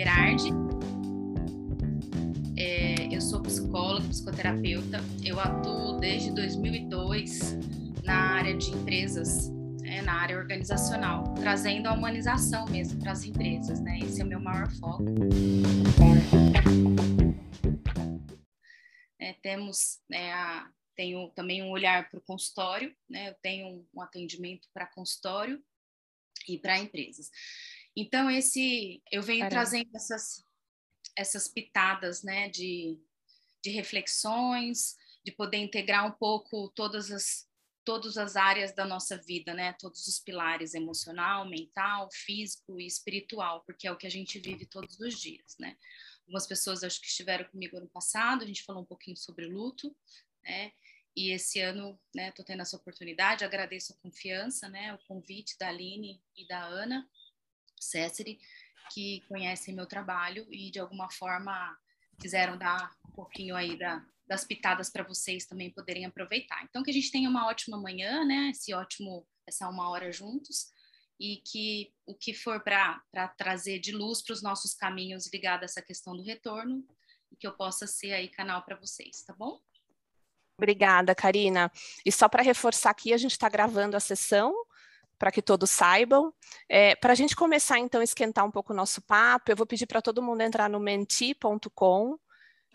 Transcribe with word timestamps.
Berardi. 0.00 0.48
É, 2.56 3.14
eu 3.14 3.20
sou 3.20 3.42
psicóloga, 3.42 4.08
psicoterapeuta. 4.08 4.98
Eu 5.22 5.38
atuo 5.38 5.98
desde 5.98 6.34
2002 6.34 7.58
na 8.02 8.36
área 8.36 8.56
de 8.56 8.70
empresas, 8.70 9.50
né, 9.82 10.00
na 10.00 10.14
área 10.14 10.38
organizacional, 10.38 11.34
trazendo 11.34 11.86
a 11.86 11.92
humanização 11.92 12.64
mesmo 12.70 12.98
para 12.98 13.12
as 13.12 13.24
empresas. 13.24 13.78
Né? 13.82 13.98
Esse 13.98 14.22
é 14.22 14.24
o 14.24 14.26
meu 14.26 14.40
maior 14.40 14.70
foco. 14.76 15.04
É, 19.18 19.34
temos 19.42 20.00
né, 20.08 20.32
a, 20.32 20.66
tenho 20.96 21.28
também 21.36 21.62
um 21.62 21.68
olhar 21.68 22.08
para 22.08 22.18
o 22.18 22.22
consultório, 22.22 22.96
né? 23.06 23.28
eu 23.28 23.34
tenho 23.42 23.86
um 23.92 24.00
atendimento 24.00 24.66
para 24.72 24.86
consultório 24.86 25.62
e 26.48 26.58
para 26.58 26.78
empresas. 26.78 27.30
Então, 28.00 28.30
esse 28.30 29.02
eu 29.12 29.22
venho 29.22 29.40
Caramba. 29.40 29.56
trazendo 29.56 29.90
essas, 29.94 30.42
essas 31.14 31.46
pitadas 31.46 32.22
né, 32.22 32.48
de, 32.48 32.98
de 33.62 33.70
reflexões, 33.72 34.96
de 35.22 35.30
poder 35.30 35.58
integrar 35.58 36.06
um 36.06 36.12
pouco 36.12 36.70
todas 36.74 37.10
as, 37.10 37.46
todas 37.84 38.16
as 38.16 38.36
áreas 38.36 38.74
da 38.74 38.86
nossa 38.86 39.18
vida, 39.18 39.52
né? 39.52 39.74
Todos 39.78 40.06
os 40.08 40.18
pilares 40.18 40.72
emocional, 40.72 41.46
mental, 41.46 42.08
físico 42.10 42.80
e 42.80 42.86
espiritual, 42.86 43.62
porque 43.66 43.86
é 43.86 43.92
o 43.92 43.98
que 43.98 44.06
a 44.06 44.10
gente 44.10 44.38
vive 44.38 44.64
todos 44.64 44.98
os 44.98 45.20
dias, 45.20 45.56
né? 45.58 45.76
Algumas 46.22 46.46
pessoas 46.46 46.82
acho 46.82 47.02
que 47.02 47.06
estiveram 47.06 47.44
comigo 47.50 47.76
ano 47.76 47.90
passado, 47.90 48.42
a 48.42 48.46
gente 48.46 48.62
falou 48.62 48.80
um 48.80 48.86
pouquinho 48.86 49.16
sobre 49.18 49.44
luto, 49.44 49.94
né? 50.42 50.72
E 51.14 51.32
esse 51.32 51.60
ano, 51.60 52.00
né, 52.14 52.30
estou 52.30 52.44
tendo 52.44 52.62
essa 52.62 52.76
oportunidade, 52.76 53.44
agradeço 53.44 53.92
a 53.92 53.96
confiança, 53.96 54.70
né, 54.70 54.94
o 54.94 54.98
convite 55.06 55.58
da 55.58 55.68
Aline 55.68 56.22
e 56.34 56.46
da 56.46 56.64
Ana 56.64 57.06
Cesseri, 57.82 58.38
que 58.92 59.22
conhecem 59.28 59.74
meu 59.74 59.86
trabalho 59.86 60.46
e 60.50 60.70
de 60.70 60.78
alguma 60.78 61.10
forma 61.10 61.76
quiseram 62.20 62.58
dar 62.58 62.92
um 63.08 63.12
pouquinho 63.12 63.56
aí 63.56 63.78
da, 63.78 64.04
das 64.26 64.44
pitadas 64.44 64.90
para 64.90 65.04
vocês 65.04 65.46
também 65.46 65.70
poderem 65.70 66.04
aproveitar. 66.04 66.62
Então 66.64 66.82
que 66.82 66.90
a 66.90 66.94
gente 66.94 67.10
tenha 67.10 67.28
uma 67.28 67.46
ótima 67.46 67.80
manhã, 67.80 68.24
né? 68.24 68.50
Esse 68.50 68.74
ótimo 68.74 69.26
essa 69.46 69.68
uma 69.68 69.88
hora 69.90 70.12
juntos 70.12 70.72
e 71.18 71.42
que 71.44 71.92
o 72.06 72.14
que 72.14 72.32
for 72.32 72.62
para 72.62 73.28
trazer 73.36 73.78
de 73.78 73.92
luz 73.92 74.22
para 74.22 74.32
os 74.32 74.42
nossos 74.42 74.74
caminhos 74.74 75.30
ligado 75.32 75.62
a 75.62 75.64
essa 75.64 75.82
questão 75.82 76.16
do 76.16 76.22
retorno 76.22 76.84
e 77.30 77.36
que 77.36 77.46
eu 77.46 77.52
possa 77.52 77.86
ser 77.86 78.12
aí 78.12 78.28
canal 78.28 78.62
para 78.62 78.76
vocês, 78.76 79.22
tá 79.22 79.34
bom? 79.34 79.60
Obrigada, 80.56 81.14
Karina. 81.14 81.70
E 82.04 82.12
só 82.12 82.28
para 82.28 82.42
reforçar 82.42 82.90
aqui, 82.90 83.12
a 83.12 83.16
gente 83.16 83.32
está 83.32 83.48
gravando 83.48 83.96
a 83.96 84.00
sessão 84.00 84.54
para 85.20 85.30
que 85.30 85.42
todos 85.42 85.70
saibam. 85.70 86.32
É, 86.66 86.96
para 86.96 87.12
a 87.12 87.14
gente 87.14 87.36
começar, 87.36 87.78
então, 87.78 88.00
a 88.00 88.04
esquentar 88.04 88.42
um 88.42 88.50
pouco 88.50 88.72
o 88.72 88.76
nosso 88.76 89.02
papo, 89.02 89.52
eu 89.52 89.56
vou 89.56 89.66
pedir 89.66 89.86
para 89.86 90.00
todo 90.00 90.22
mundo 90.22 90.40
entrar 90.40 90.70
no 90.70 90.80
menti.com. 90.80 92.18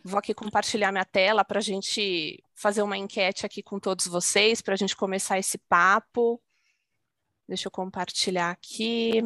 Vou 0.03 0.19
aqui 0.19 0.31
compartilhar 0.31 0.91
minha 0.91 1.03
tela 1.03 1.43
para 1.43 1.57
a 1.57 1.61
gente 1.61 2.43
fazer 2.53 2.83
uma 2.83 2.95
enquete 2.95 3.47
aqui 3.47 3.63
com 3.63 3.79
todos 3.79 4.05
vocês, 4.05 4.61
para 4.61 4.75
a 4.75 4.77
gente 4.77 4.95
começar 4.95 5.39
esse 5.39 5.57
papo. 5.57 6.39
Deixa 7.47 7.67
eu 7.67 7.71
compartilhar 7.71 8.51
aqui. 8.51 9.23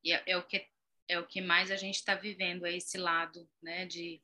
E 0.03 0.13
é, 0.13 0.23
é 0.25 0.37
o 0.37 0.43
que 0.43 0.65
é 1.09 1.19
o 1.19 1.25
que 1.25 1.39
mais 1.39 1.71
a 1.71 1.77
gente 1.77 1.95
está 1.95 2.15
vivendo, 2.15 2.65
é 2.65 2.75
esse 2.75 2.97
lado, 2.97 3.49
né, 3.61 3.85
de, 3.85 4.21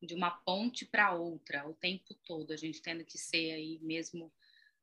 de 0.00 0.14
uma 0.14 0.30
ponte 0.30 0.86
para 0.86 1.12
outra, 1.12 1.68
o 1.68 1.74
tempo 1.74 2.14
todo, 2.24 2.52
a 2.52 2.56
gente 2.56 2.80
tendo 2.80 3.04
que 3.04 3.18
ser 3.18 3.52
aí 3.52 3.80
mesmo 3.82 4.32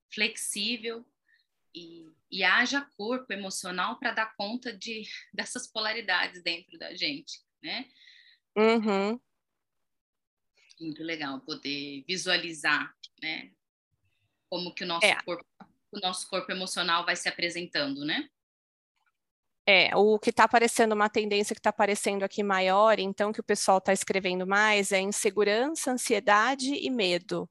flexível 0.10 1.06
e, 1.76 2.06
e 2.30 2.44
haja 2.44 2.88
corpo 2.98 3.32
emocional 3.32 3.98
para 4.00 4.12
dar 4.12 4.36
conta 4.36 4.72
de 4.72 5.04
dessas 5.34 5.68
polaridades 5.68 6.42
dentro 6.42 6.78
da 6.78 6.94
gente, 6.96 7.42
né? 7.62 7.86
Uhum. 8.56 9.20
Muito 10.80 11.04
legal 11.04 11.40
poder 11.42 12.04
visualizar, 12.08 12.94
né? 13.22 13.52
Como 14.50 14.74
que 14.74 14.84
o 14.84 14.88
nosso 14.88 15.06
é. 15.06 15.16
corpo, 15.24 15.46
o 15.92 16.00
nosso 16.00 16.28
corpo 16.28 16.52
emocional 16.52 17.06
vai 17.06 17.16
se 17.16 17.30
apresentando, 17.30 18.04
né? 18.04 18.30
É, 19.66 19.96
o 19.96 20.18
que 20.18 20.32
está 20.32 20.46
aparecendo, 20.46 20.94
uma 20.94 21.08
tendência 21.08 21.54
que 21.54 21.60
está 21.60 21.70
aparecendo 21.70 22.24
aqui 22.24 22.42
maior, 22.42 23.00
então, 23.00 23.32
que 23.32 23.40
o 23.40 23.44
pessoal 23.44 23.78
está 23.78 23.94
escrevendo 23.94 24.46
mais, 24.46 24.92
é 24.92 25.00
insegurança, 25.00 25.92
ansiedade 25.92 26.74
e 26.74 26.90
medo 26.90 27.50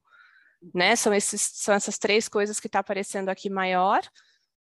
né? 0.73 0.95
São, 0.95 1.13
esses, 1.13 1.41
são 1.41 1.73
essas 1.73 1.97
três 1.97 2.27
coisas 2.27 2.59
que 2.59 2.67
está 2.67 2.79
aparecendo 2.79 3.29
aqui 3.29 3.49
maior. 3.49 4.01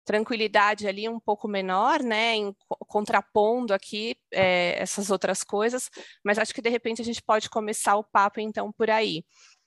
Tranquilidade 0.05 0.87
ali 0.87 1.07
um 1.07 1.19
pouco 1.19 1.47
menor, 1.47 2.01
né? 2.03 2.35
Em, 2.35 2.55
contrapondo 2.87 3.73
aqui 3.73 4.15
é, 4.31 4.75
essas 4.77 5.09
outras 5.09 5.43
coisas, 5.43 5.89
mas 6.23 6.37
acho 6.37 6.53
que 6.53 6.61
de 6.61 6.69
repente 6.69 7.01
a 7.01 7.05
gente 7.05 7.21
pode 7.21 7.49
começar 7.49 7.95
o 7.95 8.03
papo 8.03 8.39
então 8.39 8.71
por 8.71 8.89
aí. 8.89 9.23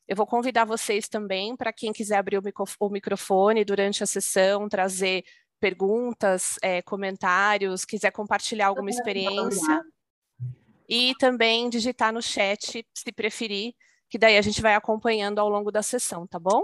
Eu 0.09 0.15
vou 0.15 0.27
convidar 0.27 0.65
vocês 0.65 1.09
também, 1.09 1.57
para 1.57 1.73
quem 1.73 1.93
quiser 1.93 2.17
abrir 2.17 2.39
o, 2.39 2.89
microfone 2.89 3.65
durante 3.65 4.05
a 4.05 4.07
sessão, 4.07 4.69
trazer 4.69 5.25
perguntas, 5.59 6.57
é, 6.63 6.81
comentários, 6.83 7.85
quiser 7.85 8.13
compartilhar 8.13 8.69
alguma 8.69 8.91
experiência. 8.91 9.83
E 10.89 11.15
também 11.19 11.69
digitar 11.69 12.13
no 12.13 12.23
chat, 12.23 12.87
se 12.95 13.13
preferir, 13.13 13.75
que 14.09 14.19
daí 14.19 14.37
a 14.37 14.43
gente 14.43 14.63
vai 14.63 14.75
acompanhando 14.75 15.39
ao 15.39 15.49
longo 15.49 15.71
da 15.71 15.83
sessão, 15.83 16.27
tá 16.27 16.39
bom? 16.39 16.63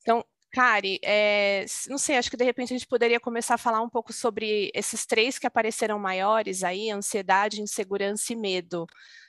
Então, 0.00 0.24
Kari, 0.52 0.98
é, 1.04 1.66
não 1.88 1.98
sei, 1.98 2.16
acho 2.16 2.30
que 2.30 2.36
de 2.36 2.44
repente 2.44 2.72
a 2.72 2.78
gente 2.78 2.86
poderia 2.86 3.20
começar 3.20 3.54
a 3.54 3.58
falar 3.58 3.82
um 3.82 3.90
pouco 3.90 4.12
sobre 4.12 4.70
esses 4.74 5.04
três 5.04 5.38
que 5.38 5.46
apareceram 5.46 5.98
maiores 5.98 6.64
aí, 6.64 6.90
ansiedade, 6.90 7.60
insegurança 7.60 8.32
e 8.32 8.36
medo. 8.36 8.86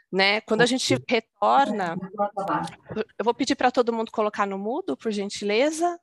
Né? 0.09 0.39
Quando 0.41 0.61
a 0.61 0.65
gente 0.65 0.95
retorna, 1.09 1.97
eu 3.19 3.25
vou 3.25 3.33
pedir 3.33 3.55
para 3.55 3.71
todo 3.71 3.91
mundo 3.91 4.09
colocar 4.11 4.45
no 4.45 4.57
mudo, 4.57 4.95
por 4.95 5.11
gentileza. 5.11 5.99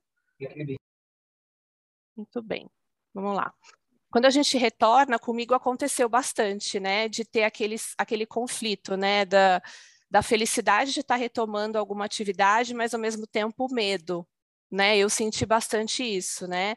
Muito 2.14 2.42
bem, 2.42 2.68
vamos 3.14 3.34
lá. 3.34 3.52
Quando 4.10 4.26
a 4.26 4.30
gente 4.30 4.58
retorna, 4.58 5.18
comigo 5.18 5.54
aconteceu 5.54 6.08
bastante, 6.08 6.78
né, 6.78 7.08
de 7.08 7.24
ter 7.24 7.44
aqueles, 7.44 7.94
aquele 7.98 8.26
conflito, 8.26 8.96
né, 8.96 9.24
da, 9.24 9.60
da 10.10 10.22
felicidade 10.22 10.92
de 10.92 11.00
estar 11.00 11.16
retomando 11.16 11.78
alguma 11.78 12.04
atividade, 12.04 12.74
mas 12.74 12.94
ao 12.94 13.00
mesmo 13.00 13.26
tempo 13.26 13.66
o 13.66 13.74
medo, 13.74 14.26
né? 14.70 14.96
Eu 14.96 15.10
senti 15.10 15.44
bastante 15.44 16.02
isso, 16.02 16.46
né? 16.46 16.76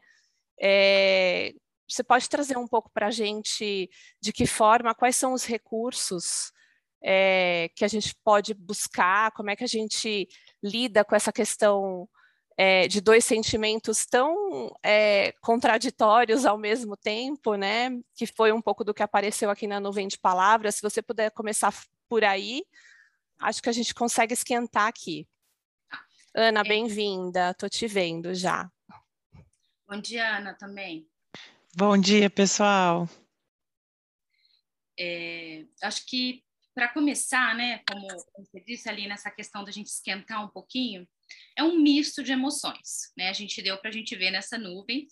É, 0.59 1.53
você 1.87 2.03
pode 2.03 2.27
trazer 2.29 2.57
um 2.57 2.67
pouco 2.67 2.89
para 2.93 3.07
a 3.07 3.11
gente 3.11 3.89
de 4.21 4.33
que 4.33 4.45
forma, 4.45 4.95
quais 4.95 5.15
são 5.15 5.33
os 5.33 5.45
recursos 5.45 6.51
é, 7.03 7.69
que 7.75 7.85
a 7.85 7.87
gente 7.87 8.15
pode 8.23 8.53
buscar, 8.53 9.31
como 9.31 9.49
é 9.49 9.55
que 9.55 9.63
a 9.63 9.67
gente 9.67 10.27
lida 10.63 11.05
com 11.05 11.15
essa 11.15 11.31
questão 11.31 12.09
é, 12.57 12.87
de 12.87 12.99
dois 12.99 13.23
sentimentos 13.23 14.05
tão 14.05 14.75
é, 14.83 15.31
contraditórios 15.41 16.45
ao 16.45 16.57
mesmo 16.57 16.97
tempo, 16.97 17.55
né? 17.55 17.91
Que 18.15 18.25
foi 18.25 18.51
um 18.51 18.61
pouco 18.61 18.83
do 18.83 18.93
que 18.93 19.03
apareceu 19.03 19.49
aqui 19.49 19.67
na 19.67 19.79
nuvem 19.79 20.07
de 20.07 20.17
palavras. 20.17 20.75
Se 20.75 20.81
você 20.81 21.01
puder 21.01 21.31
começar 21.31 21.73
por 22.09 22.23
aí, 22.23 22.63
acho 23.39 23.61
que 23.61 23.69
a 23.69 23.73
gente 23.73 23.93
consegue 23.93 24.33
esquentar 24.33 24.87
aqui. 24.87 25.27
Ana, 26.35 26.61
é. 26.61 26.63
bem-vinda, 26.63 27.51
estou 27.51 27.69
te 27.69 27.87
vendo 27.87 28.33
já. 28.33 28.71
Bom 29.87 29.99
dia, 29.99 30.37
Ana, 30.37 30.53
também. 30.53 31.07
Bom 31.75 31.97
dia, 31.97 32.29
pessoal. 32.29 33.07
É, 34.99 35.65
acho 35.83 36.05
que 36.05 36.43
para 36.73 36.89
começar, 36.89 37.55
né, 37.55 37.81
como 37.89 38.07
você 38.37 38.59
disse 38.59 38.87
ali 38.87 39.07
nessa 39.07 39.31
questão 39.31 39.63
da 39.63 39.71
gente 39.71 39.87
esquentar 39.87 40.43
um 40.45 40.49
pouquinho, 40.49 41.07
é 41.57 41.63
um 41.63 41.79
misto 41.79 42.23
de 42.23 42.31
emoções, 42.31 43.11
né? 43.17 43.29
A 43.29 43.33
gente 43.33 43.61
deu 43.61 43.77
para 43.79 43.89
a 43.89 43.93
gente 43.93 44.15
ver 44.15 44.31
nessa 44.31 44.57
nuvem 44.57 45.07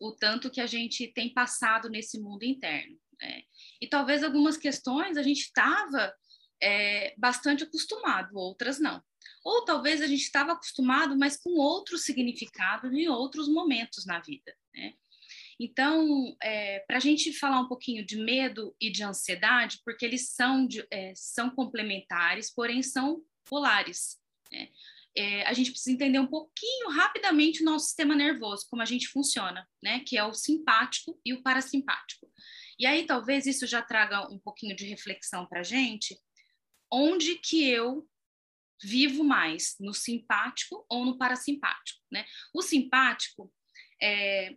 o 0.00 0.12
tanto 0.12 0.50
que 0.50 0.60
a 0.60 0.66
gente 0.66 1.06
tem 1.08 1.32
passado 1.32 1.88
nesse 1.88 2.20
mundo 2.20 2.42
interno. 2.42 2.98
Né? 3.20 3.42
E 3.80 3.88
talvez 3.88 4.22
algumas 4.22 4.56
questões 4.56 5.16
a 5.16 5.22
gente 5.22 5.40
estava 5.40 6.12
é, 6.64 7.14
bastante 7.18 7.62
acostumado, 7.62 8.34
outras 8.36 8.80
não. 8.80 9.02
Ou 9.44 9.64
talvez 9.64 10.00
a 10.00 10.06
gente 10.06 10.22
estava 10.22 10.52
acostumado, 10.52 11.16
mas 11.16 11.36
com 11.36 11.50
outro 11.50 11.98
significado 11.98 12.92
em 12.92 13.06
outros 13.06 13.48
momentos 13.48 14.06
na 14.06 14.18
vida. 14.18 14.56
Né? 14.74 14.94
Então, 15.60 16.34
é, 16.42 16.80
para 16.80 16.96
a 16.96 17.00
gente 17.00 17.32
falar 17.34 17.60
um 17.60 17.68
pouquinho 17.68 18.04
de 18.04 18.16
medo 18.16 18.74
e 18.80 18.90
de 18.90 19.04
ansiedade, 19.04 19.80
porque 19.84 20.04
eles 20.06 20.30
são, 20.30 20.66
de, 20.66 20.86
é, 20.90 21.12
são 21.14 21.50
complementares, 21.50 22.50
porém 22.50 22.82
são 22.82 23.22
polares. 23.44 24.18
Né? 24.50 24.70
É, 25.16 25.46
a 25.46 25.52
gente 25.52 25.70
precisa 25.70 25.94
entender 25.94 26.18
um 26.18 26.26
pouquinho 26.26 26.88
rapidamente 26.88 27.62
o 27.62 27.64
nosso 27.64 27.86
sistema 27.86 28.16
nervoso, 28.16 28.66
como 28.70 28.82
a 28.82 28.86
gente 28.86 29.06
funciona, 29.06 29.64
né? 29.80 30.00
Que 30.00 30.18
é 30.18 30.24
o 30.24 30.34
simpático 30.34 31.20
e 31.24 31.32
o 31.32 31.40
parasimpático. 31.40 32.28
E 32.76 32.84
aí 32.84 33.06
talvez 33.06 33.46
isso 33.46 33.64
já 33.64 33.80
traga 33.80 34.28
um 34.28 34.40
pouquinho 34.40 34.74
de 34.74 34.86
reflexão 34.86 35.46
para 35.46 35.60
a 35.60 35.62
gente, 35.62 36.18
onde 36.94 37.34
que 37.36 37.68
eu 37.68 38.08
vivo 38.82 39.24
mais, 39.24 39.74
no 39.80 39.92
simpático 39.92 40.86
ou 40.88 41.04
no 41.04 41.18
parasimpático, 41.18 42.00
né? 42.10 42.24
O 42.52 42.62
simpático 42.62 43.52
é, 44.00 44.56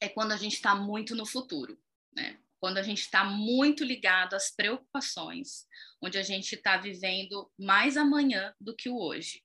é 0.00 0.08
quando 0.08 0.32
a 0.32 0.36
gente 0.36 0.54
está 0.54 0.74
muito 0.74 1.14
no 1.14 1.24
futuro, 1.24 1.78
né? 2.14 2.38
Quando 2.60 2.78
a 2.78 2.82
gente 2.82 3.00
está 3.00 3.24
muito 3.24 3.84
ligado 3.84 4.34
às 4.34 4.54
preocupações, 4.54 5.66
onde 6.02 6.18
a 6.18 6.22
gente 6.22 6.54
está 6.54 6.76
vivendo 6.76 7.50
mais 7.58 7.96
amanhã 7.96 8.54
do 8.60 8.74
que 8.74 8.88
o 8.88 8.98
hoje. 8.98 9.42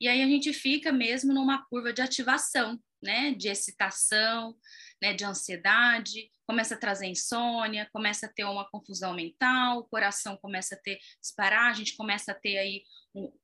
E 0.00 0.08
aí 0.08 0.22
a 0.22 0.26
gente 0.26 0.52
fica 0.52 0.92
mesmo 0.92 1.32
numa 1.32 1.64
curva 1.66 1.92
de 1.92 2.02
ativação, 2.02 2.82
né? 3.02 3.32
De 3.32 3.48
excitação, 3.48 4.56
né? 5.02 5.12
De 5.12 5.24
ansiedade, 5.24 6.30
começa 6.46 6.74
a 6.74 6.78
trazer 6.78 7.06
insônia, 7.06 7.88
começa 7.92 8.26
a 8.26 8.32
ter 8.32 8.44
uma 8.44 8.68
confusão 8.70 9.14
mental, 9.14 9.78
o 9.78 9.88
coração 9.88 10.36
começa 10.36 10.74
a 10.74 10.78
ter 10.78 10.98
disparar, 11.20 11.70
a 11.70 11.74
gente 11.74 11.96
começa 11.96 12.32
a 12.32 12.34
ter 12.34 12.56
aí 12.58 12.82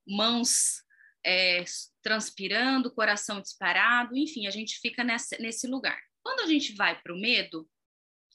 mãos 0.06 0.82
é, 1.24 1.64
transpirando, 2.02 2.94
coração 2.94 3.40
disparado, 3.40 4.16
enfim, 4.16 4.46
a 4.46 4.50
gente 4.50 4.78
fica 4.80 5.02
nessa, 5.04 5.36
nesse 5.38 5.66
lugar. 5.66 5.98
Quando 6.22 6.40
a 6.40 6.46
gente 6.46 6.74
vai 6.74 7.00
para 7.00 7.12
o 7.12 7.20
medo, 7.20 7.68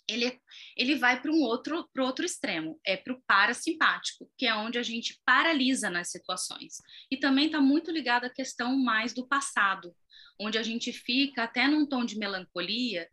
ele, 0.07 0.39
ele 0.75 0.95
vai 0.95 1.21
para 1.21 1.31
um 1.31 1.41
outro, 1.41 1.87
pro 1.93 2.05
outro 2.05 2.25
extremo, 2.25 2.79
é 2.85 2.95
para 2.95 3.13
o 3.13 3.21
parasimpático, 3.27 4.29
que 4.37 4.45
é 4.45 4.55
onde 4.55 4.77
a 4.77 4.83
gente 4.83 5.19
paralisa 5.25 5.89
nas 5.89 6.09
situações. 6.11 6.77
E 7.11 7.17
também 7.17 7.47
está 7.47 7.59
muito 7.59 7.91
ligado 7.91 8.25
à 8.25 8.29
questão 8.29 8.77
mais 8.77 9.13
do 9.13 9.27
passado, 9.27 9.93
onde 10.39 10.57
a 10.57 10.63
gente 10.63 10.93
fica 10.93 11.43
até 11.43 11.67
num 11.67 11.85
tom 11.85 12.05
de 12.05 12.17
melancolia, 12.17 13.09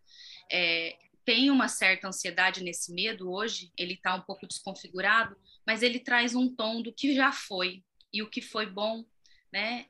é, 0.53 0.97
tem 1.25 1.51
uma 1.51 1.69
certa 1.69 2.09
ansiedade 2.09 2.63
nesse 2.63 2.93
medo 2.93 3.31
hoje, 3.31 3.73
ele 3.77 3.95
está 3.95 4.15
um 4.15 4.21
pouco 4.23 4.47
desconfigurado, 4.47 5.37
mas 5.67 5.83
ele 5.83 5.99
traz 5.99 6.35
um 6.35 6.55
tom 6.55 6.83
do 6.83 6.93
que 6.93 7.15
já 7.15 7.33
foi 7.33 7.83
e 8.13 8.23
o 8.23 8.31
que 8.31 8.41
foi 8.41 8.67
bom, 8.67 9.05
né? 9.53 9.87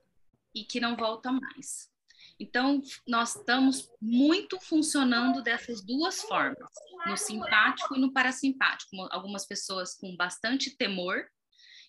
E 0.54 0.64
que 0.64 0.81
não 0.81 0.96
volta 0.96 1.32
mais. 1.32 1.92
Então, 2.38 2.81
nós 3.06 3.36
estamos 3.36 3.90
muito 4.00 4.58
funcionando 4.60 5.42
dessas 5.42 5.84
duas 5.84 6.22
formas, 6.22 6.70
no 7.06 7.16
simpático 7.16 7.96
e 7.96 8.00
no 8.00 8.12
parasimpático. 8.12 8.96
Algumas 9.10 9.46
pessoas 9.46 9.94
com 9.94 10.16
bastante 10.16 10.76
temor 10.76 11.26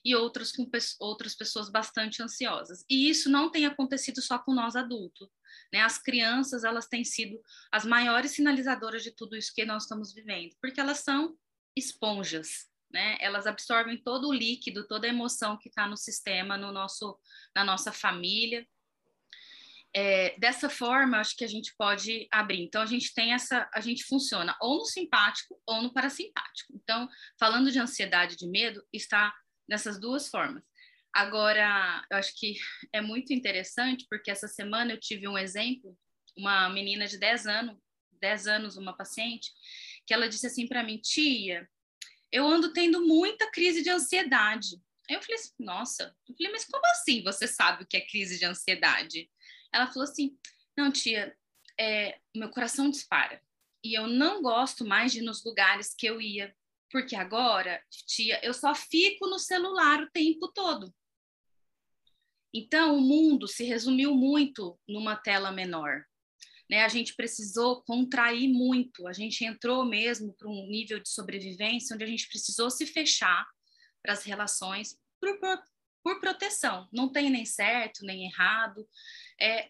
e 0.05 0.15
outras 0.15 0.51
com 0.51 0.69
outras 0.99 1.35
pessoas 1.35 1.69
bastante 1.69 2.21
ansiosas. 2.21 2.85
E 2.87 3.09
isso 3.09 3.29
não 3.29 3.49
tem 3.49 3.65
acontecido 3.65 4.21
só 4.21 4.37
com 4.37 4.53
nós 4.53 4.75
adultos. 4.75 5.27
Né? 5.73 5.81
As 5.81 5.97
crianças, 5.97 6.63
elas 6.63 6.87
têm 6.87 7.03
sido 7.03 7.41
as 7.71 7.83
maiores 7.83 8.31
sinalizadoras 8.31 9.03
de 9.03 9.11
tudo 9.11 9.35
isso 9.35 9.51
que 9.53 9.65
nós 9.65 9.83
estamos 9.83 10.13
vivendo, 10.13 10.55
porque 10.61 10.79
elas 10.79 10.99
são 10.99 11.35
esponjas, 11.75 12.69
né? 12.89 13.17
Elas 13.19 13.47
absorvem 13.47 14.01
todo 14.01 14.29
o 14.29 14.33
líquido, 14.33 14.87
toda 14.87 15.07
a 15.07 15.09
emoção 15.09 15.57
que 15.57 15.67
está 15.67 15.87
no 15.87 15.97
sistema, 15.97 16.57
no 16.57 16.71
nosso, 16.71 17.19
na 17.53 17.63
nossa 17.63 17.91
família 17.91 18.65
é, 19.97 20.37
dessa 20.37 20.69
forma, 20.69 21.19
acho 21.19 21.37
que 21.37 21.45
a 21.45 21.47
gente 21.47 21.73
pode 21.77 22.27
abrir. 22.29 22.61
Então, 22.61 22.81
a 22.81 22.85
gente 22.85 23.13
tem 23.13 23.33
essa, 23.33 23.69
a 23.73 23.79
gente 23.79 24.03
funciona 24.03 24.53
ou 24.59 24.79
no 24.79 24.85
simpático 24.85 25.57
ou 25.65 25.81
no 25.81 25.93
parasimpático. 25.93 26.73
Então, 26.75 27.07
falando 27.39 27.71
de 27.71 27.79
ansiedade 27.79 28.35
de 28.35 28.45
medo, 28.45 28.85
está 28.91 29.33
nessas 29.67 29.99
duas 29.99 30.27
formas. 30.27 30.63
Agora, 31.13 32.05
eu 32.11 32.17
acho 32.17 32.35
que 32.37 32.55
é 32.91 33.01
muito 33.01 33.33
interessante, 33.33 34.05
porque 34.09 34.29
essa 34.29 34.47
semana 34.47 34.93
eu 34.93 34.99
tive 34.99 35.27
um 35.27 35.37
exemplo, 35.37 35.97
uma 36.37 36.69
menina 36.69 37.07
de 37.07 37.17
10 37.17 37.47
anos, 37.47 37.77
10 38.19 38.47
anos, 38.47 38.77
uma 38.77 38.95
paciente, 38.95 39.51
que 40.05 40.13
ela 40.13 40.27
disse 40.27 40.47
assim 40.47 40.67
para 40.67 40.83
mim, 40.83 40.97
tia, 40.97 41.69
eu 42.31 42.45
ando 42.45 42.73
tendo 42.73 43.05
muita 43.05 43.49
crise 43.49 43.81
de 43.81 43.89
ansiedade. 43.89 44.75
Aí 45.09 45.15
eu 45.15 45.21
falei 45.21 45.35
assim, 45.35 45.53
nossa, 45.59 46.15
eu 46.27 46.35
falei, 46.35 46.51
mas 46.51 46.65
como 46.65 46.85
assim 46.87 47.23
você 47.23 47.47
sabe 47.47 47.83
o 47.83 47.87
que 47.87 47.95
é 47.95 48.01
crise 48.01 48.37
de 48.37 48.45
ansiedade? 48.45 49.29
Ela 49.75 49.87
falou 49.87 50.03
assim: 50.03 50.37
Não, 50.77 50.89
tia, 50.89 51.35
é, 51.77 52.17
meu 52.33 52.49
coração 52.49 52.89
dispara. 52.89 53.41
E 53.83 53.93
eu 53.93 54.07
não 54.07 54.41
gosto 54.41 54.85
mais 54.85 55.11
de 55.11 55.19
ir 55.19 55.21
nos 55.21 55.43
lugares 55.43 55.93
que 55.93 56.07
eu 56.07 56.21
ia. 56.21 56.55
Porque 56.91 57.15
agora, 57.15 57.81
tia, 58.05 58.39
eu 58.43 58.53
só 58.53 58.73
fico 58.73 59.27
no 59.27 59.39
celular 59.39 60.01
o 60.01 60.11
tempo 60.11 60.51
todo. 60.53 60.93
Então, 62.53 62.97
o 62.97 63.01
mundo 63.01 63.47
se 63.47 63.65
resumiu 63.65 64.15
muito 64.15 64.79
numa 64.87 65.15
tela 65.15 65.51
menor. 65.51 66.05
Né? 66.69 66.83
A 66.83 66.87
gente 66.87 67.15
precisou 67.15 67.83
contrair 67.83 68.47
muito, 68.47 69.07
a 69.07 69.13
gente 69.13 69.43
entrou 69.43 69.85
mesmo 69.85 70.33
para 70.33 70.47
um 70.47 70.65
nível 70.67 70.99
de 70.99 71.09
sobrevivência 71.09 71.93
onde 71.93 72.03
a 72.03 72.07
gente 72.07 72.27
precisou 72.27 72.71
se 72.71 72.85
fechar 72.85 73.45
para 74.01 74.13
as 74.13 74.23
relações 74.23 74.97
por, 75.19 75.37
por 76.03 76.19
proteção. 76.19 76.87
Não 76.93 77.11
tem 77.11 77.29
nem 77.29 77.45
certo, 77.45 78.05
nem 78.05 78.25
errado. 78.25 78.87
É, 79.39 79.69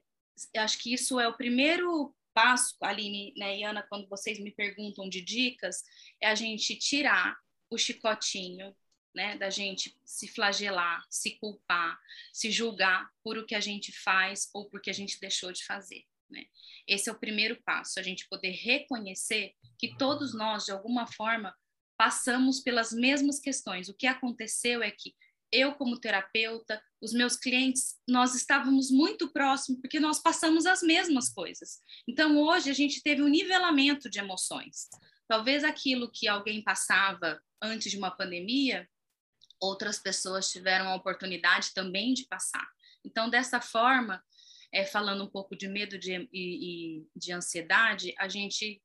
acho 0.57 0.77
que 0.79 0.93
isso 0.93 1.19
é 1.19 1.27
o 1.27 1.35
primeiro 1.35 2.15
passo, 2.35 2.75
Aline 2.81 3.33
né, 3.37 3.57
e 3.57 3.63
Ana, 3.63 3.81
quando 3.81 4.09
vocês 4.09 4.37
me 4.39 4.51
perguntam 4.51 5.07
de 5.07 5.21
dicas, 5.21 5.83
é 6.21 6.27
a 6.27 6.35
gente 6.35 6.75
tirar 6.75 7.37
o 7.69 7.77
chicotinho, 7.77 8.75
né, 9.15 9.37
da 9.37 9.49
gente 9.49 9.97
se 10.03 10.27
flagelar, 10.27 11.01
se 11.09 11.39
culpar, 11.39 11.97
se 12.33 12.51
julgar 12.51 13.09
por 13.23 13.37
o 13.37 13.45
que 13.45 13.55
a 13.55 13.61
gente 13.61 13.93
faz 13.93 14.49
ou 14.53 14.69
porque 14.69 14.89
a 14.89 14.93
gente 14.93 15.17
deixou 15.21 15.53
de 15.53 15.63
fazer. 15.63 16.03
Né? 16.29 16.45
Esse 16.85 17.09
é 17.09 17.13
o 17.13 17.19
primeiro 17.19 17.55
passo, 17.63 17.97
a 17.97 18.03
gente 18.03 18.27
poder 18.27 18.51
reconhecer 18.51 19.53
que 19.79 19.95
todos 19.95 20.35
nós, 20.35 20.65
de 20.65 20.73
alguma 20.73 21.07
forma, 21.07 21.55
passamos 21.97 22.59
pelas 22.59 22.91
mesmas 22.91 23.39
questões. 23.39 23.87
O 23.87 23.93
que 23.93 24.07
aconteceu 24.07 24.83
é 24.83 24.91
que 24.91 25.15
eu 25.51 25.73
como 25.73 25.99
terapeuta, 25.99 26.81
os 27.01 27.13
meus 27.13 27.35
clientes, 27.35 27.95
nós 28.07 28.35
estávamos 28.35 28.89
muito 28.89 29.31
próximos 29.31 29.79
porque 29.79 29.99
nós 29.99 30.21
passamos 30.21 30.65
as 30.65 30.81
mesmas 30.81 31.29
coisas. 31.29 31.79
Então 32.07 32.37
hoje 32.37 32.69
a 32.69 32.73
gente 32.73 33.01
teve 33.01 33.21
um 33.21 33.27
nivelamento 33.27 34.09
de 34.09 34.19
emoções. 34.19 34.89
Talvez 35.27 35.63
aquilo 35.63 36.11
que 36.11 36.27
alguém 36.27 36.63
passava 36.63 37.41
antes 37.61 37.91
de 37.91 37.97
uma 37.97 38.11
pandemia, 38.11 38.87
outras 39.59 39.99
pessoas 39.99 40.51
tiveram 40.51 40.89
a 40.89 40.95
oportunidade 40.95 41.73
também 41.73 42.13
de 42.13 42.25
passar. 42.27 42.67
Então 43.03 43.29
dessa 43.29 43.61
forma, 43.61 44.23
é, 44.73 44.85
falando 44.85 45.23
um 45.23 45.29
pouco 45.29 45.55
de 45.55 45.67
medo 45.67 45.97
de, 45.97 46.27
e, 46.33 46.99
e 46.99 47.07
de 47.15 47.31
ansiedade, 47.31 48.13
a 48.17 48.27
gente 48.27 48.81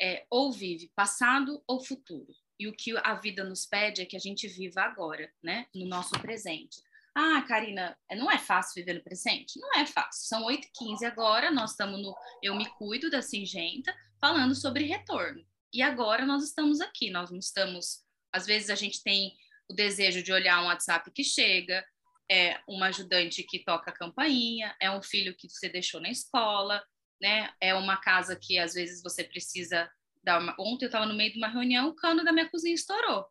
é, 0.00 0.26
ou 0.30 0.52
vive 0.52 0.90
passado 0.94 1.62
ou 1.66 1.84
futuro. 1.84 2.32
E 2.58 2.68
o 2.68 2.72
que 2.72 2.96
a 2.98 3.14
vida 3.14 3.44
nos 3.44 3.66
pede 3.66 4.02
é 4.02 4.06
que 4.06 4.16
a 4.16 4.20
gente 4.20 4.46
viva 4.46 4.82
agora, 4.82 5.30
né? 5.42 5.66
No 5.74 5.86
nosso 5.86 6.12
presente. 6.20 6.80
Ah, 7.16 7.42
Karina, 7.42 7.96
não 8.12 8.30
é 8.30 8.38
fácil 8.38 8.74
viver 8.74 8.94
no 8.94 9.02
presente? 9.02 9.58
Não 9.60 9.72
é 9.74 9.86
fácil. 9.86 10.26
São 10.26 10.46
8h15 10.46 11.04
agora, 11.04 11.50
nós 11.50 11.70
estamos 11.70 12.02
no 12.02 12.14
Eu 12.42 12.56
Me 12.56 12.66
Cuido 12.70 13.08
da 13.08 13.22
Singenta, 13.22 13.94
falando 14.20 14.54
sobre 14.54 14.84
retorno. 14.84 15.44
E 15.72 15.80
agora 15.80 16.26
nós 16.26 16.42
estamos 16.42 16.80
aqui, 16.80 17.10
nós 17.10 17.30
não 17.30 17.38
estamos. 17.38 18.04
Às 18.32 18.46
vezes 18.46 18.68
a 18.68 18.74
gente 18.74 19.02
tem 19.02 19.32
o 19.68 19.74
desejo 19.74 20.22
de 20.22 20.32
olhar 20.32 20.60
um 20.60 20.66
WhatsApp 20.66 21.10
que 21.12 21.22
chega, 21.22 21.84
é 22.30 22.60
uma 22.66 22.86
ajudante 22.86 23.42
que 23.42 23.64
toca 23.64 23.92
campainha, 23.92 24.74
é 24.80 24.90
um 24.90 25.02
filho 25.02 25.36
que 25.36 25.48
você 25.48 25.68
deixou 25.68 26.00
na 26.00 26.10
escola, 26.10 26.82
né? 27.20 27.52
É 27.60 27.74
uma 27.74 27.96
casa 27.96 28.34
que 28.34 28.58
às 28.58 28.74
vezes 28.74 29.02
você 29.02 29.22
precisa 29.22 29.90
uma... 30.32 30.54
Ontem 30.58 30.84
eu 30.84 30.88
estava 30.88 31.06
no 31.06 31.14
meio 31.14 31.32
de 31.32 31.38
uma 31.38 31.48
reunião, 31.48 31.88
o 31.88 31.94
cano 31.94 32.24
da 32.24 32.32
minha 32.32 32.48
cozinha 32.48 32.74
estourou. 32.74 33.26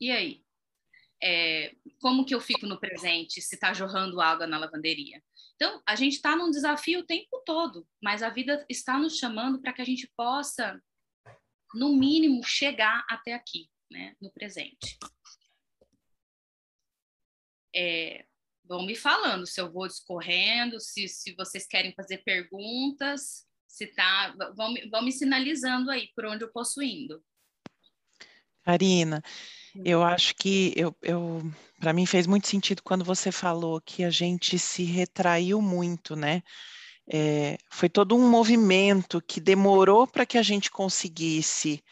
E 0.00 0.10
aí? 0.10 0.44
É, 1.22 1.74
como 2.00 2.26
que 2.26 2.34
eu 2.34 2.40
fico 2.40 2.66
no 2.66 2.78
presente 2.78 3.40
se 3.40 3.54
está 3.54 3.72
jorrando 3.72 4.20
água 4.20 4.46
na 4.46 4.58
lavanderia? 4.58 5.22
Então, 5.54 5.82
a 5.86 5.96
gente 5.96 6.14
está 6.14 6.36
num 6.36 6.50
desafio 6.50 7.00
o 7.00 7.06
tempo 7.06 7.42
todo, 7.46 7.88
mas 8.02 8.22
a 8.22 8.28
vida 8.28 8.64
está 8.68 8.98
nos 8.98 9.16
chamando 9.16 9.60
para 9.60 9.72
que 9.72 9.80
a 9.80 9.84
gente 9.84 10.10
possa, 10.14 10.78
no 11.74 11.96
mínimo, 11.96 12.44
chegar 12.44 13.04
até 13.08 13.32
aqui, 13.32 13.70
né, 13.90 14.14
no 14.20 14.30
presente. 14.30 14.98
É, 17.74 18.26
vão 18.64 18.84
me 18.84 18.94
falando 18.94 19.46
se 19.46 19.58
eu 19.58 19.72
vou 19.72 19.86
discorrendo, 19.86 20.78
se, 20.78 21.08
se 21.08 21.34
vocês 21.34 21.66
querem 21.66 21.94
fazer 21.94 22.18
perguntas, 22.18 23.45
se 23.76 23.86
tá, 23.88 24.34
vão, 24.56 24.72
vão 24.90 25.02
me 25.02 25.12
sinalizando 25.12 25.90
aí 25.90 26.08
por 26.16 26.24
onde 26.24 26.42
eu 26.42 26.48
posso 26.48 26.82
indo. 26.82 27.22
Karina, 28.62 29.22
eu 29.84 30.02
acho 30.02 30.34
que 30.34 30.72
eu, 30.74 30.96
eu 31.02 31.42
para 31.78 31.92
mim 31.92 32.06
fez 32.06 32.26
muito 32.26 32.48
sentido 32.48 32.82
quando 32.82 33.04
você 33.04 33.30
falou 33.30 33.78
que 33.78 34.02
a 34.02 34.08
gente 34.08 34.58
se 34.58 34.82
retraiu 34.82 35.60
muito, 35.60 36.16
né? 36.16 36.42
É, 37.06 37.58
foi 37.70 37.90
todo 37.90 38.16
um 38.16 38.30
movimento 38.30 39.20
que 39.20 39.40
demorou 39.40 40.06
para 40.06 40.24
que 40.24 40.38
a 40.38 40.42
gente 40.42 40.70
conseguisse 40.70 41.84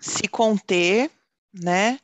se 0.00 0.26
conter, 0.26 1.12
né? 1.52 2.00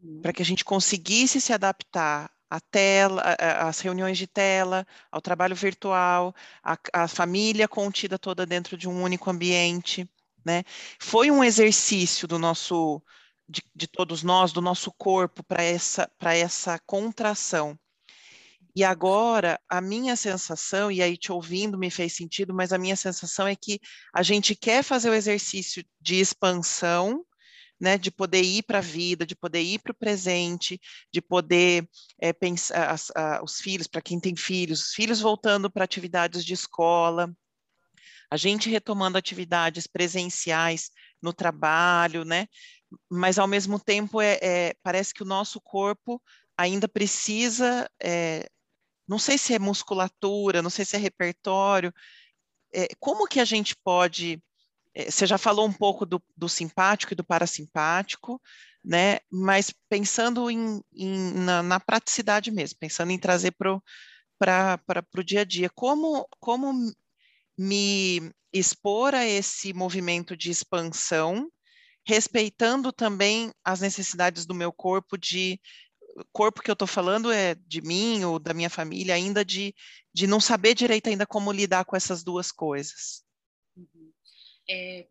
Uhum. 0.00 0.22
Para 0.22 0.32
que 0.32 0.40
a 0.40 0.46
gente 0.46 0.64
conseguisse 0.64 1.42
se 1.42 1.52
adaptar 1.52 2.34
à 2.50 2.60
tela, 2.60 3.22
às 3.38 3.80
reuniões 3.80 4.18
de 4.18 4.26
tela, 4.26 4.86
ao 5.10 5.20
trabalho 5.20 5.56
virtual, 5.56 6.34
a, 6.62 6.78
a 6.92 7.08
família 7.08 7.68
contida 7.68 8.18
toda 8.18 8.46
dentro 8.46 8.76
de 8.76 8.88
um 8.88 9.02
único 9.02 9.30
ambiente, 9.30 10.08
né? 10.44 10.62
Foi 11.00 11.30
um 11.30 11.42
exercício 11.42 12.28
do 12.28 12.38
nosso 12.38 13.02
de, 13.48 13.62
de 13.74 13.86
todos 13.86 14.22
nós, 14.22 14.52
do 14.52 14.60
nosso 14.60 14.92
corpo, 14.92 15.42
para 15.44 15.62
essa, 15.62 16.10
essa 16.20 16.78
contração. 16.80 17.78
E 18.74 18.84
agora, 18.84 19.58
a 19.68 19.80
minha 19.80 20.16
sensação, 20.16 20.90
e 20.90 21.00
aí 21.00 21.16
te 21.16 21.32
ouvindo 21.32 21.78
me 21.78 21.90
fez 21.90 22.14
sentido, 22.14 22.52
mas 22.52 22.72
a 22.72 22.78
minha 22.78 22.96
sensação 22.96 23.46
é 23.46 23.56
que 23.56 23.80
a 24.12 24.22
gente 24.22 24.54
quer 24.54 24.82
fazer 24.82 25.08
o 25.08 25.14
exercício 25.14 25.82
de 26.00 26.16
expansão, 26.16 27.24
né, 27.80 27.98
de 27.98 28.10
poder 28.10 28.42
ir 28.42 28.62
para 28.62 28.78
a 28.78 28.82
vida, 28.82 29.26
de 29.26 29.36
poder 29.36 29.60
ir 29.60 29.78
para 29.80 29.92
o 29.92 29.96
presente, 29.96 30.80
de 31.12 31.20
poder 31.20 31.88
é, 32.18 32.32
pensar 32.32 32.90
as, 32.90 33.10
a, 33.14 33.42
os 33.42 33.60
filhos, 33.60 33.86
para 33.86 34.02
quem 34.02 34.18
tem 34.18 34.34
filhos, 34.34 34.86
os 34.86 34.94
filhos 34.94 35.20
voltando 35.20 35.70
para 35.70 35.84
atividades 35.84 36.44
de 36.44 36.54
escola, 36.54 37.34
a 38.30 38.36
gente 38.36 38.70
retomando 38.70 39.18
atividades 39.18 39.86
presenciais 39.86 40.90
no 41.22 41.32
trabalho, 41.32 42.24
né? 42.24 42.48
mas 43.10 43.38
ao 43.38 43.46
mesmo 43.46 43.78
tempo 43.78 44.20
é, 44.20 44.38
é, 44.42 44.74
parece 44.82 45.12
que 45.12 45.22
o 45.22 45.26
nosso 45.26 45.60
corpo 45.60 46.22
ainda 46.56 46.88
precisa, 46.88 47.88
é, 48.02 48.48
não 49.06 49.18
sei 49.18 49.36
se 49.38 49.54
é 49.54 49.58
musculatura, 49.58 50.62
não 50.62 50.70
sei 50.70 50.84
se 50.84 50.96
é 50.96 50.98
repertório, 50.98 51.92
é, 52.72 52.88
como 52.98 53.26
que 53.26 53.40
a 53.40 53.44
gente 53.44 53.76
pode, 53.76 54.42
você 55.04 55.26
já 55.26 55.36
falou 55.36 55.66
um 55.66 55.72
pouco 55.72 56.06
do, 56.06 56.22
do, 56.36 56.48
simpático 56.48 57.12
e 57.12 57.16
do 57.16 57.24
parasimpático, 57.24 58.40
né, 58.82 59.18
mas 59.30 59.72
pensando 59.88 60.50
em, 60.50 60.80
em 60.94 61.32
na, 61.34 61.62
na, 61.62 61.78
praticidade 61.78 62.50
mesmo, 62.50 62.78
pensando 62.78 63.10
em 63.10 63.18
trazer 63.18 63.52
para 63.52 63.82
o 65.18 65.22
dia 65.22 65.42
a 65.42 65.44
dia, 65.44 65.68
como, 65.74 66.26
como 66.40 66.72
me 67.58 68.32
expor 68.52 69.14
a 69.14 69.26
esse 69.26 69.72
movimento 69.74 70.36
de 70.36 70.50
expansão, 70.50 71.50
respeitando 72.06 72.92
também 72.92 73.52
as 73.64 73.80
necessidades 73.80 74.46
do 74.46 74.54
meu 74.54 74.72
corpo 74.72 75.18
de 75.18 75.60
corpo 76.32 76.62
que 76.62 76.70
eu 76.70 76.74
estou 76.74 76.88
falando 76.88 77.30
é 77.30 77.54
de 77.66 77.82
mim 77.82 78.24
ou 78.24 78.38
da 78.38 78.54
minha 78.54 78.70
família 78.70 79.14
ainda 79.14 79.44
de, 79.44 79.74
de 80.14 80.26
não 80.26 80.40
saber 80.40 80.74
direito 80.74 81.08
ainda 81.08 81.26
como 81.26 81.52
lidar 81.52 81.84
com 81.84 81.94
essas 81.94 82.24
duas 82.24 82.50
coisas. 82.50 83.25
É, 84.68 85.06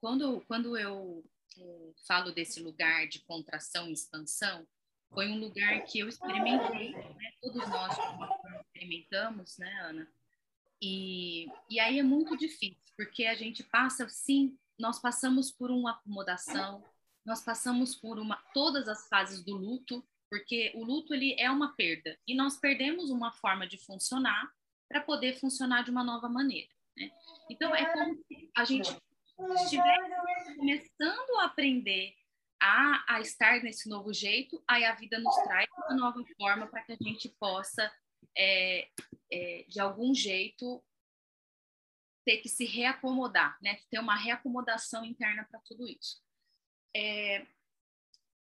quando, 0.00 0.40
quando 0.46 0.76
eu 0.76 1.24
é, 1.56 1.92
falo 2.06 2.32
desse 2.32 2.60
lugar 2.60 3.06
de 3.08 3.20
contração 3.20 3.88
e 3.88 3.92
expansão, 3.92 4.66
foi 5.12 5.28
um 5.28 5.38
lugar 5.38 5.84
que 5.84 6.00
eu 6.00 6.08
experimentei, 6.08 6.92
né? 6.92 7.32
todos 7.40 7.66
nós 7.68 7.96
experimentamos, 8.66 9.56
né, 9.58 9.72
Ana? 9.80 10.08
E, 10.80 11.46
e 11.68 11.80
aí 11.80 11.98
é 11.98 12.02
muito 12.02 12.36
difícil, 12.36 12.78
porque 12.96 13.24
a 13.24 13.34
gente 13.34 13.64
passa, 13.64 14.08
sim, 14.08 14.56
nós 14.78 15.00
passamos 15.00 15.50
por 15.50 15.70
uma 15.70 15.92
acomodação, 15.92 16.84
nós 17.24 17.42
passamos 17.42 17.94
por 17.94 18.18
uma, 18.18 18.36
todas 18.54 18.88
as 18.88 19.08
fases 19.08 19.42
do 19.42 19.56
luto, 19.56 20.06
porque 20.30 20.72
o 20.74 20.84
luto 20.84 21.14
ele 21.14 21.34
é 21.38 21.50
uma 21.50 21.74
perda 21.74 22.16
e 22.26 22.34
nós 22.34 22.56
perdemos 22.58 23.10
uma 23.10 23.32
forma 23.32 23.66
de 23.66 23.78
funcionar 23.78 24.52
para 24.88 25.00
poder 25.00 25.38
funcionar 25.38 25.82
de 25.82 25.90
uma 25.90 26.04
nova 26.04 26.28
maneira. 26.28 26.68
Né? 26.98 27.10
Então 27.50 27.74
é 27.74 27.92
como 27.92 28.16
se 28.16 28.50
a 28.56 28.64
gente 28.64 28.90
estivesse 29.62 30.56
começando 30.56 31.36
a 31.38 31.44
aprender 31.44 32.14
a, 32.60 33.14
a 33.14 33.20
estar 33.20 33.62
nesse 33.62 33.88
novo 33.88 34.12
jeito, 34.12 34.62
aí 34.66 34.84
a 34.84 34.94
vida 34.94 35.18
nos 35.18 35.34
traz 35.44 35.68
uma 35.76 35.94
nova 35.94 36.22
forma 36.36 36.66
para 36.66 36.82
que 36.82 36.92
a 36.92 36.96
gente 36.96 37.28
possa 37.38 37.90
é, 38.36 38.88
é, 39.30 39.64
de 39.68 39.80
algum 39.80 40.14
jeito 40.14 40.82
ter 42.24 42.38
que 42.38 42.48
se 42.48 42.64
reacomodar, 42.64 43.56
né? 43.62 43.78
Ter 43.90 43.98
uma 43.98 44.16
reacomodação 44.16 45.04
interna 45.04 45.46
para 45.50 45.60
tudo 45.60 45.88
isso. 45.88 46.20
É, 46.94 47.46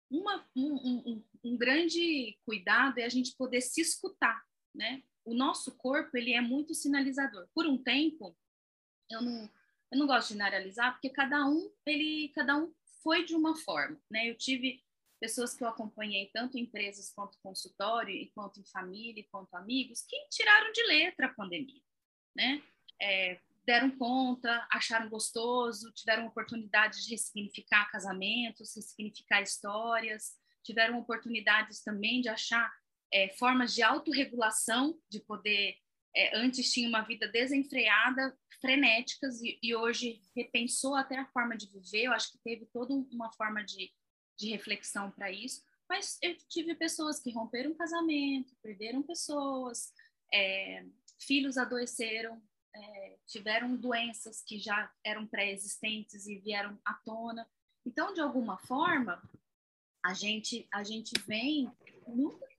uma, 0.09 0.45
um, 0.55 0.73
um, 0.73 1.25
um, 1.43 1.57
grande 1.57 2.37
cuidado 2.43 2.97
é 2.97 3.05
a 3.05 3.09
gente 3.09 3.35
poder 3.37 3.61
se 3.61 3.79
escutar, 3.79 4.43
né? 4.75 5.01
O 5.25 5.33
nosso 5.33 5.75
corpo 5.77 6.17
ele 6.17 6.33
é 6.33 6.41
muito 6.41 6.73
sinalizador. 6.73 7.47
Por 7.53 7.65
um 7.65 7.77
tempo, 7.77 8.35
eu 9.09 9.21
não, 9.21 9.49
eu 9.91 9.99
não 9.99 10.07
gosto 10.07 10.29
de 10.29 10.33
generalizar 10.33 10.93
porque 10.93 11.09
cada 11.09 11.45
um 11.47 11.71
ele 11.85 12.29
cada 12.29 12.57
um 12.57 12.73
foi 13.03 13.25
de 13.25 13.35
uma 13.35 13.55
forma, 13.55 13.99
né? 14.09 14.29
Eu 14.29 14.35
tive 14.37 14.83
pessoas 15.19 15.53
que 15.53 15.63
eu 15.63 15.67
acompanhei 15.67 16.31
tanto 16.33 16.57
em 16.57 16.61
empresas 16.61 17.11
quanto 17.13 17.37
consultório, 17.43 18.29
quanto 18.33 18.59
em 18.59 18.65
família, 18.65 19.25
quanto 19.31 19.55
amigos, 19.55 20.01
que 20.01 20.17
tiraram 20.29 20.71
de 20.71 20.83
letra 20.87 21.27
a 21.27 21.33
pandemia, 21.33 21.81
né? 22.35 22.61
É, 22.99 23.39
deram 23.65 23.91
conta, 23.91 24.67
acharam 24.71 25.09
gostoso, 25.09 25.91
tiveram 25.93 26.25
oportunidade 26.25 27.03
de 27.03 27.11
ressignificar 27.11 27.89
casamentos, 27.91 28.75
ressignificar 28.75 29.41
histórias, 29.41 30.35
tiveram 30.63 30.99
oportunidades 30.99 31.83
também 31.83 32.21
de 32.21 32.29
achar 32.29 32.71
é, 33.13 33.29
formas 33.29 33.73
de 33.73 33.81
autorregulação, 33.81 34.99
de 35.09 35.19
poder. 35.19 35.75
É, 36.15 36.37
antes 36.37 36.71
tinha 36.71 36.89
uma 36.89 37.01
vida 37.01 37.27
desenfreada, 37.27 38.37
frenéticas, 38.59 39.41
e, 39.41 39.57
e, 39.61 39.75
hoje 39.75 40.21
repensou 40.35 40.95
até 40.95 41.17
a 41.17 41.25
forma 41.27 41.57
de 41.57 41.67
viver. 41.67 42.03
Eu 42.03 42.13
acho 42.13 42.31
que 42.31 42.39
teve 42.39 42.65
toda 42.67 42.93
uma 42.93 43.31
forma 43.33 43.63
de, 43.63 43.91
de 44.37 44.49
reflexão 44.49 45.11
para 45.11 45.31
isso. 45.31 45.63
Mas 45.89 46.17
eu 46.21 46.37
tive 46.47 46.75
pessoas 46.75 47.19
que 47.19 47.33
romperam 47.33 47.75
casamento, 47.75 48.55
perderam 48.61 49.03
pessoas, 49.03 49.91
é, 50.33 50.85
filhos 51.19 51.57
adoeceram, 51.57 52.41
é, 52.73 53.17
tiveram 53.27 53.75
doenças 53.75 54.41
que 54.41 54.57
já 54.57 54.89
eram 55.03 55.27
pré-existentes 55.27 56.27
e 56.27 56.39
vieram 56.39 56.79
à 56.85 56.93
tona. 56.93 57.45
Então, 57.85 58.13
de 58.13 58.21
alguma 58.21 58.57
forma, 58.57 59.21
a 60.03 60.13
gente 60.13 60.67
a 60.71 60.83
gente 60.83 61.13
vem 61.27 61.69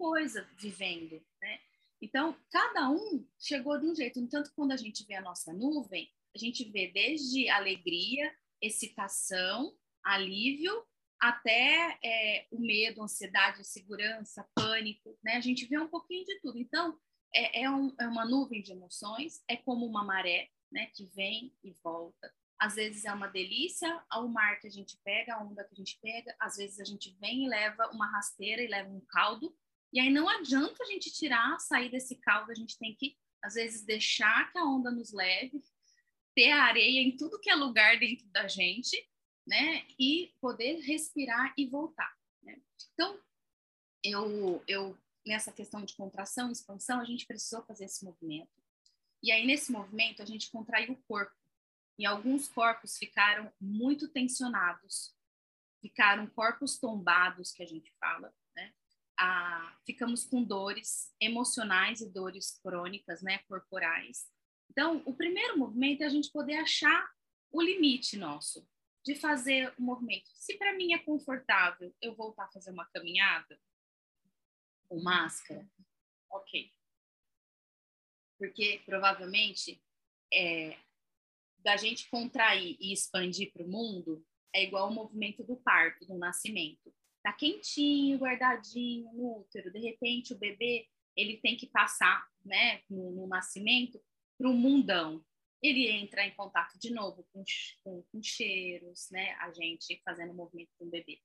coisa 0.03 0.45
vivendo, 0.59 1.25
né? 1.41 1.61
Então, 2.01 2.37
cada 2.51 2.91
um 2.91 3.25
chegou 3.39 3.79
de 3.79 3.87
um 3.87 3.95
jeito. 3.95 4.19
Entanto, 4.19 4.51
quando 4.57 4.73
a 4.73 4.77
gente 4.77 5.07
vê 5.07 5.15
a 5.15 5.23
nossa 5.23 5.53
nuvem, 5.53 6.11
a 6.35 6.39
gente 6.41 6.65
vê 6.73 6.89
desde 6.89 7.49
alegria, 7.49 8.35
excitação, 8.61 9.73
alívio, 10.03 10.85
até 11.21 11.97
é, 12.05 12.49
o 12.51 12.59
medo, 12.59 13.01
ansiedade, 13.01 13.61
insegurança, 13.61 14.45
pânico, 14.57 15.17
né? 15.23 15.37
A 15.37 15.41
gente 15.41 15.67
vê 15.67 15.79
um 15.79 15.87
pouquinho 15.87 16.25
de 16.25 16.41
tudo. 16.41 16.59
Então, 16.59 16.99
é, 17.33 17.63
é, 17.63 17.71
um, 17.71 17.95
é 18.01 18.09
uma 18.09 18.25
nuvem 18.25 18.61
de 18.61 18.73
emoções, 18.73 19.41
é 19.47 19.57
como 19.57 19.87
uma 19.87 20.03
maré, 20.05 20.51
né, 20.73 20.87
que 20.97 21.07
vem 21.15 21.55
e 21.63 21.71
volta. 21.85 22.35
Às 22.59 22.75
vezes 22.75 23.05
é 23.05 23.13
uma 23.13 23.29
delícia 23.29 24.05
ao 24.11 24.27
mar 24.27 24.59
que 24.59 24.67
a 24.67 24.71
gente 24.71 24.99
pega, 25.05 25.37
a 25.37 25.43
onda 25.45 25.63
que 25.63 25.75
a 25.75 25.77
gente 25.77 25.97
pega, 26.03 26.35
às 26.41 26.57
vezes 26.57 26.81
a 26.81 26.85
gente 26.85 27.17
vem 27.21 27.45
e 27.45 27.49
leva 27.49 27.89
uma 27.93 28.11
rasteira 28.11 28.63
e 28.63 28.67
leva 28.67 28.91
um 28.91 29.01
caldo, 29.09 29.57
e 29.93 30.01
aí 30.01 30.11
não 30.11 30.29
adianta 30.29 30.83
a 30.83 30.87
gente 30.87 31.13
tirar, 31.13 31.59
sair 31.59 31.91
desse 31.91 32.17
caldo, 32.17 32.51
a 32.51 32.55
gente 32.55 32.79
tem 32.79 32.95
que, 32.95 33.17
às 33.43 33.55
vezes, 33.55 33.85
deixar 33.85 34.51
que 34.51 34.59
a 34.59 34.65
onda 34.65 34.91
nos 34.91 35.13
leve, 35.13 35.63
ter 36.35 36.51
a 36.51 36.65
areia 36.65 37.01
em 37.01 37.17
tudo 37.17 37.39
que 37.39 37.51
é 37.51 37.55
lugar 37.55 37.99
dentro 37.99 38.27
da 38.29 38.49
gente, 38.49 38.97
né, 39.47 39.87
e 39.99 40.35
poder 40.41 40.81
respirar 40.81 41.53
e 41.59 41.67
voltar. 41.67 42.17
Né? 42.43 42.63
Então, 42.95 43.21
eu, 44.03 44.63
eu 44.67 44.99
nessa 45.27 45.53
questão 45.53 45.85
de 45.85 45.95
contração 45.95 46.49
e 46.49 46.53
expansão, 46.53 47.01
a 47.01 47.05
gente 47.05 47.27
precisou 47.27 47.63
fazer 47.65 47.85
esse 47.85 48.05
movimento. 48.05 48.51
E 49.23 49.31
aí, 49.31 49.47
nesse 49.47 49.71
movimento, 49.71 50.23
a 50.23 50.25
gente 50.25 50.51
contraiu 50.51 50.95
o 50.95 51.03
corpo. 51.03 51.37
E 51.99 52.07
alguns 52.07 52.49
corpos 52.49 52.97
ficaram 52.97 53.53
muito 53.61 54.09
tensionados, 54.09 55.15
ficaram 55.81 56.27
corpos 56.27 56.79
tombados, 56.79 57.53
que 57.53 57.63
a 57.63 57.67
gente 57.67 57.93
fala, 58.01 58.35
ficamos 59.85 60.25
com 60.25 60.43
dores 60.43 61.15
emocionais 61.21 62.01
e 62.01 62.13
dores 62.13 62.59
crônicas, 62.63 63.23
né, 63.23 63.39
corporais. 63.49 64.27
Então, 64.71 65.03
o 65.05 65.15
primeiro 65.15 65.59
movimento 65.59 66.03
é 66.03 66.07
a 66.07 66.11
gente 66.11 66.31
poder 66.31 66.57
achar 66.57 67.11
o 67.51 67.61
limite 67.61 68.17
nosso 68.17 68.67
de 69.05 69.15
fazer 69.15 69.75
o 69.79 69.83
movimento. 69.83 70.31
Se 70.35 70.57
para 70.57 70.75
mim 70.75 70.93
é 70.93 70.99
confortável 70.99 71.95
eu 72.01 72.15
voltar 72.15 72.45
a 72.45 72.53
fazer 72.53 72.71
uma 72.71 72.87
caminhada 72.87 73.61
com 74.89 75.03
máscara, 75.03 75.69
ok. 76.31 76.73
Porque 78.39 78.83
provavelmente 78.87 79.83
é, 80.33 80.79
da 81.59 81.77
gente 81.77 82.09
contrair 82.11 82.77
e 82.81 82.93
expandir 82.93 83.53
para 83.53 83.65
o 83.65 83.69
mundo 83.69 84.25
é 84.55 84.63
igual 84.63 84.89
o 84.89 84.95
movimento 84.95 85.43
do 85.45 85.57
parto, 85.57 86.07
do 86.07 86.17
nascimento. 86.17 86.95
Tá 87.23 87.33
quentinho, 87.33 88.19
guardadinho 88.19 89.13
no 89.13 89.39
útero. 89.39 89.73
De 89.73 89.79
repente 89.79 90.33
o 90.33 90.39
bebê 90.39 90.87
ele 91.17 91.37
tem 91.37 91.57
que 91.57 91.67
passar, 91.67 92.27
né, 92.45 92.81
no, 92.89 93.13
no 93.13 93.27
nascimento 93.27 94.03
para 94.39 94.49
o 94.49 94.55
mundão 94.55 95.23
ele 95.63 95.89
entra 95.89 96.27
em 96.27 96.35
contato 96.35 96.77
de 96.79 96.91
novo 96.91 97.25
com, 97.33 97.45
com, 97.85 98.03
com 98.03 98.23
cheiros, 98.23 99.09
né? 99.11 99.33
A 99.35 99.53
gente 99.53 100.03
fazendo 100.05 100.35
movimento 100.35 100.71
com 100.77 100.87
o 100.87 100.91
bebê. 100.91 101.21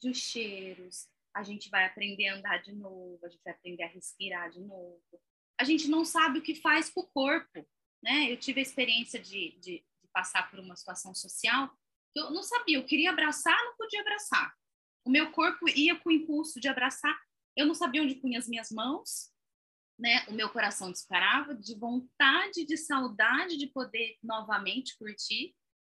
De 0.00 0.14
cheiros, 0.14 1.08
a 1.34 1.42
gente 1.42 1.68
vai 1.68 1.84
aprender 1.84 2.28
a 2.28 2.36
andar 2.36 2.58
de 2.62 2.72
novo, 2.72 3.18
a 3.24 3.28
gente 3.28 3.42
vai 3.42 3.52
aprender 3.52 3.82
a 3.82 3.88
respirar 3.88 4.48
de 4.50 4.60
novo. 4.60 5.02
A 5.58 5.64
gente 5.64 5.88
não 5.88 6.04
sabe 6.04 6.38
o 6.38 6.42
que 6.42 6.54
faz 6.54 6.88
com 6.88 7.00
o 7.00 7.08
corpo, 7.08 7.66
né? 8.00 8.30
Eu 8.30 8.36
tive 8.36 8.60
a 8.60 8.62
experiência 8.62 9.20
de, 9.20 9.58
de, 9.58 9.84
de 10.00 10.08
passar 10.12 10.48
por 10.48 10.60
uma 10.60 10.76
situação 10.76 11.12
social 11.12 11.68
que 12.12 12.20
eu 12.20 12.30
não 12.30 12.42
sabia, 12.42 12.76
eu 12.76 12.86
queria 12.86 13.10
abraçar, 13.10 13.56
não 13.64 13.76
podia 13.76 14.00
abraçar. 14.00 14.54
O 15.04 15.10
meu 15.10 15.30
corpo 15.32 15.68
ia 15.68 15.96
com 15.96 16.10
o 16.10 16.12
impulso 16.12 16.60
de 16.60 16.68
abraçar, 16.68 17.18
eu 17.56 17.66
não 17.66 17.74
sabia 17.74 18.02
onde 18.02 18.14
punha 18.14 18.38
as 18.38 18.48
minhas 18.48 18.70
mãos, 18.70 19.30
né, 19.98 20.24
o 20.28 20.32
meu 20.32 20.48
coração 20.48 20.90
disparava 20.90 21.54
de 21.54 21.74
vontade, 21.74 22.64
de 22.64 22.76
saudade 22.76 23.58
de 23.58 23.66
poder 23.66 24.16
novamente 24.22 24.96
curtir. 24.96 25.54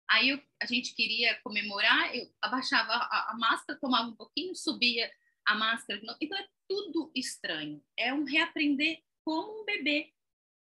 Aí 0.10 0.29
eu, 0.29 0.41
a 0.62 0.65
gente 0.65 0.93
queria 0.93 1.39
comemorar, 1.41 2.13
eu 2.13 2.29
abaixava 2.41 2.91
a, 2.91 3.31
a, 3.31 3.38
máscara, 3.38 3.79
tomava 3.79 4.10
um 4.10 4.15
pouquinho, 4.15 4.53
subia 4.55 5.10
a 5.45 5.55
máscara. 5.55 6.01
Então 6.22 6.38
é 6.38 6.48
tudo 6.67 7.12
estranho. 7.15 7.81
É 7.98 8.13
um 8.13 8.25
reaprender 8.25 9.01
como 9.24 9.62
um 9.62 9.65
bebê, 9.65 10.12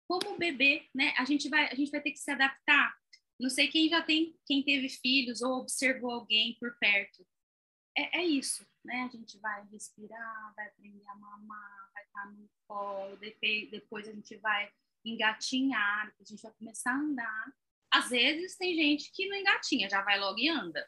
como 0.08 0.36
um 0.36 0.38
bebê, 0.38 0.88
né? 0.94 1.13
A 1.17 1.25
gente 1.25 1.50
vai, 1.50 1.67
a 1.67 1.75
gente 1.75 1.89
vai 1.89 2.01
ter 2.01 2.12
que 2.12 2.20
se 2.20 2.29
adaptar. 2.29 2.96
Não 3.39 3.50
sei 3.50 3.67
quem 3.67 3.89
já 3.89 4.03
tem, 4.03 4.38
quem 4.46 4.63
teve 4.63 4.88
filhos 4.88 5.41
ou 5.41 5.53
observou 5.60 6.12
alguém 6.12 6.55
por 6.60 6.77
perto. 6.77 7.25
É, 7.98 8.20
é 8.20 8.25
isso, 8.25 8.68
né? 8.84 9.04
A 9.04 9.08
gente 9.08 9.38
vai 9.40 9.66
respirar, 9.72 10.54
vai 10.56 10.68
aprender 10.68 11.08
a 11.08 11.16
mamar, 11.16 11.90
vai 11.94 12.04
estar 12.04 12.32
no 12.32 12.50
colo, 12.68 13.18
depois 13.72 14.08
a 14.08 14.12
gente 14.12 14.36
vai 14.38 14.72
engatinhar, 15.04 16.14
a 16.20 16.24
gente 16.24 16.42
vai 16.42 16.52
começar 16.54 16.92
a 16.92 17.00
andar. 17.00 17.54
Às 17.92 18.10
vezes 18.10 18.58
tem 18.58 18.75
gente 18.75 19.12
que 19.14 19.28
não 19.28 19.38
engatinha, 19.38 19.90
já 19.90 20.02
vai 20.02 20.20
logo 20.20 20.40
e 20.40 20.50
anda. 20.50 20.86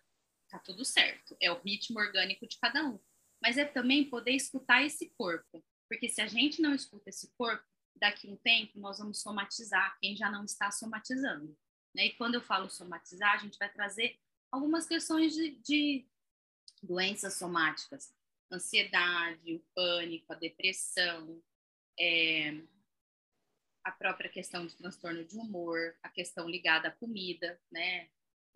Tá 0.50 0.60
tudo 0.60 0.84
certo, 0.84 1.36
é 1.42 1.52
o 1.52 1.60
ritmo 1.60 2.00
orgânico 2.00 2.48
de 2.48 2.58
cada 2.60 2.86
um. 2.86 3.00
Mas 3.42 3.58
é 3.58 3.66
também 3.66 4.10
poder 4.10 4.32
escutar 4.32 4.84
esse 4.84 5.12
corpo, 5.18 5.64
porque 5.88 6.10
se 6.10 6.22
a 6.22 6.28
gente 6.28 6.62
não 6.62 6.74
escuta 6.74 7.10
esse 7.10 7.32
corpo, 7.38 7.64
daqui 7.96 8.28
um 8.28 8.38
tempo 8.38 8.80
nós 8.80 9.00
vamos 9.00 9.22
somatizar 9.22 9.98
quem 10.00 10.16
já 10.16 10.30
não 10.30 10.44
está 10.44 10.72
somatizando. 10.72 11.58
Né? 11.96 12.08
E 12.08 12.14
quando 12.14 12.36
eu 12.36 12.42
falo 12.42 12.70
somatizar, 12.70 13.34
a 13.34 13.38
gente 13.38 13.58
vai 13.58 13.72
trazer 13.72 14.20
algumas 14.52 14.88
questões 14.88 15.34
de, 15.34 15.52
de 15.62 16.08
doenças 16.82 17.34
somáticas, 17.36 18.14
ansiedade, 18.52 19.56
o 19.56 19.64
pânico, 19.74 20.32
a 20.32 20.36
depressão, 20.36 21.42
é, 22.00 22.62
a 23.84 23.92
própria 23.92 24.30
questão 24.30 24.66
de 24.66 24.76
transtorno 24.76 25.24
de 25.24 25.38
humor, 25.38 25.96
a 26.04 26.10
questão 26.10 26.50
ligada 26.50 26.90
à 26.90 26.92
comida, 26.92 27.60
né? 27.72 28.10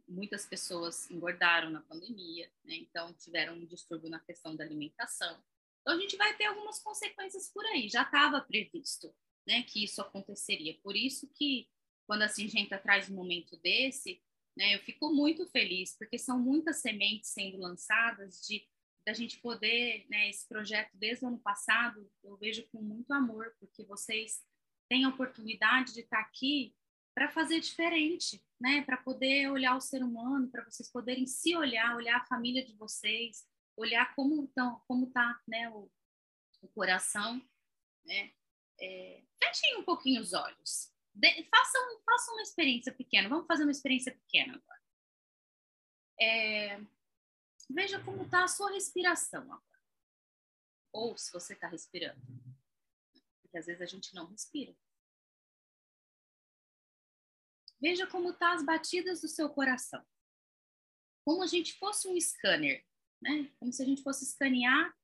Muitas 0.07 0.45
pessoas 0.45 1.09
engordaram 1.09 1.69
na 1.69 1.81
pandemia, 1.81 2.51
né? 2.65 2.75
então 2.75 3.13
tiveram 3.13 3.53
um 3.53 3.65
distúrbio 3.65 4.09
na 4.09 4.19
questão 4.19 4.55
da 4.55 4.63
alimentação. 4.63 5.41
Então 5.81 5.95
a 5.95 5.99
gente 5.99 6.17
vai 6.17 6.35
ter 6.35 6.45
algumas 6.45 6.79
consequências 6.79 7.49
por 7.49 7.65
aí. 7.67 7.87
Já 7.87 8.03
estava 8.03 8.41
previsto, 8.41 9.15
né, 9.47 9.63
que 9.63 9.83
isso 9.85 10.01
aconteceria. 10.01 10.77
Por 10.83 10.97
isso 10.97 11.29
que 11.33 11.69
quando 12.05 12.23
a 12.23 12.27
Singenta 12.27 12.77
traz 12.77 13.09
um 13.09 13.15
momento 13.15 13.55
desse, 13.57 14.21
né, 14.55 14.75
eu 14.75 14.79
fico 14.79 15.13
muito 15.13 15.47
feliz 15.47 15.95
porque 15.97 16.17
são 16.17 16.39
muitas 16.39 16.77
sementes 16.77 17.31
sendo 17.31 17.57
lançadas 17.57 18.41
de 18.45 18.67
da 19.05 19.13
gente 19.13 19.39
poder, 19.39 20.05
né, 20.09 20.29
esse 20.29 20.47
projeto 20.47 20.91
desde 20.93 21.25
o 21.25 21.27
ano 21.27 21.39
passado, 21.39 22.09
eu 22.23 22.37
vejo 22.37 22.67
com 22.67 22.81
muito 22.81 23.11
amor, 23.11 23.53
porque 23.59 23.83
vocês 23.83 24.43
têm 24.87 25.05
a 25.05 25.09
oportunidade 25.09 25.93
de 25.93 26.01
estar 26.01 26.19
aqui 26.19 26.75
para 27.13 27.29
fazer 27.29 27.59
diferente, 27.59 28.43
né, 28.59 28.83
para 28.83 28.97
poder 28.97 29.49
olhar 29.49 29.75
o 29.75 29.81
ser 29.81 30.03
humano, 30.03 30.49
para 30.49 30.63
vocês 30.63 30.89
poderem 30.89 31.25
se 31.25 31.55
olhar, 31.55 31.95
olhar 31.95 32.17
a 32.17 32.25
família 32.25 32.63
de 32.63 32.75
vocês, 32.75 33.45
olhar 33.75 34.13
como 34.15 34.45
estão, 34.45 34.79
como 34.87 35.09
tá, 35.11 35.41
né, 35.47 35.69
o, 35.69 35.91
o 36.61 36.67
coração, 36.69 37.41
né, 38.05 38.31
é, 38.79 39.23
fechem 39.43 39.77
um 39.77 39.83
pouquinho 39.83 40.21
os 40.21 40.33
olhos, 40.33 40.90
de, 41.13 41.43
façam, 41.49 42.01
façam 42.03 42.35
uma 42.35 42.43
experiência 42.43 42.93
pequena, 42.93 43.29
vamos 43.29 43.47
fazer 43.47 43.63
uma 43.63 43.71
experiência 43.71 44.13
pequena 44.13 44.55
agora. 44.55 44.81
É, 46.19 46.79
Veja 47.73 48.03
como 48.03 48.23
está 48.23 48.43
a 48.43 48.47
sua 48.47 48.71
respiração 48.71 49.41
agora. 49.43 49.81
Ou 50.91 51.17
se 51.17 51.31
você 51.31 51.53
está 51.53 51.67
respirando. 51.67 52.21
Porque 53.41 53.57
às 53.57 53.65
vezes 53.65 53.81
a 53.81 53.85
gente 53.85 54.13
não 54.13 54.25
respira. 54.25 54.75
Veja 57.79 58.05
como 58.05 58.31
estão 58.31 58.49
tá 58.49 58.55
as 58.55 58.63
batidas 58.63 59.21
do 59.21 59.27
seu 59.27 59.49
coração. 59.49 60.05
Como 61.25 61.43
a 61.43 61.47
gente 61.47 61.73
fosse 61.77 62.07
um 62.07 62.19
scanner, 62.19 62.85
né? 63.21 63.51
Como 63.57 63.71
se 63.71 63.81
a 63.81 63.85
gente 63.85 64.03
fosse 64.03 64.25
escanear 64.25 64.95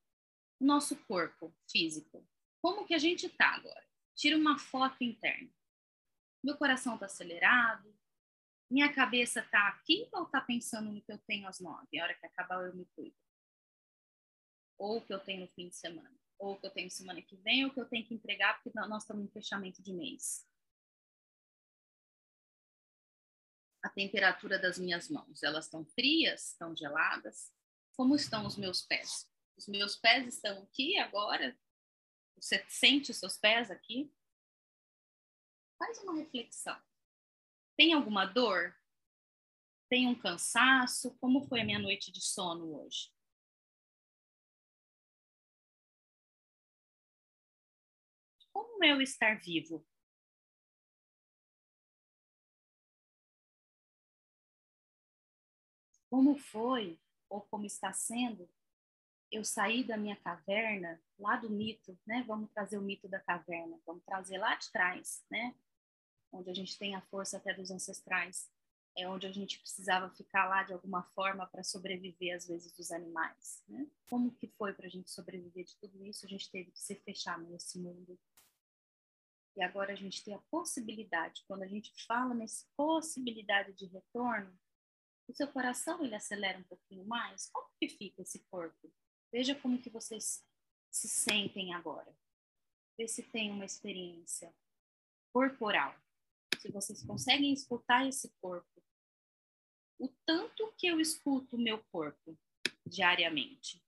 nosso 0.60 0.96
corpo 1.06 1.56
físico. 1.70 2.28
Como 2.62 2.86
que 2.86 2.94
a 2.94 3.00
gente 3.00 3.28
está 3.28 3.56
agora? 3.56 3.88
Tira 4.16 4.36
uma 4.36 4.60
foto 4.60 5.04
interna. 5.04 5.50
Meu 6.44 6.58
coração 6.58 6.94
está 6.94 7.06
acelerado, 7.08 7.98
minha 8.70 8.94
cabeça 8.94 9.42
tá 9.44 9.70
aqui 9.70 10.10
ou 10.12 10.26
tá 10.26 10.42
pensando 10.42 10.92
no 10.92 11.02
que 11.02 11.12
eu 11.12 11.18
tenho 11.20 11.48
às 11.48 11.60
nove? 11.60 12.00
A 12.00 12.04
hora 12.04 12.14
que 12.14 12.26
acabar 12.26 12.66
eu 12.66 12.76
me 12.76 12.86
cuido. 12.88 13.16
Ou 14.78 15.02
que 15.02 15.14
eu 15.14 15.20
tenho 15.20 15.42
no 15.42 15.48
fim 15.54 15.70
de 15.70 15.76
semana. 15.76 16.16
Ou 16.38 16.60
que 16.60 16.68
eu 16.68 16.72
tenho 16.72 16.92
semana 16.92 17.22
que 17.22 17.36
vem, 17.38 17.66
ou 17.66 17.72
que 17.72 17.80
eu 17.80 17.88
tenho 17.88 18.06
que 18.06 18.14
entregar, 18.14 18.62
porque 18.62 18.78
nós 18.78 19.04
estamos 19.04 19.26
em 19.26 19.32
fechamento 19.32 19.82
de 19.82 19.94
mês. 19.94 20.46
A 23.82 23.90
temperatura 23.90 24.60
das 24.60 24.78
minhas 24.78 25.10
mãos, 25.10 25.42
elas 25.42 25.66
estão 25.66 25.86
frias, 25.86 26.52
estão 26.52 26.76
geladas? 26.76 27.52
Como 27.96 28.16
estão 28.16 28.46
os 28.46 28.58
meus 28.58 28.82
pés? 28.82 29.32
Os 29.58 29.68
meus 29.68 29.96
pés 29.96 30.28
estão 30.28 30.62
aqui 30.64 30.98
agora? 31.00 31.58
Você 32.36 32.64
sente 32.68 33.12
os 33.12 33.18
seus 33.18 33.38
pés 33.38 33.72
aqui? 33.72 34.14
Faz 35.78 36.00
uma 36.00 36.16
reflexão. 36.16 36.80
Tem 37.76 37.94
alguma 37.94 38.26
dor? 38.26 38.76
Tem 39.90 40.08
um 40.08 40.20
cansaço? 40.20 41.16
Como 41.20 41.48
foi 41.48 41.62
a 41.62 41.66
minha 41.66 41.80
noite 41.80 42.12
de 42.12 42.22
sono 42.22 42.82
hoje? 42.82 43.12
Como 48.52 48.84
é 48.84 48.96
o 48.96 49.02
estar 49.02 49.40
vivo? 49.40 49.86
Como 56.10 56.38
foi 56.38 57.00
ou 57.30 57.42
como 57.42 57.66
está 57.66 57.94
sendo 57.94 58.50
eu 59.32 59.44
sair 59.44 59.84
da 59.84 59.98
minha 59.98 60.16
caverna, 60.16 61.02
lá 61.20 61.36
do 61.36 61.50
mito, 61.50 62.00
né? 62.06 62.24
Vamos 62.26 62.50
trazer 62.52 62.78
o 62.78 62.82
mito 62.82 63.08
da 63.08 63.20
caverna, 63.20 63.80
vamos 63.86 64.04
trazer 64.06 64.38
lá 64.38 64.56
de 64.56 64.72
trás, 64.72 65.26
né? 65.30 65.54
Onde 66.32 66.50
a 66.50 66.54
gente 66.54 66.78
tem 66.78 66.96
a 66.96 67.02
força 67.02 67.38
até 67.38 67.54
dos 67.54 67.72
ancestrais, 67.72 68.50
é 68.98 69.08
onde 69.08 69.28
a 69.28 69.32
gente 69.32 69.60
precisava 69.60 70.10
ficar 70.10 70.48
lá 70.48 70.64
de 70.64 70.74
alguma 70.74 71.04
forma 71.04 71.46
para 71.46 71.64
sobreviver 71.64 72.36
às 72.36 72.48
vezes 72.48 72.72
dos 72.74 72.92
animais, 72.92 73.64
né? 73.68 73.88
Como 74.10 74.32
que 74.32 74.48
foi 74.48 74.74
para 74.74 74.88
a 74.88 74.90
gente 74.90 75.12
sobreviver 75.12 75.66
de 75.66 75.76
tudo 75.78 76.04
isso? 76.04 76.26
A 76.26 76.30
gente 76.30 76.50
teve 76.50 76.72
que 76.72 76.80
se 76.80 76.96
fechar 76.96 77.38
nesse 77.40 77.78
mundo. 77.80 78.20
E 79.56 79.62
agora 79.64 79.94
a 79.94 79.96
gente 79.96 80.24
tem 80.24 80.34
a 80.34 80.42
possibilidade, 80.52 81.44
quando 81.48 81.64
a 81.64 81.68
gente 81.68 81.92
fala 82.06 82.34
nessa 82.34 82.66
possibilidade 82.76 83.74
de 83.74 83.86
retorno, 83.86 84.58
o 85.28 85.34
seu 85.34 85.48
coração 85.48 86.04
ele 86.04 86.16
acelera 86.16 86.58
um 86.58 86.64
pouquinho 86.64 87.06
mais. 87.06 87.50
Como 87.52 87.70
que 87.80 87.90
fica 87.90 88.22
esse 88.22 88.40
corpo? 88.50 88.92
Veja 89.32 89.54
como 89.56 89.82
que 89.82 89.90
vocês 89.90 90.44
se 90.90 91.08
sentem 91.08 91.74
agora. 91.74 92.16
Vê 92.98 93.08
se 93.08 93.22
tem 93.24 93.52
uma 93.52 93.66
experiência 93.66 94.54
corporal. 95.32 95.96
Se 96.60 96.72
vocês 96.72 97.04
conseguem 97.04 97.54
escutar 97.54 98.08
esse 98.08 98.30
corpo. 98.42 98.84
O 100.00 100.08
tanto 100.26 100.74
que 100.78 100.88
eu 100.88 101.00
escuto 101.00 101.56
o 101.56 101.62
meu 101.62 101.84
corpo 101.92 102.38
diariamente. 102.86 103.84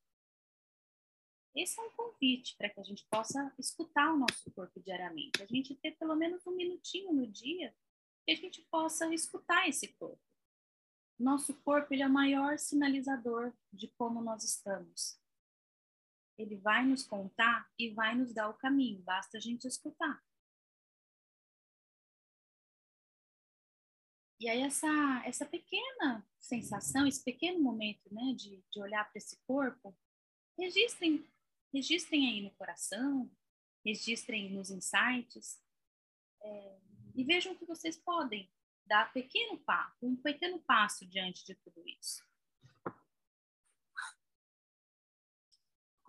Esse 1.56 1.80
é 1.80 1.84
um 1.84 1.92
convite 1.92 2.56
para 2.58 2.70
que 2.70 2.80
a 2.80 2.84
gente 2.84 3.06
possa 3.10 3.54
escutar 3.58 4.14
o 4.14 4.18
nosso 4.18 4.52
corpo 4.52 4.80
diariamente. 4.80 5.42
A 5.42 5.46
gente 5.46 5.76
ter 5.76 5.92
pelo 5.98 6.16
menos 6.16 6.46
um 6.46 6.56
minutinho 6.56 7.12
no 7.12 7.28
dia 7.28 7.76
que 8.26 8.32
a 8.32 8.36
gente 8.36 8.62
possa 8.70 9.12
escutar 9.14 9.68
esse 9.68 9.88
corpo. 9.94 10.22
Nosso 11.18 11.54
corpo 11.62 11.94
ele 11.94 12.04
é 12.04 12.08
o 12.08 12.12
maior 12.12 12.58
sinalizador 12.58 13.54
de 13.74 13.88
como 13.90 14.22
nós 14.22 14.44
estamos. 14.44 15.20
Ele 16.38 16.56
vai 16.56 16.86
nos 16.86 17.04
contar 17.04 17.70
e 17.78 17.90
vai 17.90 18.16
nos 18.16 18.34
dar 18.34 18.50
o 18.50 18.54
caminho, 18.54 19.02
basta 19.02 19.38
a 19.38 19.42
gente 19.42 19.68
escutar. 19.68 20.24
E 24.40 24.48
aí 24.48 24.62
essa, 24.62 24.88
essa 25.26 25.46
pequena 25.46 26.26
sensação, 26.40 27.06
esse 27.06 27.22
pequeno 27.24 27.60
momento 27.60 28.14
né, 28.14 28.34
de, 28.34 28.64
de 28.72 28.82
olhar 28.82 29.04
para 29.10 29.18
esse 29.18 29.38
corpo, 29.46 29.94
registrem, 30.58 31.30
registrem 31.74 32.30
aí 32.30 32.42
no 32.42 32.52
coração, 32.52 33.30
registrem 33.86 34.50
nos 34.50 34.70
insights 34.70 35.62
é, 36.42 36.80
e 37.16 37.24
vejam 37.24 37.54
que 37.54 37.66
vocês 37.66 37.98
podem 37.98 38.50
dar 38.86 39.12
pequeno 39.12 39.60
passo, 39.60 40.06
um 40.06 40.16
pequeno 40.16 40.60
passo 40.60 41.06
diante 41.06 41.46
de 41.46 41.56
tudo 41.56 41.84
isso. 41.88 42.24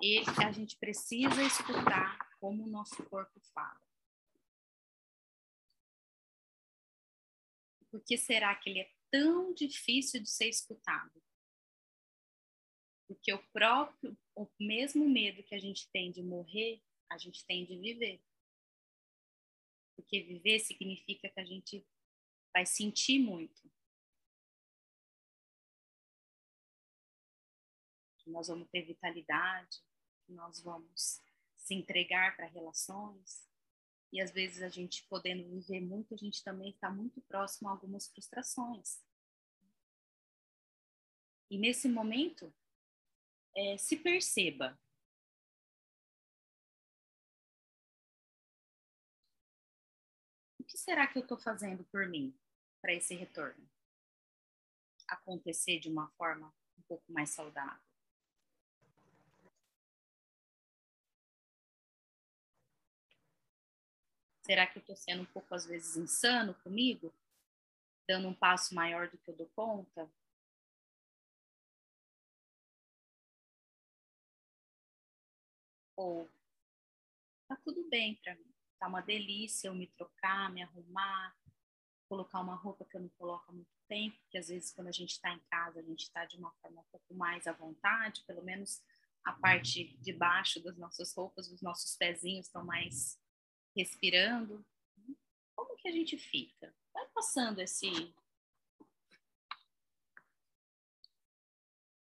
E 0.00 0.20
a 0.42 0.52
gente 0.52 0.78
precisa 0.78 1.42
escutar 1.42 2.16
como 2.38 2.64
o 2.64 2.70
nosso 2.70 3.04
corpo 3.04 3.38
fala. 3.52 3.89
Por 7.90 8.00
que 8.04 8.16
será 8.16 8.54
que 8.54 8.70
ele 8.70 8.80
é 8.80 8.92
tão 9.10 9.52
difícil 9.52 10.22
de 10.22 10.30
ser 10.30 10.48
escutado? 10.48 11.20
Porque 13.08 13.32
o 13.32 13.42
próprio, 13.48 14.16
o 14.36 14.48
mesmo 14.60 15.08
medo 15.08 15.42
que 15.42 15.54
a 15.54 15.58
gente 15.58 15.90
tem 15.90 16.12
de 16.12 16.22
morrer, 16.22 16.80
a 17.10 17.18
gente 17.18 17.44
tem 17.44 17.66
de 17.66 17.76
viver. 17.76 18.22
Porque 19.96 20.22
viver 20.22 20.60
significa 20.60 21.28
que 21.28 21.40
a 21.40 21.44
gente 21.44 21.84
vai 22.52 22.64
sentir 22.64 23.18
muito. 23.18 23.68
Que 28.18 28.30
nós 28.30 28.46
vamos 28.46 28.68
ter 28.70 28.82
vitalidade, 28.82 29.82
que 30.24 30.32
nós 30.32 30.60
vamos 30.62 31.20
se 31.56 31.74
entregar 31.74 32.36
para 32.36 32.46
relações. 32.46 33.49
E 34.12 34.20
às 34.20 34.32
vezes 34.32 34.62
a 34.62 34.68
gente 34.68 35.06
podendo 35.08 35.48
viver 35.48 35.80
muito, 35.80 36.14
a 36.14 36.16
gente 36.16 36.42
também 36.42 36.70
está 36.70 36.90
muito 36.90 37.20
próximo 37.22 37.68
a 37.68 37.72
algumas 37.72 38.08
frustrações. 38.08 39.00
E 41.48 41.58
nesse 41.58 41.88
momento, 41.88 42.52
é, 43.56 43.76
se 43.76 43.96
perceba. 43.96 44.78
O 50.58 50.64
que 50.64 50.78
será 50.78 51.06
que 51.06 51.18
eu 51.18 51.22
estou 51.22 51.38
fazendo 51.38 51.84
por 51.84 52.08
mim 52.08 52.36
para 52.80 52.94
esse 52.94 53.14
retorno 53.14 53.68
acontecer 55.08 55.80
de 55.80 55.88
uma 55.88 56.08
forma 56.12 56.54
um 56.78 56.82
pouco 56.82 57.12
mais 57.12 57.30
saudável? 57.30 57.89
Será 64.50 64.66
que 64.66 64.78
eu 64.78 64.80
estou 64.80 64.96
sendo 64.96 65.22
um 65.22 65.26
pouco, 65.26 65.54
às 65.54 65.64
vezes, 65.64 65.96
insano 65.96 66.54
comigo? 66.54 67.14
Dando 68.08 68.26
um 68.26 68.34
passo 68.34 68.74
maior 68.74 69.08
do 69.08 69.16
que 69.16 69.30
eu 69.30 69.36
dou 69.36 69.48
conta? 69.54 70.10
Ou 75.94 76.28
tá 77.46 77.54
tudo 77.64 77.88
bem 77.88 78.16
para 78.16 78.34
mim, 78.34 78.52
tá 78.80 78.88
uma 78.88 79.00
delícia 79.00 79.68
eu 79.68 79.74
me 79.76 79.86
trocar, 79.86 80.50
me 80.50 80.64
arrumar, 80.64 81.32
colocar 82.08 82.40
uma 82.40 82.56
roupa 82.56 82.84
que 82.84 82.96
eu 82.96 83.02
não 83.02 83.08
coloco 83.10 83.52
há 83.52 83.54
muito 83.54 83.70
tempo, 83.86 84.18
porque 84.18 84.38
às 84.38 84.48
vezes 84.48 84.72
quando 84.72 84.88
a 84.88 84.92
gente 84.92 85.10
está 85.10 85.32
em 85.32 85.40
casa, 85.48 85.78
a 85.78 85.84
gente 85.84 86.02
está 86.02 86.24
de 86.24 86.36
uma 86.36 86.50
forma 86.54 86.80
um 86.80 86.90
pouco 86.90 87.14
mais 87.14 87.46
à 87.46 87.52
vontade, 87.52 88.24
pelo 88.26 88.42
menos 88.42 88.82
a 89.24 89.32
parte 89.32 89.96
de 89.98 90.12
baixo 90.12 90.60
das 90.60 90.76
nossas 90.76 91.14
roupas, 91.14 91.48
os 91.52 91.62
nossos 91.62 91.94
pezinhos 91.94 92.46
estão 92.46 92.64
mais 92.64 93.16
respirando. 93.80 94.64
Como 95.56 95.76
que 95.76 95.88
a 95.88 95.92
gente 95.92 96.18
fica? 96.18 96.74
Vai 96.92 97.06
passando 97.08 97.60
esse. 97.60 97.90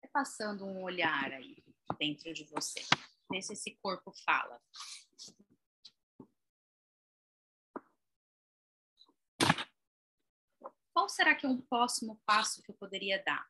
Vai 0.01 0.09
passando 0.11 0.65
um 0.65 0.83
olhar 0.83 1.31
aí 1.31 1.63
dentro 1.97 2.33
de 2.33 2.43
você. 2.45 2.81
Vê 3.29 3.41
se 3.41 3.53
esse 3.53 3.71
corpo 3.77 4.11
fala. 4.25 4.61
Qual 10.93 11.07
será 11.07 11.33
que 11.33 11.45
é 11.45 11.49
um 11.49 11.61
próximo 11.61 12.21
passo 12.25 12.61
que 12.61 12.69
eu 12.69 12.75
poderia 12.75 13.23
dar? 13.23 13.49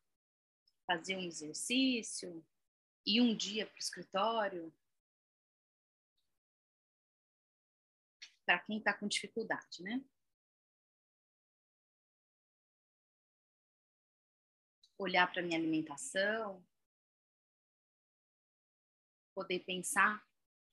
Fazer 0.86 1.16
um 1.16 1.22
exercício? 1.22 2.44
Ir 3.04 3.20
um 3.20 3.36
dia 3.36 3.66
para 3.66 3.74
o 3.74 3.78
escritório? 3.78 4.72
Para 8.52 8.58
quem 8.58 8.76
está 8.76 8.92
com 8.92 9.08
dificuldade, 9.08 9.82
né? 9.82 10.04
Olhar 14.98 15.32
para 15.32 15.40
minha 15.40 15.58
alimentação, 15.58 16.62
poder 19.34 19.60
pensar 19.60 20.22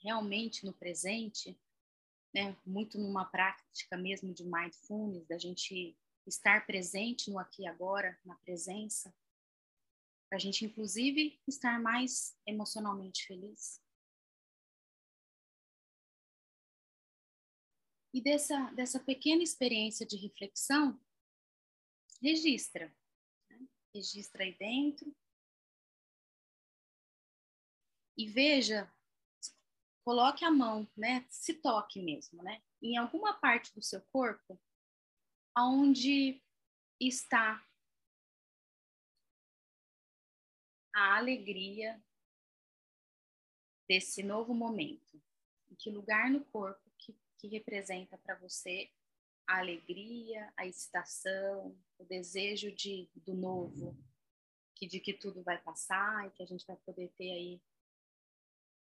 realmente 0.04 0.66
no 0.66 0.74
presente, 0.74 1.58
né? 2.34 2.58
Muito 2.66 3.00
numa 3.00 3.24
prática 3.24 3.96
mesmo 3.96 4.34
de 4.34 4.44
mindfulness, 4.44 5.26
da 5.26 5.38
gente 5.38 5.98
estar 6.28 6.66
presente 6.66 7.32
no 7.32 7.40
aqui 7.40 7.64
e 7.64 7.68
agora, 7.68 8.20
na 8.26 8.36
presença, 8.36 9.16
para 10.28 10.36
a 10.36 10.40
gente 10.40 10.66
inclusive 10.66 11.42
estar 11.48 11.80
mais 11.80 12.38
emocionalmente 12.46 13.26
feliz. 13.26 13.82
E 18.14 18.22
dessa, 18.22 18.72
dessa 18.72 19.00
pequena 19.00 19.44
experiência 19.44 20.06
de 20.06 20.18
reflexão, 20.18 21.00
registra. 22.22 22.96
Né? 23.50 23.68
Registra 23.94 24.44
aí 24.44 24.58
dentro. 24.58 25.16
E 28.18 28.28
veja, 28.28 28.92
coloque 30.04 30.44
a 30.44 30.52
mão, 30.52 30.90
né? 30.98 31.26
Se 31.30 31.54
toque 31.54 32.02
mesmo, 32.02 32.42
né? 32.44 32.62
Em 32.82 32.98
alguma 32.98 33.34
parte 33.34 33.74
do 33.74 33.82
seu 33.82 34.02
corpo 34.12 34.60
onde 35.58 36.42
está 37.00 37.66
a 40.94 41.18
alegria 41.18 42.02
desse 43.88 44.24
novo 44.24 44.54
momento. 44.54 45.22
Em 45.70 45.76
que 45.76 45.90
lugar 45.90 46.30
no 46.30 46.44
corpo 46.46 46.89
que 47.40 47.48
representa 47.48 48.18
para 48.18 48.36
você 48.36 48.92
a 49.48 49.60
alegria, 49.60 50.54
a 50.56 50.68
excitação, 50.68 51.76
o 51.98 52.04
desejo 52.04 52.72
de 52.72 53.10
do 53.16 53.34
novo, 53.34 53.98
que 54.76 54.86
de 54.86 55.00
que 55.00 55.14
tudo 55.14 55.42
vai 55.42 55.58
passar 55.58 56.28
e 56.28 56.32
que 56.32 56.44
a 56.44 56.46
gente 56.46 56.68
vai 56.68 56.76
poder 56.78 57.10
ter 57.18 57.32
aí 57.32 57.62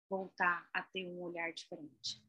voltar 0.08 0.68
a 0.72 0.82
ter 0.82 1.06
um 1.06 1.22
olhar 1.22 1.52
diferente. 1.52 2.20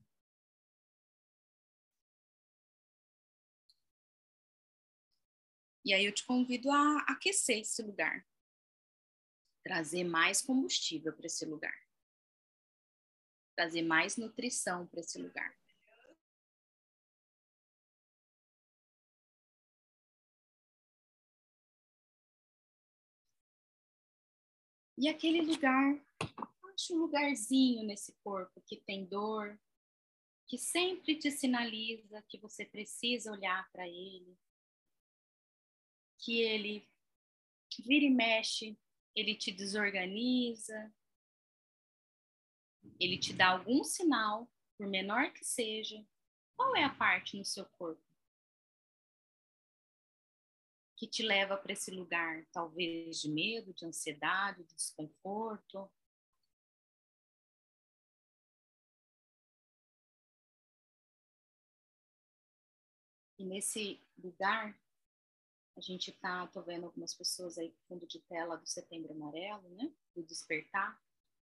E 5.83 5.93
aí 5.93 6.05
eu 6.05 6.13
te 6.13 6.23
convido 6.23 6.69
a 6.69 6.99
aquecer 7.09 7.61
esse 7.61 7.81
lugar, 7.81 8.23
trazer 9.63 10.03
mais 10.03 10.39
combustível 10.39 11.11
para 11.11 11.25
esse 11.25 11.43
lugar, 11.43 11.75
trazer 13.55 13.81
mais 13.81 14.15
nutrição 14.15 14.85
para 14.85 14.99
esse 14.99 15.19
lugar. 15.19 15.60
E 25.01 25.09
aquele 25.09 25.41
lugar, 25.41 25.99
acha 26.63 26.93
um 26.93 26.97
lugarzinho 26.97 27.83
nesse 27.83 28.13
corpo 28.23 28.61
que 28.61 28.77
tem 28.77 29.03
dor, 29.03 29.59
que 30.45 30.59
sempre 30.59 31.17
te 31.17 31.31
sinaliza 31.31 32.21
que 32.29 32.37
você 32.37 32.63
precisa 32.63 33.31
olhar 33.31 33.67
para 33.71 33.87
ele, 33.87 34.37
que 36.19 36.39
ele 36.39 36.87
vira 37.79 38.05
e 38.05 38.11
mexe, 38.11 38.77
ele 39.15 39.33
te 39.33 39.51
desorganiza, 39.51 40.93
ele 42.99 43.17
te 43.17 43.33
dá 43.33 43.47
algum 43.47 43.83
sinal, 43.83 44.47
por 44.77 44.85
menor 44.85 45.33
que 45.33 45.43
seja, 45.43 46.05
qual 46.55 46.75
é 46.75 46.83
a 46.83 46.93
parte 46.93 47.35
no 47.35 47.43
seu 47.43 47.65
corpo 47.65 48.10
que 51.01 51.07
te 51.07 51.23
leva 51.23 51.57
para 51.57 51.73
esse 51.73 51.89
lugar, 51.89 52.45
talvez 52.51 53.19
de 53.19 53.27
medo, 53.27 53.73
de 53.73 53.87
ansiedade, 53.87 54.63
de 54.63 54.75
desconforto? 54.75 55.91
E 63.39 63.43
nesse 63.43 63.99
lugar, 64.15 64.79
a 65.75 65.81
gente 65.81 66.11
tá, 66.11 66.45
tô 66.45 66.61
vendo 66.61 66.85
algumas 66.85 67.15
pessoas 67.15 67.57
aí 67.57 67.75
fundo 67.87 68.05
de 68.05 68.19
tela 68.19 68.55
do 68.55 68.67
Setembro 68.67 69.11
Amarelo, 69.11 69.67
né? 69.69 69.91
Do 70.15 70.21
despertar. 70.21 71.01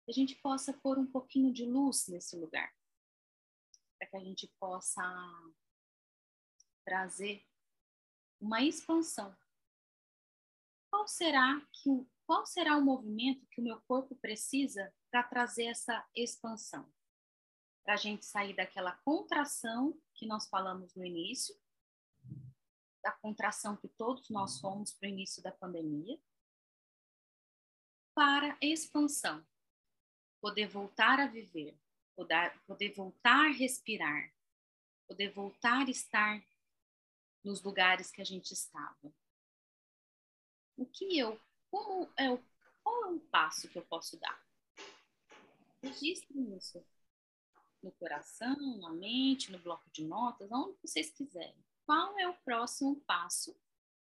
Que 0.04 0.10
a 0.10 0.14
gente 0.14 0.34
possa 0.34 0.72
pôr 0.72 0.98
um 0.98 1.06
pouquinho 1.06 1.52
de 1.52 1.64
luz 1.64 2.08
nesse 2.08 2.36
lugar. 2.36 2.74
Para 3.96 4.08
que 4.08 4.16
a 4.16 4.24
gente 4.24 4.48
possa 4.58 5.04
trazer 6.84 7.46
uma 8.40 8.62
expansão. 8.62 9.36
Qual 10.90 11.06
será 11.06 11.60
que 11.72 12.06
qual 12.26 12.44
será 12.44 12.76
o 12.76 12.84
movimento 12.84 13.46
que 13.46 13.60
o 13.60 13.64
meu 13.64 13.80
corpo 13.82 14.16
precisa 14.16 14.92
para 15.12 15.22
trazer 15.22 15.66
essa 15.66 16.04
expansão? 16.12 16.92
Para 17.84 17.94
a 17.94 17.96
gente 17.96 18.26
sair 18.26 18.52
daquela 18.56 18.96
contração 19.04 19.96
que 20.12 20.26
nós 20.26 20.48
falamos 20.48 20.92
no 20.96 21.04
início 21.04 21.56
da 23.06 23.12
contração 23.12 23.76
que 23.76 23.86
todos 23.86 24.28
nós 24.30 24.58
fomos 24.58 24.92
para 24.92 25.06
o 25.06 25.12
início 25.12 25.40
da 25.40 25.52
pandemia, 25.52 26.20
para 28.12 28.58
expansão, 28.60 29.46
poder 30.40 30.66
voltar 30.66 31.20
a 31.20 31.28
viver, 31.28 31.78
poder, 32.16 32.60
poder 32.66 32.92
voltar 32.94 33.46
a 33.46 33.52
respirar, 33.52 34.34
poder 35.06 35.30
voltar 35.30 35.86
a 35.86 35.90
estar 35.90 36.44
nos 37.46 37.62
lugares 37.62 38.10
que 38.10 38.20
a 38.20 38.24
gente 38.24 38.52
estava. 38.52 39.14
O 40.76 40.84
que 40.84 41.16
eu, 41.16 41.40
como 41.70 42.10
é 42.16 42.30
o, 42.30 42.42
qual 42.82 43.04
é 43.04 43.08
o 43.12 43.20
passo 43.20 43.68
que 43.68 43.78
eu 43.78 43.86
posso 43.86 44.18
dar? 44.18 44.44
Registre 45.80 46.38
isso 46.56 46.84
no 47.82 47.92
coração, 47.92 48.78
na 48.78 48.90
mente, 48.90 49.52
no 49.52 49.58
bloco 49.60 49.88
de 49.90 50.04
notas, 50.04 50.50
onde 50.50 50.76
vocês 50.82 51.10
quiserem 51.10 51.64
qual 51.86 52.18
é 52.18 52.28
o 52.28 52.34
próximo 52.38 52.96
passo 53.06 53.56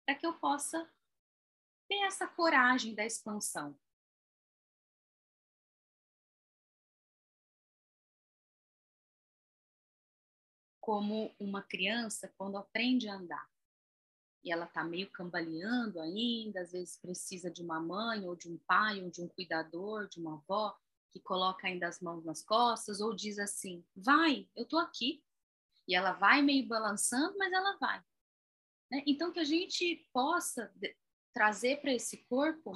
para 0.06 0.16
que 0.16 0.26
eu 0.26 0.34
possa 0.36 0.90
ter 1.90 2.00
essa 2.06 2.26
coragem 2.26 2.96
da 2.96 3.06
expansão. 3.06 3.78
Como 10.84 11.34
uma 11.40 11.62
criança 11.62 12.28
quando 12.38 12.58
aprende 12.58 13.08
a 13.08 13.16
andar 13.16 13.50
e 14.44 14.52
ela 14.52 14.66
está 14.66 14.84
meio 14.84 15.10
cambaleando 15.10 16.02
ainda, 16.02 16.60
às 16.60 16.74
vezes 16.74 16.98
precisa 16.98 17.50
de 17.50 17.62
uma 17.62 17.80
mãe 17.80 18.28
ou 18.28 18.36
de 18.36 18.50
um 18.50 18.58
pai 18.68 19.02
ou 19.02 19.10
de 19.10 19.22
um 19.22 19.28
cuidador, 19.30 20.10
de 20.10 20.20
uma 20.20 20.34
avó 20.34 20.78
que 21.10 21.22
coloca 21.22 21.68
ainda 21.68 21.88
as 21.88 22.02
mãos 22.02 22.26
nas 22.26 22.44
costas 22.44 23.00
ou 23.00 23.16
diz 23.16 23.40
assim: 23.40 23.82
"Vai, 23.96 24.46
eu 24.54 24.64
estou 24.64 24.78
aqui". 24.78 25.24
E 25.88 25.96
ela 25.96 26.12
vai 26.12 26.42
meio 26.42 26.68
balançando, 26.68 27.38
mas 27.38 27.54
ela 27.54 27.78
vai. 27.78 28.04
Né? 28.92 29.04
Então, 29.08 29.32
que 29.32 29.40
a 29.40 29.46
gente 29.46 30.06
possa 30.12 30.70
trazer 31.34 31.80
para 31.80 31.94
esse 31.94 32.18
corpo 32.26 32.74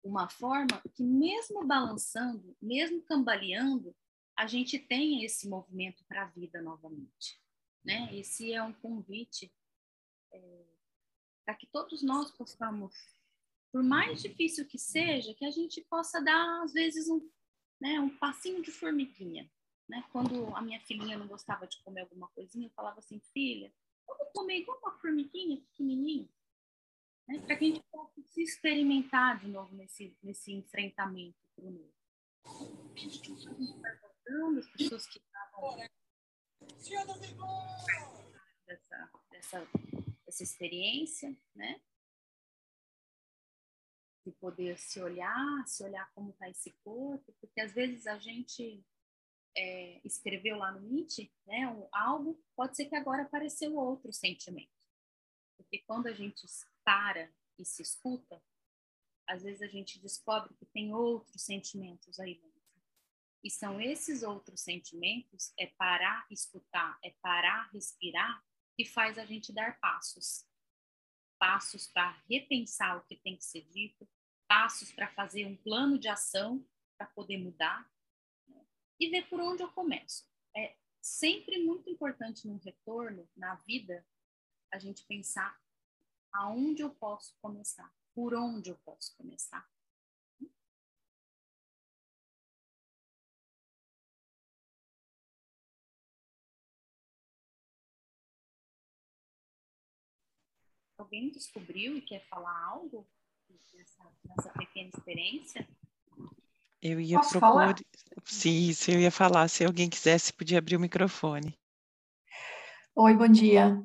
uma 0.00 0.28
forma 0.28 0.80
que, 0.92 1.02
mesmo 1.02 1.66
balançando, 1.66 2.56
mesmo 2.62 3.02
cambaleando, 3.02 3.96
a 4.36 4.46
gente 4.46 4.78
tenha 4.78 5.24
esse 5.24 5.48
movimento 5.48 6.04
para 6.06 6.22
a 6.22 6.26
vida 6.26 6.60
novamente. 6.60 7.40
Né? 7.84 8.08
Esse 8.16 8.52
é 8.52 8.62
um 8.62 8.72
convite 8.72 9.52
é, 10.32 10.64
para 11.44 11.54
que 11.54 11.66
todos 11.66 12.02
nós 12.02 12.30
possamos, 12.30 12.94
por 13.70 13.82
mais 13.82 14.22
difícil 14.22 14.66
que 14.66 14.78
seja, 14.78 15.34
que 15.34 15.44
a 15.44 15.50
gente 15.50 15.80
possa 15.82 16.20
dar, 16.20 16.62
às 16.62 16.72
vezes, 16.72 17.08
um, 17.08 17.30
né, 17.80 18.00
um 18.00 18.10
passinho 18.16 18.62
de 18.62 18.72
formiguinha. 18.72 19.50
Né? 19.88 20.02
Quando 20.10 20.54
a 20.56 20.62
minha 20.62 20.80
filhinha 20.80 21.18
não 21.18 21.28
gostava 21.28 21.66
de 21.66 21.80
comer 21.82 22.00
alguma 22.00 22.28
coisinha, 22.28 22.66
eu 22.66 22.72
falava 22.72 22.98
assim, 22.98 23.20
filha, 23.32 23.72
vamos 24.06 24.32
comer 24.32 24.60
igual 24.60 24.78
uma 24.78 24.98
formiguinha 24.98 25.60
pequenininha, 25.60 26.28
né? 27.28 27.38
para 27.40 27.56
que 27.56 27.64
a 27.64 27.68
gente 27.68 27.84
possa 27.90 28.22
se 28.22 28.42
experimentar 28.42 29.38
de 29.38 29.48
novo 29.48 29.74
nesse, 29.76 30.16
nesse 30.22 30.52
enfrentamento 30.52 31.38
para 31.54 31.66
o 31.66 31.70
novo. 31.70 31.94
As 34.58 34.70
pessoas 34.72 35.06
que 35.06 35.18
estavam 35.18 35.76
dessa, 38.66 39.10
dessa, 39.30 39.68
dessa 40.24 40.42
experiência, 40.42 41.36
né? 41.54 41.80
De 44.24 44.32
poder 44.32 44.78
se 44.78 45.00
olhar, 45.00 45.66
se 45.66 45.84
olhar 45.84 46.10
como 46.14 46.30
está 46.30 46.48
esse 46.48 46.70
corpo, 46.82 47.32
porque 47.40 47.60
às 47.60 47.72
vezes 47.72 48.06
a 48.06 48.18
gente 48.18 48.82
é, 49.56 50.00
escreveu 50.04 50.56
lá 50.56 50.72
no 50.72 50.80
Meet, 50.80 51.30
né, 51.46 51.68
um, 51.68 51.86
algo, 51.92 52.42
pode 52.56 52.74
ser 52.76 52.86
que 52.86 52.96
agora 52.96 53.22
apareceu 53.22 53.76
outro 53.76 54.12
sentimento. 54.12 54.72
Porque 55.56 55.80
quando 55.86 56.06
a 56.06 56.12
gente 56.12 56.46
para 56.82 57.30
e 57.58 57.64
se 57.64 57.82
escuta, 57.82 58.42
às 59.26 59.42
vezes 59.42 59.62
a 59.62 59.68
gente 59.68 60.00
descobre 60.00 60.54
que 60.54 60.66
tem 60.66 60.92
outros 60.92 61.42
sentimentos 61.42 62.18
aí 62.18 62.34
dentro. 62.34 62.53
E 63.44 63.50
são 63.50 63.78
esses 63.78 64.22
outros 64.22 64.62
sentimentos, 64.62 65.52
é 65.58 65.66
parar, 65.66 66.26
escutar, 66.30 66.98
é 67.04 67.10
parar, 67.20 67.70
respirar, 67.72 68.42
que 68.74 68.86
faz 68.86 69.18
a 69.18 69.26
gente 69.26 69.52
dar 69.52 69.78
passos. 69.78 70.46
Passos 71.38 71.86
para 71.86 72.10
repensar 72.28 72.96
o 72.96 73.04
que 73.04 73.16
tem 73.16 73.36
que 73.36 73.44
ser 73.44 73.62
dito, 73.68 74.08
passos 74.48 74.90
para 74.90 75.12
fazer 75.12 75.44
um 75.44 75.56
plano 75.56 75.98
de 75.98 76.08
ação 76.08 76.66
para 76.96 77.06
poder 77.08 77.36
mudar, 77.36 77.86
e 78.98 79.10
ver 79.10 79.28
por 79.28 79.40
onde 79.40 79.62
eu 79.62 79.70
começo. 79.72 80.26
É 80.56 80.76
sempre 81.02 81.58
muito 81.58 81.90
importante 81.90 82.46
no 82.46 82.56
retorno, 82.56 83.28
na 83.36 83.56
vida, 83.56 84.06
a 84.72 84.78
gente 84.78 85.04
pensar 85.04 85.60
aonde 86.32 86.82
eu 86.82 86.90
posso 86.94 87.36
começar, 87.40 87.92
por 88.14 88.34
onde 88.34 88.70
eu 88.70 88.78
posso 88.78 89.14
começar. 89.16 89.68
Alguém 100.96 101.28
descobriu 101.30 101.96
e 101.96 102.00
quer 102.00 102.24
falar 102.28 102.56
algo 102.68 103.06
nessa, 103.74 104.04
nessa 104.24 104.50
pequena 104.50 104.88
experiência? 104.88 105.68
Eu 106.80 107.00
ia 107.00 107.18
Posso 107.18 107.30
procurar. 107.30 107.52
Falar? 107.52 107.76
Sim, 108.24 108.68
isso 108.68 108.90
eu 108.92 109.00
ia 109.00 109.10
falar. 109.10 109.48
Se 109.48 109.64
alguém 109.64 109.90
quisesse, 109.90 110.32
podia 110.32 110.58
abrir 110.58 110.76
o 110.76 110.80
microfone. 110.80 111.58
Oi, 112.94 113.14
bom 113.14 113.26
dia. 113.26 113.82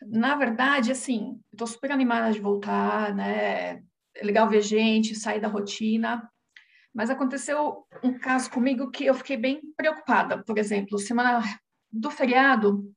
Na 0.00 0.34
verdade, 0.34 0.90
assim, 0.90 1.38
estou 1.52 1.66
super 1.66 1.92
animada 1.92 2.32
de 2.32 2.40
voltar, 2.40 3.14
né? 3.14 3.84
É 4.14 4.24
legal 4.24 4.48
ver 4.48 4.62
gente, 4.62 5.14
sair 5.14 5.40
da 5.40 5.48
rotina. 5.48 6.26
Mas 6.92 7.10
aconteceu 7.10 7.86
um 8.02 8.18
caso 8.18 8.50
comigo 8.50 8.90
que 8.90 9.04
eu 9.04 9.14
fiquei 9.14 9.36
bem 9.36 9.60
preocupada. 9.76 10.42
Por 10.42 10.56
exemplo, 10.56 10.98
semana 10.98 11.42
do 11.92 12.10
feriado, 12.10 12.90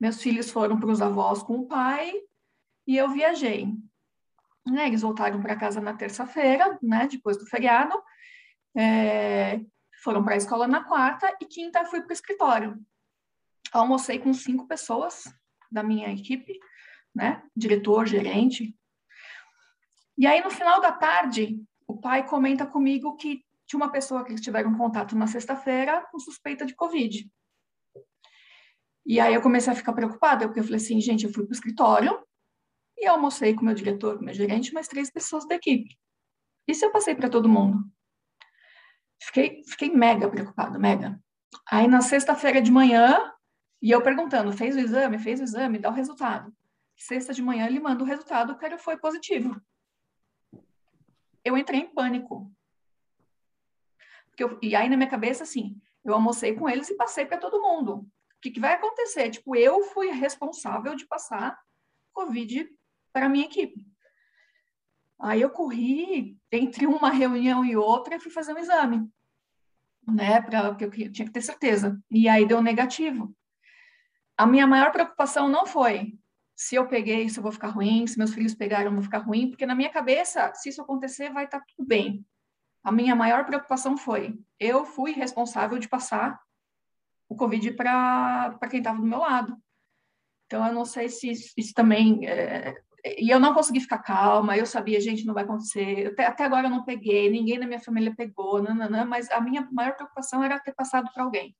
meus 0.00 0.20
filhos 0.20 0.50
foram 0.50 0.80
para 0.80 0.90
os 0.90 1.00
avós 1.00 1.40
com 1.42 1.60
o 1.60 1.66
pai 1.68 2.12
e 2.86 2.96
eu 2.96 3.08
viajei. 3.10 3.66
Né, 4.66 4.86
eles 4.86 5.02
voltaram 5.02 5.42
para 5.42 5.56
casa 5.56 5.80
na 5.80 5.94
terça-feira, 5.94 6.78
né, 6.80 7.08
depois 7.08 7.36
do 7.36 7.46
feriado, 7.46 8.00
é, 8.76 9.60
foram 10.02 10.22
para 10.24 10.34
a 10.34 10.36
escola 10.36 10.68
na 10.68 10.84
quarta 10.84 11.36
e 11.40 11.44
quinta 11.44 11.84
fui 11.84 12.00
para 12.00 12.10
o 12.10 12.12
escritório. 12.12 12.78
Almocei 13.72 14.18
com 14.18 14.32
cinco 14.32 14.66
pessoas 14.66 15.24
da 15.70 15.82
minha 15.82 16.12
equipe, 16.12 16.58
né? 17.14 17.42
Diretor, 17.56 18.06
gerente. 18.06 18.76
E 20.18 20.26
aí, 20.26 20.42
no 20.42 20.50
final 20.50 20.80
da 20.80 20.92
tarde, 20.92 21.62
o 21.86 21.98
pai 21.98 22.26
comenta 22.26 22.66
comigo 22.66 23.16
que 23.16 23.44
tinha 23.66 23.78
uma 23.78 23.90
pessoa 23.90 24.24
que 24.24 24.32
eles 24.32 24.42
tiveram 24.42 24.76
contato 24.76 25.16
na 25.16 25.26
sexta-feira 25.26 26.06
com 26.10 26.18
suspeita 26.18 26.66
de 26.66 26.74
Covid. 26.74 27.30
E 29.06 29.18
aí 29.18 29.34
eu 29.34 29.42
comecei 29.42 29.72
a 29.72 29.76
ficar 29.76 29.92
preocupada, 29.92 30.46
porque 30.46 30.60
eu 30.60 30.64
falei 30.64 30.76
assim, 30.76 31.00
gente, 31.00 31.24
eu 31.24 31.32
fui 31.32 31.44
para 31.44 31.52
o 31.52 31.54
escritório 31.54 32.18
e 33.02 33.06
almocei 33.06 33.52
com 33.52 33.64
meu 33.64 33.74
diretor, 33.74 34.16
com 34.16 34.24
meu 34.24 34.32
gerente, 34.32 34.72
mais 34.72 34.86
três 34.86 35.10
pessoas 35.10 35.46
da 35.46 35.56
equipe. 35.56 35.98
Isso 36.68 36.84
eu 36.84 36.92
passei 36.92 37.16
para 37.16 37.28
todo 37.28 37.48
mundo. 37.48 37.84
Fiquei, 39.20 39.64
fiquei 39.64 39.90
mega 39.90 40.30
preocupado, 40.30 40.78
mega. 40.78 41.20
Aí 41.68 41.88
na 41.88 42.00
sexta-feira 42.00 42.62
de 42.62 42.70
manhã, 42.70 43.32
e 43.82 43.90
eu 43.90 44.00
perguntando, 44.00 44.52
fez 44.52 44.76
o 44.76 44.78
exame? 44.78 45.18
Fez 45.18 45.40
o 45.40 45.42
exame? 45.42 45.80
Dá 45.80 45.90
o 45.90 45.92
resultado. 45.92 46.54
Sexta 46.96 47.34
de 47.34 47.42
manhã 47.42 47.66
ele 47.66 47.80
manda 47.80 48.04
o 48.04 48.06
resultado, 48.06 48.52
o 48.52 48.56
cara 48.56 48.78
foi 48.78 48.96
positivo. 48.96 49.60
Eu 51.44 51.58
entrei 51.58 51.80
em 51.80 51.92
pânico. 51.92 52.52
Eu, 54.38 54.58
e 54.62 54.76
aí 54.76 54.88
na 54.88 54.96
minha 54.96 55.10
cabeça, 55.10 55.42
assim, 55.42 55.76
eu 56.04 56.14
almocei 56.14 56.54
com 56.54 56.68
eles 56.68 56.88
e 56.88 56.96
passei 56.96 57.26
para 57.26 57.38
todo 57.38 57.60
mundo. 57.60 57.96
O 57.96 58.40
que, 58.40 58.52
que 58.52 58.60
vai 58.60 58.74
acontecer? 58.74 59.30
Tipo, 59.30 59.56
eu 59.56 59.82
fui 59.86 60.08
responsável 60.10 60.94
de 60.94 61.04
passar 61.06 61.58
Covid 62.12 62.68
para 63.12 63.26
a 63.26 63.28
minha 63.28 63.46
equipe. 63.46 63.84
Aí 65.20 65.40
eu 65.40 65.50
corri 65.50 66.36
entre 66.50 66.86
uma 66.86 67.10
reunião 67.10 67.64
e 67.64 67.76
outra 67.76 68.16
e 68.16 68.20
fui 68.20 68.30
fazer 68.30 68.52
um 68.54 68.58
exame, 68.58 69.08
né? 70.06 70.40
Pra, 70.42 70.74
porque 70.74 70.84
eu 70.84 71.12
tinha 71.12 71.26
que 71.26 71.32
ter 71.32 71.42
certeza. 71.42 72.00
E 72.10 72.28
aí 72.28 72.46
deu 72.46 72.60
negativo. 72.60 73.34
A 74.36 74.46
minha 74.46 74.66
maior 74.66 74.90
preocupação 74.90 75.48
não 75.48 75.66
foi 75.66 76.18
se 76.54 76.74
eu 76.74 76.86
peguei, 76.86 77.28
se 77.28 77.38
eu 77.38 77.42
vou 77.42 77.52
ficar 77.52 77.68
ruim, 77.68 78.06
se 78.06 78.18
meus 78.18 78.32
filhos 78.32 78.54
pegaram, 78.54 78.86
eu 78.86 78.92
vou 78.92 79.02
ficar 79.02 79.18
ruim, 79.18 79.48
porque 79.48 79.66
na 79.66 79.74
minha 79.74 79.90
cabeça, 79.90 80.52
se 80.54 80.68
isso 80.68 80.80
acontecer, 80.80 81.32
vai 81.32 81.44
estar 81.44 81.58
tá 81.58 81.66
tudo 81.66 81.86
bem. 81.86 82.24
A 82.84 82.92
minha 82.92 83.16
maior 83.16 83.44
preocupação 83.44 83.96
foi, 83.96 84.38
eu 84.58 84.84
fui 84.84 85.12
responsável 85.12 85.78
de 85.78 85.88
passar 85.88 86.40
o 87.28 87.36
Covid 87.36 87.72
para 87.72 88.58
quem 88.70 88.78
estava 88.78 89.00
do 89.00 89.06
meu 89.06 89.20
lado. 89.20 89.56
Então, 90.46 90.66
eu 90.66 90.72
não 90.72 90.84
sei 90.84 91.08
se 91.08 91.30
isso, 91.30 91.52
isso 91.56 91.72
também 91.72 92.26
é, 92.26 92.80
e 93.04 93.30
eu 93.30 93.40
não 93.40 93.52
consegui 93.52 93.80
ficar 93.80 93.98
calma, 93.98 94.56
eu 94.56 94.64
sabia, 94.64 95.00
gente, 95.00 95.24
não 95.24 95.34
vai 95.34 95.42
acontecer. 95.42 96.08
Até, 96.08 96.26
até 96.26 96.44
agora 96.44 96.66
eu 96.66 96.70
não 96.70 96.84
peguei, 96.84 97.28
ninguém 97.28 97.58
da 97.58 97.66
minha 97.66 97.80
família 97.80 98.14
pegou, 98.14 98.62
nananã, 98.62 99.04
mas 99.04 99.30
a 99.30 99.40
minha 99.40 99.68
maior 99.72 99.94
preocupação 99.96 100.42
era 100.42 100.60
ter 100.60 100.72
passado 100.72 101.10
para 101.12 101.24
alguém. 101.24 101.56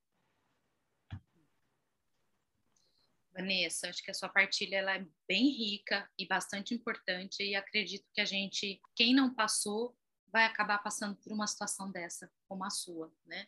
Vanessa, 3.33 3.89
acho 3.89 4.03
que 4.03 4.11
a 4.11 4.13
sua 4.13 4.29
partilha 4.29 4.77
ela 4.77 4.95
é 4.95 5.05
bem 5.27 5.49
rica 5.49 6.09
e 6.17 6.25
bastante 6.25 6.73
importante 6.73 7.43
e 7.43 7.55
acredito 7.55 8.05
que 8.13 8.21
a 8.21 8.25
gente, 8.25 8.79
quem 8.95 9.13
não 9.13 9.33
passou, 9.33 9.97
vai 10.31 10.45
acabar 10.45 10.77
passando 10.79 11.15
por 11.17 11.33
uma 11.33 11.47
situação 11.47 11.91
dessa, 11.91 12.31
como 12.47 12.63
a 12.63 12.69
sua, 12.69 13.11
né? 13.25 13.47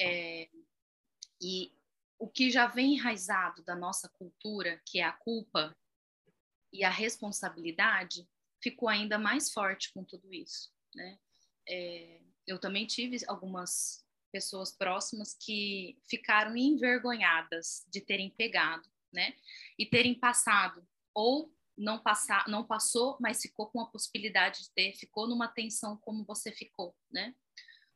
É, 0.00 0.48
e 1.40 1.72
o 2.18 2.28
que 2.28 2.50
já 2.50 2.66
vem 2.66 2.94
enraizado 2.94 3.62
da 3.64 3.74
nossa 3.74 4.08
cultura, 4.08 4.80
que 4.86 5.00
é 5.00 5.04
a 5.04 5.12
culpa, 5.12 5.76
e 6.72 6.84
a 6.84 6.90
responsabilidade 6.90 8.28
ficou 8.62 8.88
ainda 8.88 9.18
mais 9.18 9.52
forte 9.52 9.92
com 9.92 10.04
tudo 10.04 10.32
isso, 10.32 10.72
né? 10.94 11.18
É, 11.68 12.20
eu 12.46 12.58
também 12.58 12.86
tive 12.86 13.18
algumas 13.28 14.04
pessoas 14.32 14.72
próximas 14.72 15.34
que 15.34 15.98
ficaram 16.08 16.56
envergonhadas 16.56 17.84
de 17.88 18.00
terem 18.00 18.30
pegado, 18.30 18.88
né? 19.12 19.34
E 19.78 19.84
terem 19.86 20.18
passado 20.18 20.86
ou 21.14 21.54
não 21.76 22.02
passar, 22.02 22.48
não 22.48 22.66
passou, 22.66 23.16
mas 23.20 23.42
ficou 23.42 23.66
com 23.70 23.80
a 23.80 23.90
possibilidade 23.90 24.62
de 24.62 24.70
ter, 24.70 24.94
ficou 24.94 25.28
numa 25.28 25.48
tensão 25.48 25.96
como 25.98 26.24
você 26.24 26.52
ficou, 26.52 26.96
né? 27.10 27.34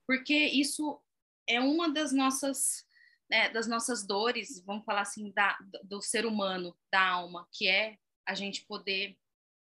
Porque 0.06 0.34
isso 0.34 1.00
é 1.48 1.60
uma 1.60 1.88
das 1.88 2.12
nossas 2.12 2.86
né, 3.28 3.50
das 3.50 3.66
nossas 3.66 4.06
dores, 4.06 4.62
vamos 4.64 4.84
falar 4.84 5.00
assim, 5.02 5.32
da, 5.32 5.58
do 5.82 6.00
ser 6.00 6.24
humano, 6.24 6.76
da 6.92 7.04
alma, 7.08 7.48
que 7.52 7.66
é 7.68 7.98
a 8.26 8.34
gente 8.34 8.64
poder 8.64 9.16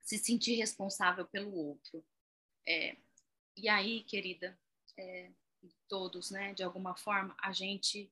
se 0.01 0.17
sentir 0.17 0.55
responsável 0.55 1.25
pelo 1.25 1.53
outro. 1.53 2.03
É, 2.67 2.97
e 3.55 3.69
aí, 3.69 4.03
querida, 4.03 4.57
é, 4.97 5.31
todos, 5.87 6.31
né, 6.31 6.53
de 6.53 6.63
alguma 6.63 6.95
forma, 6.95 7.35
a 7.41 7.51
gente 7.51 8.11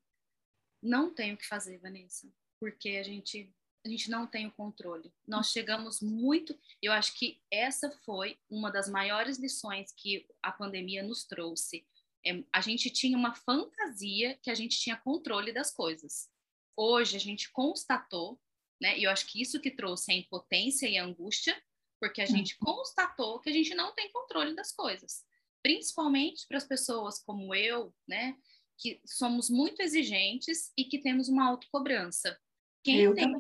não 0.82 1.14
tem 1.14 1.34
o 1.34 1.38
que 1.38 1.48
fazer, 1.48 1.78
Vanessa, 1.80 2.32
porque 2.60 2.92
a 2.92 3.04
gente 3.04 3.54
a 3.86 3.88
gente 3.88 4.10
não 4.10 4.28
tem 4.28 4.46
o 4.46 4.52
controle. 4.52 5.10
Nós 5.26 5.52
chegamos 5.52 6.02
muito, 6.02 6.58
eu 6.82 6.92
acho 6.92 7.18
que 7.18 7.42
essa 7.50 7.90
foi 8.04 8.38
uma 8.50 8.70
das 8.70 8.90
maiores 8.90 9.38
lições 9.38 9.94
que 9.94 10.28
a 10.44 10.52
pandemia 10.52 11.02
nos 11.02 11.24
trouxe. 11.24 11.88
É, 12.26 12.44
a 12.52 12.60
gente 12.60 12.90
tinha 12.90 13.18
uma 13.18 13.34
fantasia 13.34 14.38
que 14.44 14.52
a 14.52 14.56
gente 14.56 14.78
tinha 14.78 14.98
controle 14.98 15.54
das 15.54 15.74
coisas. 15.74 16.30
Hoje 16.76 17.16
a 17.16 17.20
gente 17.20 17.50
constatou 17.52 18.38
né? 18.82 18.98
E 18.98 19.04
eu 19.04 19.12
acho 19.12 19.26
que 19.28 19.42
isso 19.42 19.60
que 19.60 19.72
trouxe 19.72 20.12
a 20.12 20.16
impotência 20.16 20.88
e 20.88 20.98
a 20.98 21.04
angústia, 21.04 21.62
porque 22.00 22.22
a 22.22 22.26
uhum. 22.26 22.38
gente 22.38 22.58
constatou 22.58 23.40
que 23.40 23.50
a 23.50 23.54
gente 23.54 23.74
não 23.76 23.94
tem 23.94 24.12
controle 24.12 24.56
das 24.56 24.72
coisas, 24.72 25.24
principalmente 25.62 26.48
para 26.48 26.58
as 26.58 26.66
pessoas 26.66 27.22
como 27.22 27.54
eu, 27.54 27.94
né? 28.08 28.36
Que 28.78 29.02
somos 29.06 29.50
muito 29.50 29.82
exigentes 29.82 30.72
e 30.78 30.86
que 30.86 31.00
temos 31.00 31.28
uma 31.28 31.48
autocobrança. 31.48 32.40
Quem, 32.84 33.14
tem, 33.14 33.34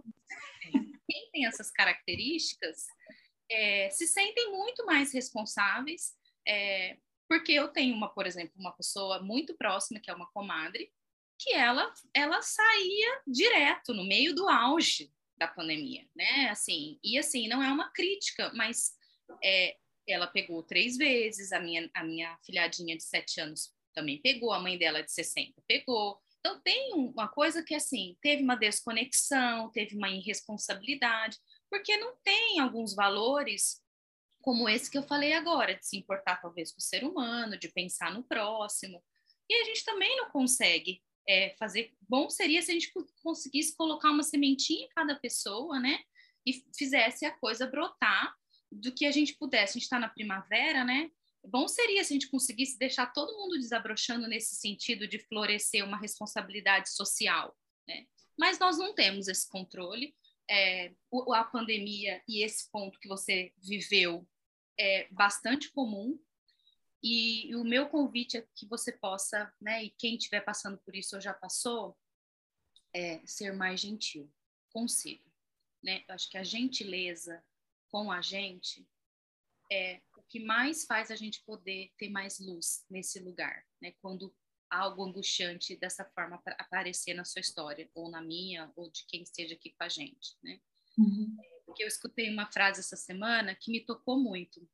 quem 1.09 1.31
tem 1.31 1.45
essas 1.45 1.71
características 1.71 2.85
é, 3.49 3.89
se 3.89 4.05
sentem 4.05 4.51
muito 4.51 4.85
mais 4.85 5.13
responsáveis, 5.13 6.13
é, 6.45 6.97
porque 7.27 7.53
eu 7.53 7.69
tenho 7.69 7.95
uma, 7.95 8.09
por 8.09 8.27
exemplo, 8.27 8.53
uma 8.57 8.73
pessoa 8.73 9.21
muito 9.21 9.55
próxima 9.55 9.99
que 9.99 10.11
é 10.11 10.13
uma 10.13 10.29
comadre, 10.31 10.91
que 11.37 11.53
ela 11.53 11.93
ela 12.13 12.41
saía 12.41 13.21
direto 13.25 13.93
no 13.93 14.03
meio 14.03 14.35
do 14.35 14.49
auge 14.49 15.09
da 15.39 15.47
pandemia, 15.47 16.05
né? 16.15 16.49
Assim, 16.49 16.99
e 17.03 17.17
assim, 17.17 17.47
não 17.47 17.63
é 17.63 17.71
uma 17.71 17.89
crítica, 17.91 18.51
mas 18.53 18.91
é, 19.43 19.75
ela 20.07 20.27
pegou 20.27 20.61
três 20.63 20.97
vezes, 20.97 21.51
a 21.51 21.59
minha, 21.59 21.89
a 21.93 22.03
minha 22.03 22.37
filhadinha 22.45 22.97
de 22.97 23.03
sete 23.03 23.39
anos 23.39 23.73
também 23.93 24.21
pegou, 24.21 24.51
a 24.51 24.59
mãe 24.59 24.77
dela 24.77 25.01
de 25.01 25.11
60 25.11 25.61
pegou. 25.67 26.19
Então, 26.39 26.59
tem 26.61 26.93
uma 26.93 27.27
coisa 27.27 27.63
que, 27.63 27.75
assim, 27.75 28.17
teve 28.21 28.43
uma 28.43 28.55
desconexão, 28.55 29.69
teve 29.71 29.95
uma 29.95 30.09
irresponsabilidade, 30.09 31.37
porque 31.69 31.97
não 31.97 32.15
tem 32.23 32.59
alguns 32.59 32.95
valores 32.95 33.81
como 34.41 34.69
esse 34.69 34.89
que 34.89 34.97
eu 34.97 35.03
falei 35.03 35.33
agora, 35.33 35.75
de 35.75 35.85
se 35.85 35.97
importar 35.97 36.37
talvez 36.37 36.71
com 36.71 36.79
o 36.79 36.83
ser 36.83 37.03
humano, 37.03 37.57
de 37.57 37.67
pensar 37.69 38.13
no 38.13 38.23
próximo. 38.23 39.03
E 39.49 39.53
a 39.61 39.65
gente 39.65 39.83
também 39.83 40.15
não 40.15 40.29
consegue 40.29 41.01
é, 41.27 41.55
fazer. 41.57 41.93
Bom 42.07 42.29
seria 42.29 42.61
se 42.61 42.71
a 42.71 42.73
gente 42.73 42.91
conseguisse 43.21 43.75
colocar 43.75 44.11
uma 44.11 44.23
sementinha 44.23 44.85
em 44.85 44.89
cada 44.89 45.15
pessoa, 45.15 45.79
né? 45.79 45.99
E 46.45 46.63
fizesse 46.75 47.25
a 47.25 47.31
coisa 47.31 47.67
brotar 47.67 48.35
do 48.71 48.93
que 48.93 49.05
a 49.05 49.11
gente 49.11 49.35
pudesse. 49.35 49.71
A 49.71 49.73
gente 49.73 49.83
está 49.83 49.99
na 49.99 50.09
primavera, 50.09 50.83
né? 50.83 51.11
Bom 51.43 51.67
seria 51.67 52.03
se 52.03 52.13
a 52.13 52.15
gente 52.15 52.29
conseguisse 52.29 52.77
deixar 52.77 53.07
todo 53.13 53.37
mundo 53.37 53.57
desabrochando 53.57 54.27
nesse 54.27 54.55
sentido 54.55 55.07
de 55.07 55.19
florescer 55.19 55.85
uma 55.85 55.97
responsabilidade 55.97 56.89
social, 56.89 57.55
né? 57.87 58.05
Mas 58.37 58.59
nós 58.59 58.77
não 58.77 58.93
temos 58.93 59.27
esse 59.27 59.47
controle. 59.47 60.15
É, 60.51 60.91
a 61.33 61.43
pandemia 61.43 62.23
e 62.27 62.43
esse 62.43 62.71
ponto 62.71 62.99
que 62.99 63.07
você 63.07 63.53
viveu 63.57 64.27
é 64.79 65.07
bastante 65.11 65.69
comum, 65.71 66.19
e, 67.01 67.55
o 67.55 67.63
meu 67.63 67.87
convite 67.89 68.37
é 68.37 68.47
que 68.55 68.65
você 68.67 68.91
possa, 68.91 69.53
né, 69.59 69.83
e 69.83 69.89
quem 69.91 70.15
estiver 70.15 70.41
passando 70.41 70.77
por 70.79 70.95
isso 70.95 71.15
ou 71.15 71.21
já 71.21 71.33
passou, 71.33 71.97
é 72.93 73.25
ser 73.25 73.53
mais 73.53 73.79
gentil 73.79 74.31
consigo. 74.71 75.23
Né? 75.83 76.03
Eu 76.07 76.15
acho 76.15 76.29
que 76.29 76.37
a 76.37 76.43
gentileza 76.43 77.43
com 77.89 78.11
a 78.11 78.21
gente 78.21 78.87
é 79.71 80.01
o 80.17 80.23
que 80.23 80.39
mais 80.39 80.85
faz 80.85 81.11
a 81.11 81.15
gente 81.15 81.43
poder 81.43 81.91
ter 81.97 82.09
mais 82.09 82.39
luz 82.39 82.85
nesse 82.89 83.19
lugar, 83.19 83.65
né? 83.81 83.93
Quando 84.01 84.35
algo 84.69 85.03
angustiante 85.03 85.75
dessa 85.75 86.05
forma 86.05 86.41
aparecer 86.57 87.13
na 87.13 87.25
sua 87.25 87.39
história, 87.39 87.89
ou 87.93 88.09
na 88.09 88.21
minha, 88.21 88.71
ou 88.75 88.91
de 88.91 89.05
quem 89.07 89.23
esteja 89.23 89.55
aqui 89.55 89.71
com 89.71 89.83
a 89.83 89.89
gente, 89.89 90.37
né? 90.43 90.59
Uhum. 90.97 91.35
Porque 91.65 91.83
eu 91.83 91.87
escutei 91.87 92.29
uma 92.31 92.51
frase 92.51 92.79
essa 92.79 92.95
semana 92.95 93.55
que 93.55 93.71
me 93.71 93.79
tocou 93.79 94.19
muito, 94.19 94.67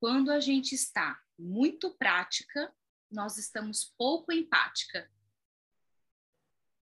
quando 0.00 0.30
a 0.30 0.40
gente 0.40 0.74
está 0.74 1.20
muito 1.40 1.90
prática, 1.96 2.72
nós 3.10 3.38
estamos 3.38 3.92
pouco 3.96 4.32
empática. 4.32 5.10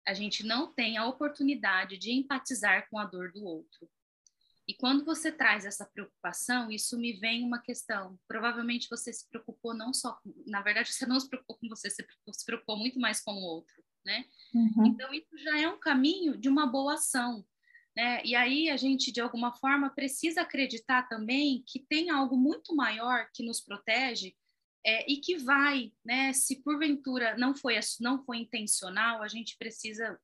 A 0.06 0.14
gente 0.14 0.44
não 0.44 0.74
tem 0.74 0.98
a 0.98 1.06
oportunidade 1.06 1.98
de 1.98 2.12
empatizar 2.12 2.90
com 2.90 2.98
a 2.98 3.06
dor 3.06 3.32
do 3.32 3.44
outro. 3.44 3.90
E 4.68 4.74
quando 4.76 5.04
você 5.04 5.32
traz 5.32 5.66
essa 5.66 5.86
preocupação, 5.86 6.72
isso 6.72 6.98
me 6.98 7.14
vem 7.14 7.44
uma 7.44 7.60
questão. 7.60 8.20
Provavelmente 8.28 8.88
você 8.90 9.12
se 9.12 9.28
preocupou 9.28 9.74
não 9.74 9.94
só, 9.94 10.20
na 10.46 10.62
verdade, 10.62 10.94
você 10.94 11.06
não 11.06 11.20
se 11.20 11.28
preocupou 11.28 11.58
com 11.58 11.68
você, 11.68 11.90
você 11.90 12.06
se 12.32 12.46
preocupou 12.46 12.78
muito 12.78 13.00
mais 13.00 13.20
com 13.20 13.34
o 13.34 13.42
outro, 13.42 13.84
né? 14.06 14.26
Uhum. 14.54 14.86
Então 14.88 15.12
isso 15.12 15.36
já 15.40 15.60
é 15.60 15.68
um 15.68 15.80
caminho 15.80 16.38
de 16.38 16.50
uma 16.50 16.68
boa 16.68 16.94
ação. 16.94 17.44
Né? 17.96 18.22
E 18.24 18.36
aí 18.36 18.70
a 18.70 18.78
gente, 18.78 19.12
de 19.12 19.20
alguma 19.20 19.52
forma, 19.54 19.90
precisa 19.90 20.42
acreditar 20.42 21.10
também 21.10 21.64
que 21.66 21.80
tem 21.80 22.12
algo 22.12 22.38
muito 22.38 22.76
maior 22.76 23.28
que 23.34 23.44
nos 23.44 23.60
protege 23.62 24.36
é, 24.86 25.10
e 25.12 25.18
que 25.18 25.38
vai, 25.38 25.92
né? 26.04 26.34
Se 26.34 26.62
porventura 26.64 27.38
não 27.38 27.56
foi, 27.56 27.80
não 28.00 28.24
foi 28.24 28.38
intencional, 28.38 29.22
a 29.22 29.28
gente 29.28 29.58
precisa. 29.58 30.20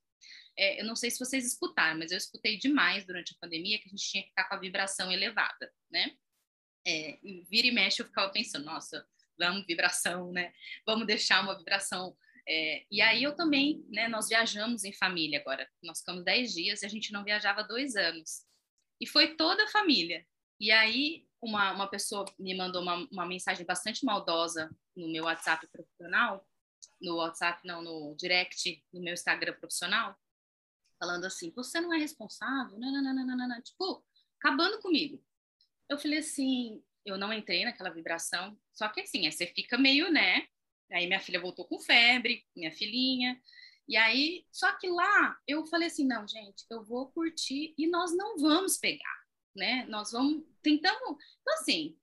É, 0.57 0.81
eu 0.81 0.85
não 0.85 0.95
sei 0.95 1.11
se 1.11 1.19
vocês 1.19 1.45
escutaram, 1.45 1.99
mas 1.99 2.11
eu 2.11 2.17
escutei 2.17 2.57
demais 2.57 3.05
durante 3.05 3.33
a 3.33 3.37
pandemia 3.41 3.77
que 3.79 3.87
a 3.87 3.91
gente 3.91 4.09
tinha 4.09 4.23
que 4.23 4.29
ficar 4.29 4.45
com 4.47 4.55
a 4.55 4.59
vibração 4.59 5.11
elevada, 5.11 5.71
né? 5.91 6.15
É, 6.87 7.19
vira 7.49 7.67
e 7.67 7.71
mexe 7.71 8.01
eu 8.01 8.05
ficava 8.05 8.31
pensando, 8.31 8.65
nossa, 8.65 9.05
vamos 9.37 9.65
vibração, 9.65 10.31
né? 10.31 10.53
Vamos 10.85 11.07
deixar 11.07 11.43
uma 11.43 11.57
vibração 11.57 12.15
é, 12.47 12.85
e 12.91 13.01
aí 13.01 13.23
eu 13.23 13.35
também, 13.35 13.83
né, 13.89 14.07
nós 14.07 14.29
viajamos 14.29 14.83
em 14.83 14.93
família 14.93 15.39
agora, 15.39 15.67
nós 15.81 15.99
ficamos 15.99 16.23
10 16.23 16.53
dias 16.53 16.81
e 16.81 16.85
a 16.85 16.89
gente 16.89 17.11
não 17.11 17.23
viajava 17.23 17.63
dois 17.63 17.95
anos. 17.95 18.43
E 19.01 19.07
foi 19.07 19.35
toda 19.35 19.63
a 19.63 19.69
família. 19.69 20.25
E 20.59 20.71
aí 20.71 21.25
uma, 21.41 21.71
uma 21.73 21.87
pessoa 21.87 22.25
me 22.39 22.55
mandou 22.55 22.81
uma, 22.81 23.07
uma 23.11 23.25
mensagem 23.25 23.65
bastante 23.65 24.03
maldosa 24.05 24.69
no 24.95 25.07
meu 25.07 25.25
WhatsApp 25.25 25.67
profissional, 25.67 26.47
no 27.01 27.17
WhatsApp, 27.17 27.61
não, 27.65 27.81
no 27.81 28.15
direct, 28.15 28.83
no 28.93 29.01
meu 29.01 29.13
Instagram 29.13 29.53
profissional, 29.53 30.15
falando 30.99 31.25
assim: 31.25 31.51
você 31.55 31.79
não 31.79 31.93
é 31.93 31.97
responsável, 31.97 32.77
não, 32.77 33.61
tipo, 33.61 34.03
acabando 34.39 34.79
comigo. 34.79 35.23
Eu 35.89 35.97
falei 35.97 36.19
assim: 36.19 36.83
eu 37.05 37.17
não 37.17 37.31
entrei 37.31 37.63
naquela 37.65 37.89
vibração, 37.91 38.57
só 38.73 38.89
que 38.89 39.01
assim, 39.01 39.29
você 39.29 39.47
fica 39.47 39.77
meio, 39.77 40.11
né? 40.11 40.47
Aí 40.91 41.07
minha 41.07 41.19
filha 41.19 41.39
voltou 41.39 41.65
com 41.65 41.79
febre, 41.79 42.45
minha 42.55 42.71
filhinha. 42.71 43.39
E 43.87 43.95
aí, 43.95 44.45
só 44.51 44.71
que 44.77 44.87
lá 44.89 45.37
eu 45.47 45.65
falei 45.67 45.87
assim: 45.87 46.05
não, 46.05 46.27
gente, 46.27 46.65
eu 46.69 46.83
vou 46.83 47.11
curtir 47.11 47.73
e 47.77 47.87
nós 47.87 48.15
não 48.15 48.37
vamos 48.37 48.77
pegar, 48.77 49.24
né? 49.55 49.85
Nós 49.87 50.11
vamos 50.11 50.43
tentando. 50.61 51.17
Então, 51.41 51.53
assim, 51.53 51.97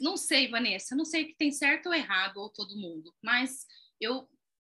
não 0.00 0.16
sei, 0.16 0.48
Vanessa, 0.48 0.94
não 0.96 1.04
sei 1.04 1.26
que 1.26 1.36
tem 1.36 1.50
certo 1.52 1.86
ou 1.86 1.94
errado, 1.94 2.38
ou 2.38 2.50
todo 2.50 2.78
mundo, 2.78 3.14
mas 3.22 3.66
eu 4.00 4.28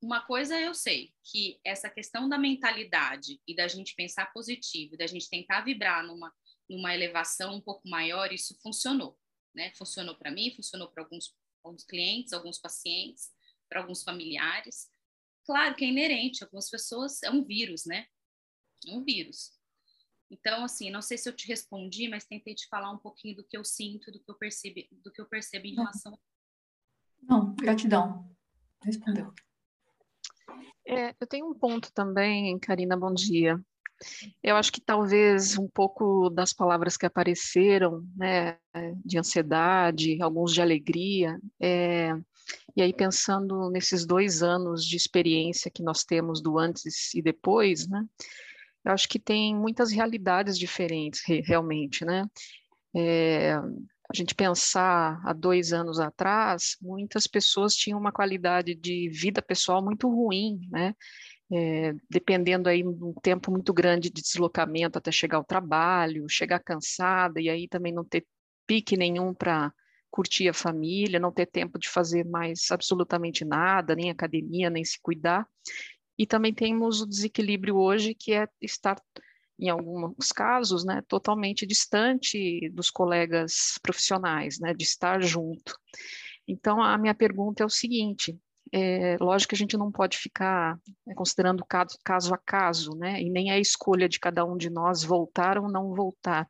uma 0.02 0.22
coisa 0.22 0.60
eu 0.60 0.74
sei, 0.74 1.12
que 1.24 1.60
essa 1.64 1.90
questão 1.90 2.30
da 2.30 2.38
mentalidade 2.38 3.42
e 3.48 3.56
da 3.56 3.68
gente 3.68 3.96
pensar 3.96 4.32
positivo, 4.32 4.96
da 4.96 5.08
gente 5.08 5.30
tentar 5.30 5.62
vibrar 5.62 6.06
numa, 6.06 6.34
numa 6.70 6.94
elevação 6.94 7.56
um 7.56 7.62
pouco 7.62 7.88
maior, 7.90 8.32
isso 8.32 8.56
funcionou, 8.62 9.18
né? 9.56 9.74
Funcionou 9.76 10.16
para 10.16 10.32
mim, 10.32 10.54
funcionou 10.56 10.90
para 10.92 11.04
alguns, 11.04 11.36
alguns 11.64 11.84
clientes, 11.84 12.32
alguns 12.32 12.60
pacientes, 12.60 13.32
para 13.68 13.82
alguns 13.82 14.04
familiares. 14.04 14.88
Claro 15.44 15.76
que 15.76 15.84
é 15.84 15.88
inerente, 15.88 16.44
algumas 16.44 16.70
pessoas, 16.70 17.24
é 17.24 17.32
um 17.32 17.44
vírus, 17.44 17.86
né? 17.86 18.06
É 18.88 18.92
um 18.92 19.04
vírus. 19.04 19.57
Então, 20.30 20.64
assim, 20.66 20.90
não 20.90 21.02
sei 21.02 21.18
se 21.18 21.30
eu 21.30 21.36
te 21.36 21.48
respondi, 21.48 22.10
mas 22.10 22.26
tentei 22.26 22.54
te 22.54 22.68
falar 22.68 22.92
um 22.92 22.98
pouquinho 22.98 23.36
do 23.36 23.44
que 23.44 23.58
eu 23.58 23.64
sinto, 23.64 24.12
do 24.12 24.20
que 24.20 24.30
eu 24.30 24.36
percebo, 24.36 24.76
do 25.04 25.12
que 25.12 25.22
eu 25.22 25.26
percebo 25.26 25.68
em 25.68 25.76
relação. 25.76 26.18
Não, 27.22 27.56
gratidão. 27.56 28.30
Respondeu. 28.84 29.34
É, 30.86 31.14
eu 31.20 31.28
tenho 31.28 31.50
um 31.50 31.54
ponto 31.54 31.92
também, 31.94 32.58
Karina, 32.60 32.98
bom 32.98 33.14
dia. 33.14 33.60
Eu 34.44 34.56
acho 34.56 34.72
que 34.72 34.80
talvez 34.80 35.58
um 35.58 35.68
pouco 35.68 36.30
das 36.30 36.54
palavras 36.54 36.96
que 36.96 37.06
apareceram, 37.06 38.06
né, 38.16 38.58
de 39.04 39.18
ansiedade, 39.18 40.22
alguns 40.22 40.54
de 40.54 40.62
alegria, 40.62 41.40
é, 41.60 42.12
e 42.76 42.82
aí 42.82 42.94
pensando 42.94 43.70
nesses 43.72 44.06
dois 44.06 44.44
anos 44.44 44.86
de 44.86 44.96
experiência 44.96 45.72
que 45.72 45.82
nós 45.82 46.04
temos 46.04 46.42
do 46.42 46.60
antes 46.60 47.14
e 47.16 47.22
depois, 47.22 47.88
né, 47.88 48.06
eu 48.88 48.94
acho 48.94 49.08
que 49.08 49.20
tem 49.20 49.56
muitas 49.56 49.92
realidades 49.92 50.58
diferentes, 50.58 51.22
realmente, 51.46 52.06
né. 52.06 52.26
É, 52.96 53.54
a 53.54 54.14
gente 54.16 54.34
pensar 54.34 55.22
há 55.26 55.34
dois 55.34 55.74
anos 55.74 56.00
atrás, 56.00 56.78
muitas 56.82 57.28
pessoas 57.28 57.76
tinham 57.76 58.00
uma 58.00 58.12
qualidade 58.12 58.74
de 58.74 59.10
vida 59.10 59.42
pessoal 59.42 59.84
muito 59.84 60.08
ruim, 60.10 60.60
né? 60.72 60.96
É, 61.52 61.94
dependendo 62.10 62.68
aí 62.70 62.82
de 62.82 63.04
um 63.04 63.14
tempo 63.22 63.52
muito 63.52 63.74
grande 63.74 64.10
de 64.10 64.22
deslocamento 64.22 64.98
até 64.98 65.12
chegar 65.12 65.38
ao 65.38 65.46
trabalho, 65.46 66.28
chegar 66.30 66.60
cansada 66.60 67.40
e 67.42 67.50
aí 67.50 67.68
também 67.68 67.94
não 67.94 68.04
ter 68.04 68.26
pique 68.66 68.98
nenhum 68.98 69.34
para 69.34 69.74
curtir 70.10 70.50
a 70.50 70.54
família, 70.54 71.20
não 71.20 71.32
ter 71.32 71.46
tempo 71.46 71.78
de 71.78 71.90
fazer 71.90 72.26
mais 72.26 72.72
absolutamente 72.72 73.46
nada, 73.46 73.96
nem 73.96 74.10
academia, 74.10 74.70
nem 74.70 74.84
se 74.84 74.98
cuidar. 75.02 75.46
E 76.18 76.26
também 76.26 76.54
temos 76.54 77.02
o 77.02 77.08
desequilíbrio 77.08 77.78
hoje 77.78 78.14
que 78.14 78.34
é 78.34 78.48
estar 78.62 79.02
em 79.60 79.70
alguns 79.70 80.32
casos, 80.32 80.86
né, 80.86 81.02
totalmente 81.08 81.66
distante 81.66 82.70
dos 82.70 82.92
colegas 82.92 83.80
profissionais, 83.82 84.60
né, 84.60 84.74
de 84.74 84.84
estar 84.84 85.22
junto. 85.22 85.76
Então, 86.48 86.82
a 86.82 86.98
minha 86.98 87.16
pergunta 87.16 87.64
é 87.64 87.66
o 87.66 87.70
seguinte: 87.70 88.38
é, 88.72 89.18
lógico 89.20 89.50
que 89.50 89.56
a 89.56 89.58
gente 89.58 89.78
não 89.78 89.92
pode 89.92 90.18
ficar 90.18 90.80
né, 91.06 91.14
considerando 91.16 91.66
caso, 91.66 91.98
caso 92.04 92.34
a 92.34 92.38
caso, 92.38 92.92
né, 92.96 93.22
e 93.22 93.30
nem 93.30 93.50
é 93.50 93.54
a 93.56 93.60
escolha 93.60 94.08
de 94.08 94.20
cada 94.20 94.46
um 94.46 94.56
de 94.56 94.70
nós 94.70 95.04
voltar 95.04 95.58
ou 95.58 95.70
não 95.70 95.94
voltar, 95.94 96.48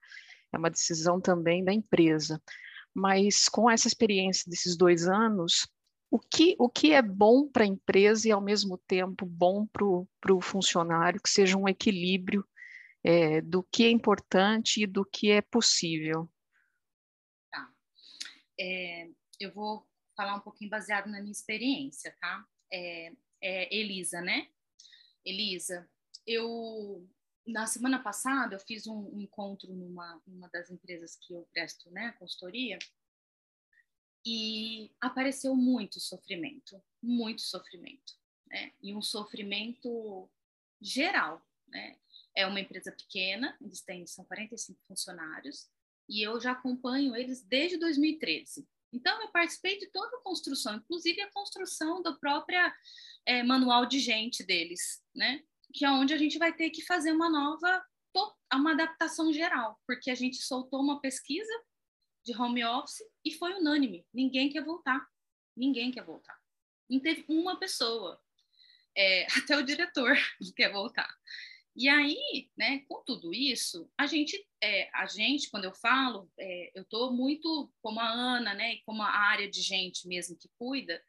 é 0.52 0.58
uma 0.58 0.70
decisão 0.70 1.22
também 1.22 1.64
da 1.64 1.74
empresa. 1.74 2.42
Mas 2.94 3.48
com 3.48 3.70
essa 3.70 3.88
experiência 3.88 4.50
desses 4.50 4.76
dois 4.76 5.08
anos, 5.08 5.68
o 6.10 6.20
que, 6.20 6.56
o 6.58 6.70
que 6.70 6.94
é 6.94 7.02
bom 7.02 7.48
para 7.48 7.64
a 7.64 7.68
empresa 7.68 8.28
e, 8.28 8.32
ao 8.32 8.42
mesmo 8.42 8.78
tempo, 8.78 9.26
bom 9.26 9.66
para 9.68 10.34
o 10.34 10.42
funcionário, 10.42 11.22
que 11.22 11.30
seja 11.30 11.58
um 11.58 11.68
equilíbrio 11.68 12.48
é, 13.04 13.42
do 13.42 13.64
que 13.64 13.86
é 13.86 13.90
importante 13.90 14.84
e 14.84 14.88
do 14.88 15.06
que 15.06 15.32
é 15.32 15.42
possível. 15.42 16.30
Tá. 17.52 17.70
É, 18.60 19.10
eu 19.40 19.54
vou 19.54 19.88
falar 20.16 20.36
um 20.36 20.42
pouquinho 20.42 20.70
baseado 20.70 21.08
na 21.08 21.20
minha 21.20 21.32
experiência, 21.32 22.16
tá? 22.20 22.46
É, 22.72 23.12
é, 23.42 23.76
Elisa, 23.76 24.22
né? 24.22 24.48
Elisa, 25.24 25.90
eu 26.26 27.08
na 27.46 27.66
semana 27.66 28.02
passada 28.02 28.56
eu 28.56 28.60
fiz 28.60 28.88
um, 28.88 29.20
encontro 29.20 29.74
numa 29.74 30.22
uma 30.28 30.50
das 30.50 30.70
empresas 30.70 31.16
que 31.16 31.34
eu 31.34 31.48
presto, 31.54 31.90
né, 31.92 32.14
consultoria, 32.20 32.78
e 34.30 34.92
apareceu 35.00 35.56
muito 35.56 36.02
sofrimento, 36.02 36.84
muito 37.02 37.42
sofrimento, 37.42 38.14
né? 38.48 38.74
E 38.84 38.94
um 38.94 39.02
sofrimento 39.02 40.30
geral, 40.82 41.42
né? 41.66 41.98
é 42.36 42.46
uma 42.46 42.60
empresa 42.60 42.92
pequena, 42.92 43.58
eles 43.62 43.82
têm, 43.82 44.06
são 44.06 44.26
45 44.26 44.78
funcionários, 44.86 45.70
e 46.10 46.22
eu 46.22 46.40
já 46.42 46.52
acompanho 46.52 47.16
eles 47.16 47.42
desde 47.42 47.78
2013. 47.78 48.68
Então, 48.92 49.22
eu 49.22 49.30
participei 49.30 49.78
de 49.80 49.88
toda 49.88 50.18
a 50.18 50.22
construção, 50.22 50.76
inclusive 50.76 51.22
a 51.22 51.32
construção 51.32 52.02
do 52.04 52.20
próprio 52.20 52.60
é, 53.26 53.42
manual 53.44 53.86
de 53.86 54.00
gente 54.00 54.44
deles, 54.44 55.02
né? 55.16 55.42
Que 55.74 55.86
é 55.86 55.90
onde 55.90 56.14
a 56.14 56.18
gente 56.18 56.38
vai 56.38 56.54
ter 56.54 56.70
que 56.70 56.82
fazer 56.82 57.14
uma 57.14 57.30
nova, 57.30 57.82
uma 58.54 58.74
adaptação 58.74 59.32
geral, 59.32 59.80
porque 59.88 60.12
a 60.12 60.16
gente 60.16 60.38
soltou 60.38 60.82
uma 60.82 61.00
pesquisa 61.00 61.52
de 62.28 62.38
home 62.38 62.64
office 62.66 63.02
e 63.24 63.32
foi 63.32 63.54
unânime. 63.54 64.06
Ninguém 64.14 64.50
quer 64.50 64.64
voltar. 64.64 65.08
Ninguém 65.56 65.92
quer 65.92 66.04
voltar. 66.04 66.38
Não 66.90 67.00
teve 67.00 67.24
uma 67.30 67.58
pessoa. 67.58 68.22
É, 68.96 69.26
até 69.38 69.58
o 69.58 69.64
diretor 69.64 70.18
quer 70.56 70.72
voltar. 70.72 71.10
E 71.74 71.88
aí, 71.88 72.50
né, 72.58 72.80
com 72.90 73.04
tudo 73.06 73.34
isso, 73.34 73.90
a 73.98 74.08
gente, 74.08 74.46
é, 74.62 74.90
a 74.94 75.06
gente, 75.06 75.50
quando 75.50 75.66
eu 75.66 75.74
falo, 75.74 76.30
é, 76.38 76.72
eu 76.76 76.82
estou 76.82 77.14
muito 77.14 77.72
como 77.82 78.00
a 78.00 78.10
Ana, 78.10 78.54
né, 78.56 78.78
como 78.86 79.02
a 79.04 79.10
área 79.10 79.50
de 79.50 79.62
gente 79.62 80.08
mesmo 80.08 80.36
que 80.36 80.50
cuida, 80.58 81.02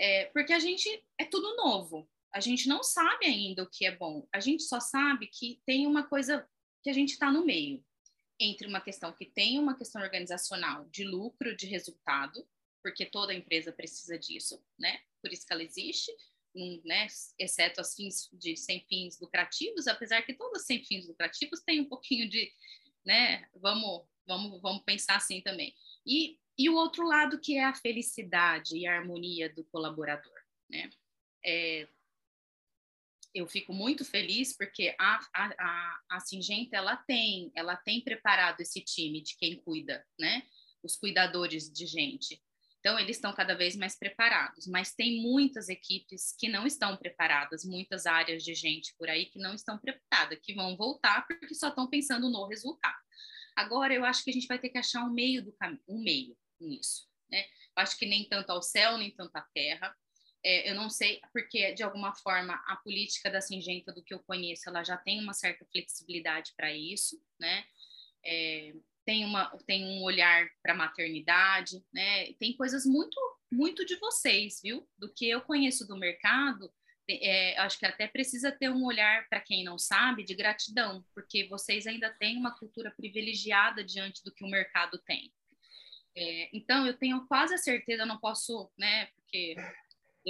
é, 0.00 0.24
porque 0.26 0.52
a 0.52 0.58
gente 0.58 0.88
é 1.18 1.24
tudo 1.24 1.56
novo. 1.56 2.08
A 2.32 2.40
gente 2.40 2.68
não 2.68 2.82
sabe 2.82 3.26
ainda 3.26 3.62
o 3.62 3.70
que 3.70 3.86
é 3.86 3.94
bom. 3.94 4.26
A 4.32 4.40
gente 4.40 4.62
só 4.62 4.80
sabe 4.80 5.28
que 5.28 5.60
tem 5.64 5.86
uma 5.86 6.06
coisa 6.08 6.48
que 6.82 6.90
a 6.90 6.92
gente 6.92 7.12
está 7.12 7.30
no 7.30 7.44
meio 7.44 7.84
entre 8.40 8.66
uma 8.66 8.80
questão 8.80 9.12
que 9.12 9.26
tem 9.26 9.58
uma 9.58 9.76
questão 9.76 10.02
organizacional 10.02 10.84
de 10.90 11.04
lucro, 11.04 11.56
de 11.56 11.66
resultado, 11.66 12.46
porque 12.82 13.04
toda 13.04 13.34
empresa 13.34 13.72
precisa 13.72 14.18
disso, 14.18 14.62
né? 14.78 15.00
Por 15.20 15.32
isso 15.32 15.46
que 15.46 15.52
ela 15.52 15.62
existe 15.62 16.12
né, 16.84 17.06
exceto 17.38 17.80
as 17.80 17.94
fins 17.94 18.28
de 18.32 18.56
sem 18.56 18.84
fins 18.88 19.20
lucrativos, 19.20 19.86
apesar 19.86 20.22
que 20.22 20.34
todas 20.34 20.66
sem 20.66 20.84
fins 20.84 21.06
lucrativos 21.06 21.60
têm 21.60 21.80
um 21.80 21.88
pouquinho 21.88 22.28
de, 22.28 22.50
né, 23.04 23.46
vamos, 23.54 24.06
vamos, 24.26 24.60
vamos 24.60 24.82
pensar 24.84 25.16
assim 25.16 25.40
também. 25.40 25.74
E, 26.06 26.38
e 26.56 26.68
o 26.68 26.74
outro 26.74 27.06
lado 27.06 27.40
que 27.40 27.56
é 27.56 27.64
a 27.64 27.74
felicidade 27.74 28.76
e 28.76 28.86
a 28.86 28.98
harmonia 28.98 29.52
do 29.52 29.64
colaborador, 29.64 30.34
né? 30.68 30.90
É, 31.44 31.88
eu 33.34 33.46
fico 33.46 33.72
muito 33.72 34.04
feliz 34.04 34.56
porque 34.56 34.94
a, 34.98 35.20
a, 35.34 35.54
a, 35.58 36.00
a 36.10 36.20
Singenta 36.20 36.76
ela 36.76 36.96
tem 36.96 37.50
ela 37.54 37.76
tem 37.76 38.02
preparado 38.02 38.60
esse 38.60 38.80
time 38.80 39.22
de 39.22 39.36
quem 39.36 39.60
cuida, 39.62 40.04
né? 40.18 40.42
Os 40.82 40.96
cuidadores 40.96 41.70
de 41.72 41.86
gente. 41.86 42.42
Então, 42.80 42.98
eles 42.98 43.16
estão 43.16 43.32
cada 43.32 43.54
vez 43.54 43.76
mais 43.76 43.98
preparados, 43.98 44.66
mas 44.66 44.94
tem 44.94 45.20
muitas 45.20 45.68
equipes 45.68 46.34
que 46.38 46.48
não 46.48 46.66
estão 46.66 46.96
preparadas, 46.96 47.64
muitas 47.64 48.06
áreas 48.06 48.42
de 48.44 48.54
gente 48.54 48.94
por 48.96 49.08
aí 49.08 49.26
que 49.26 49.38
não 49.38 49.52
estão 49.54 49.76
preparadas, 49.78 50.38
que 50.40 50.54
vão 50.54 50.76
voltar 50.76 51.26
porque 51.26 51.54
só 51.54 51.68
estão 51.68 51.88
pensando 51.88 52.30
no 52.30 52.46
resultado. 52.46 52.96
Agora, 53.56 53.92
eu 53.92 54.04
acho 54.04 54.22
que 54.22 54.30
a 54.30 54.32
gente 54.32 54.46
vai 54.46 54.58
ter 54.58 54.68
que 54.68 54.78
achar 54.78 55.04
um 55.04 55.12
meio 55.12 55.44
do 55.44 55.52
caminho, 55.52 55.82
um 55.88 56.00
meio 56.00 56.36
nisso, 56.60 57.08
né? 57.28 57.44
Acho 57.74 57.98
que 57.98 58.06
nem 58.06 58.28
tanto 58.28 58.50
ao 58.50 58.62
céu, 58.62 58.96
nem 58.96 59.10
tanto 59.10 59.34
à 59.34 59.42
terra. 59.52 59.94
É, 60.44 60.70
eu 60.70 60.74
não 60.74 60.88
sei, 60.88 61.20
porque 61.32 61.72
de 61.72 61.82
alguma 61.82 62.14
forma 62.14 62.54
a 62.66 62.76
política 62.76 63.30
da 63.30 63.40
Singenta, 63.40 63.92
do 63.92 64.02
que 64.02 64.14
eu 64.14 64.20
conheço, 64.20 64.68
ela 64.68 64.84
já 64.84 64.96
tem 64.96 65.20
uma 65.20 65.34
certa 65.34 65.64
flexibilidade 65.66 66.52
para 66.56 66.72
isso, 66.72 67.20
né? 67.38 67.64
É, 68.24 68.72
tem, 69.04 69.24
uma, 69.24 69.48
tem 69.66 69.84
um 69.84 70.02
olhar 70.02 70.48
para 70.62 70.74
maternidade, 70.74 71.82
né? 71.92 72.32
Tem 72.34 72.56
coisas 72.56 72.84
muito, 72.86 73.18
muito 73.50 73.84
de 73.84 73.96
vocês, 73.96 74.60
viu? 74.62 74.88
Do 74.96 75.12
que 75.12 75.28
eu 75.28 75.40
conheço 75.40 75.86
do 75.86 75.96
mercado, 75.96 76.72
é, 77.10 77.58
acho 77.58 77.78
que 77.78 77.86
até 77.86 78.06
precisa 78.06 78.52
ter 78.52 78.70
um 78.70 78.84
olhar, 78.84 79.26
para 79.28 79.40
quem 79.40 79.64
não 79.64 79.78
sabe, 79.78 80.22
de 80.22 80.34
gratidão, 80.34 81.04
porque 81.14 81.48
vocês 81.48 81.86
ainda 81.86 82.10
têm 82.10 82.36
uma 82.36 82.56
cultura 82.56 82.90
privilegiada 82.90 83.82
diante 83.82 84.22
do 84.22 84.32
que 84.32 84.44
o 84.44 84.50
mercado 84.50 84.98
tem. 84.98 85.32
É, 86.14 86.50
então, 86.52 86.86
eu 86.86 86.94
tenho 86.94 87.26
quase 87.26 87.54
a 87.54 87.58
certeza, 87.58 88.04
não 88.04 88.18
posso, 88.18 88.70
né, 88.76 89.06
porque 89.16 89.56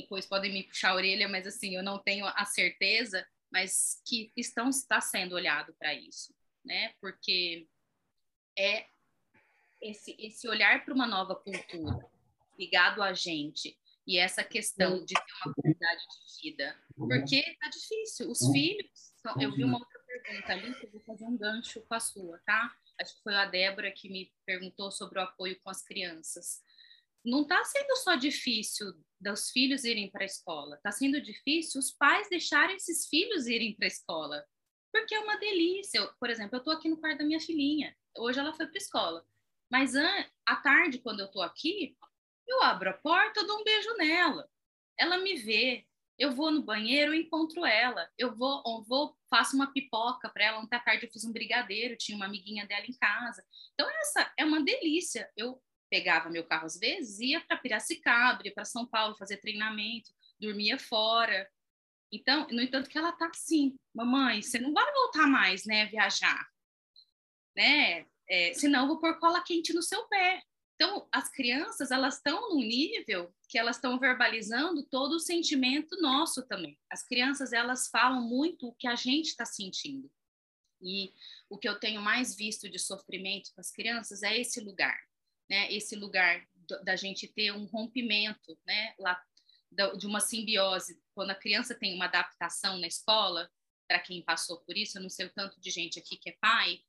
depois 0.01 0.27
podem 0.27 0.53
me 0.53 0.65
puxar 0.65 0.91
a 0.91 0.95
orelha, 0.95 1.29
mas 1.29 1.47
assim, 1.47 1.75
eu 1.75 1.83
não 1.83 1.99
tenho 1.99 2.27
a 2.27 2.45
certeza, 2.45 3.27
mas 3.51 4.01
que 4.07 4.33
estão 4.37 4.69
está 4.69 5.01
sendo 5.01 5.35
olhado 5.35 5.75
para 5.79 5.95
isso, 5.95 6.35
né? 6.65 6.93
Porque 7.01 7.67
é 8.57 8.87
esse 9.81 10.17
esse 10.19 10.49
olhar 10.49 10.85
para 10.85 10.95
uma 10.95 11.07
nova 11.07 11.37
cultura 11.37 12.05
ligado 12.59 13.03
a 13.03 13.13
gente 13.13 13.79
e 14.07 14.19
essa 14.19 14.43
questão 14.43 15.05
de 15.05 15.15
ter 15.15 15.33
uma 15.45 15.55
qualidade 15.55 16.01
de 16.01 16.43
vida, 16.43 16.83
porque 16.97 17.43
tá 17.61 17.69
difícil. 17.69 18.31
Os 18.31 18.51
filhos, 18.51 19.13
eu 19.39 19.55
vi 19.55 19.65
uma 19.65 19.79
outra 19.79 20.01
pergunta 20.01 20.53
ali 20.53 20.75
que 20.75 20.87
eu 20.87 20.91
vou 20.91 21.01
fazer 21.03 21.25
um 21.25 21.37
gancho 21.37 21.81
com 21.83 21.95
a 21.95 22.01
sua, 22.01 22.39
tá? 22.47 22.75
Acho 22.99 23.15
que 23.17 23.23
foi 23.23 23.35
a 23.35 23.45
Débora 23.45 23.93
que 23.93 24.09
me 24.09 24.33
perguntou 24.45 24.91
sobre 24.91 25.19
o 25.19 25.23
apoio 25.23 25.61
com 25.61 25.71
as 25.71 25.83
crianças 25.85 26.63
não 27.29 27.43
está 27.43 27.63
sendo 27.65 27.97
só 27.97 28.15
difícil 28.15 28.93
dos 29.21 29.51
filhos 29.51 29.85
irem 29.85 30.11
para 30.11 30.23
a 30.23 30.27
escola, 30.27 30.77
está 30.77 30.91
sendo 30.93 31.21
difícil 31.21 31.81
os 31.81 31.91
pais 31.91 32.29
deixarem 32.29 32.77
esses 32.77 33.07
filhos 33.09 33.47
irem 33.47 33.75
para 33.75 33.87
a 33.87 33.89
escola, 33.89 34.45
porque 34.93 35.15
é 35.15 35.21
uma 35.21 35.37
delícia. 35.37 35.99
Eu, 35.99 36.13
por 36.19 36.31
exemplo, 36.31 36.57
eu 36.57 36.59
estou 36.59 36.73
aqui 36.73 36.89
no 36.89 36.97
quarto 36.97 37.19
da 37.19 37.25
minha 37.25 37.41
filhinha, 37.41 37.97
hoje 38.17 38.39
ela 38.39 38.55
foi 38.55 38.67
para 38.67 38.77
a 38.77 38.83
escola, 38.83 39.27
mas 39.71 39.95
à 40.47 40.57
tarde, 40.57 40.99
quando 40.99 41.21
eu 41.21 41.27
estou 41.27 41.43
aqui, 41.43 41.97
eu 42.47 42.63
abro 42.63 42.91
a 42.91 42.95
porta, 42.95 43.41
eu 43.41 43.47
dou 43.47 43.61
um 43.61 43.65
beijo 43.65 43.95
nela, 43.97 44.49
ela 44.99 45.19
me 45.19 45.35
vê, 45.35 45.87
eu 46.19 46.33
vou 46.33 46.51
no 46.51 46.63
banheiro, 46.63 47.13
eu 47.13 47.21
encontro 47.21 47.65
ela, 47.65 48.09
eu 48.17 48.35
vou, 48.35 48.63
eu 48.67 48.83
vou 48.83 49.19
faço 49.29 49.55
uma 49.55 49.73
pipoca 49.73 50.29
para 50.29 50.45
ela. 50.45 50.59
Ontem 50.59 50.75
à 50.75 50.81
tarde 50.81 51.07
eu 51.07 51.13
fiz 51.13 51.25
um 51.25 51.33
brigadeiro, 51.33 51.97
tinha 51.97 52.17
uma 52.17 52.27
amiguinha 52.27 52.67
dela 52.67 52.85
em 52.87 52.97
casa. 52.97 53.45
Então, 53.75 53.89
essa 54.01 54.33
é 54.37 54.45
uma 54.45 54.63
delícia. 54.63 55.31
Eu 55.37 55.63
pegava 55.89 56.31
meu 56.31 56.45
carro 56.45 56.67
às 56.67 56.79
vezes, 56.79 57.19
ia 57.21 57.41
para 57.41 57.57
Piracicaba, 57.57 58.43
ia 58.45 58.53
para 58.53 58.65
São 58.65 58.87
Paulo 58.87 59.17
fazer 59.17 59.39
treinamento, 59.39 60.11
dormia 60.41 60.79
fora. 60.79 61.49
Então, 62.13 62.47
no 62.51 62.63
entanto, 62.63 62.89
que 62.89 62.97
ela 62.97 63.13
tá 63.13 63.27
assim, 63.27 63.77
mamãe, 63.95 64.41
você 64.41 64.59
não 64.59 64.73
vai 64.73 64.91
voltar 64.93 65.27
mais, 65.27 65.65
né, 65.65 65.87
viajar, 65.87 66.47
né? 67.57 68.07
É, 68.31 68.53
senão 68.55 68.83
eu 68.83 68.89
vou 68.89 69.01
pôr 69.01 69.19
cola 69.19 69.43
quente 69.43 69.73
no 69.73 69.83
seu 69.83 70.07
pé. 70.09 70.43
Então, 70.75 71.09
as 71.11 71.31
crianças, 71.31 71.91
elas 71.91 72.17
estão 72.17 72.51
num 72.51 72.61
nível 72.61 73.35
que 73.49 73.59
elas 73.59 73.77
estão 73.77 73.99
verbalizando 73.99 74.85
todo 74.85 75.15
o 75.15 75.21
sentimento 75.21 76.01
nosso 76.01 76.47
também. 76.47 76.79
As 76.91 77.03
crianças, 77.03 77.53
elas 77.53 77.89
falam 77.89 78.23
muito 78.23 78.69
o 78.69 78.75
que 78.75 78.87
a 78.87 78.95
gente 78.95 79.27
está 79.27 79.45
sentindo. 79.45 80.11
E 80.81 81.13
o 81.51 81.59
que 81.59 81.69
eu 81.69 81.81
tenho 81.81 82.01
mais 82.01 82.37
visto 82.37 82.69
de 82.69 82.79
sofrimento 82.79 83.51
com 83.55 83.61
as 83.61 83.73
crianças 83.73 84.23
é 84.23 84.39
esse 84.39 84.61
lugar 84.61 85.08
né, 85.49 85.73
esse 85.73 85.97
lugar 85.97 86.47
da 86.85 86.97
gente 86.97 87.27
ter 87.27 87.53
um 87.53 87.65
rompimento, 87.65 88.59
né, 88.67 88.95
lá, 88.99 89.23
de 89.97 90.07
uma 90.07 90.21
simbiose, 90.21 91.01
quando 91.15 91.31
a 91.31 91.35
criança 91.35 91.75
tem 91.75 91.95
uma 91.95 92.07
adaptação 92.07 92.79
na 92.79 92.87
escola, 92.87 93.51
para 93.87 93.99
quem 93.99 94.23
passou 94.23 94.61
por 94.61 94.77
isso, 94.77 94.99
eu 94.99 95.03
não 95.03 95.11
sei 95.11 95.27
o 95.27 95.33
tanto 95.33 95.61
de 95.61 95.71
gente 95.71 95.99
aqui 95.99 96.17
que 96.17 96.31
é 96.31 96.37
pai, 96.41 96.81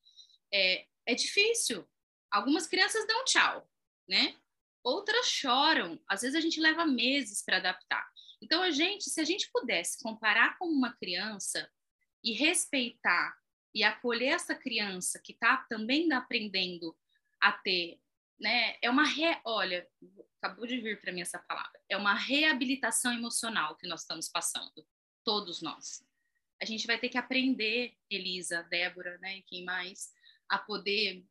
é, 0.53 0.86
é 1.05 1.16
difícil. 1.16 1.88
Algumas 2.30 2.68
crianças 2.68 3.07
dão 3.07 3.24
tchau, 3.26 3.70
né? 4.07 4.36
Outras 4.84 5.28
choram. 5.28 5.99
Às 6.07 6.22
vezes 6.22 6.36
a 6.36 6.41
gente 6.41 6.60
leva 6.60 6.86
meses 6.86 7.43
para 7.43 7.57
adaptar. 7.57 8.07
Então 8.41 8.62
a 8.62 8.72
gente, 8.72 9.10
se 9.10 9.20
a 9.20 9.24
gente 9.24 9.49
pudesse 9.51 10.01
comparar 10.01 10.57
com 10.57 10.66
uma 10.66 10.93
criança 10.93 11.70
e 12.24 12.34
respeitar 12.34 13.38
e 13.74 13.84
acolher 13.84 14.34
essa 14.34 14.55
criança 14.55 15.20
que 15.24 15.34
está 15.34 15.57
também 15.70 16.12
aprendendo 16.12 16.97
a 17.41 17.51
ter 17.51 17.99
né? 18.40 18.78
É 18.82 18.90
uma 18.90 19.04
re... 19.04 19.40
olha, 19.44 19.88
acabou 20.42 20.66
de 20.66 20.80
vir 20.80 21.02
para 21.02 21.12
mim 21.12 21.22
essa 21.22 21.40
palavra. 21.40 21.80
É 21.90 21.98
uma 21.98 22.14
reabilitação 22.14 23.14
emocional 23.14 23.76
que 23.76 23.88
nós 23.88 24.02
estamos 24.02 24.30
passando, 24.30 24.86
todos 25.24 25.62
nós. 25.62 26.04
A 26.62 26.66
gente 26.66 26.88
vai 26.88 27.00
ter 27.00 27.10
que 27.10 27.18
aprender, 27.18 27.96
Elisa, 28.10 28.64
Débora, 28.64 29.18
né, 29.20 29.38
e 29.38 29.44
quem 29.44 29.64
mais, 29.64 30.12
a 30.48 30.58
poder 30.58 31.26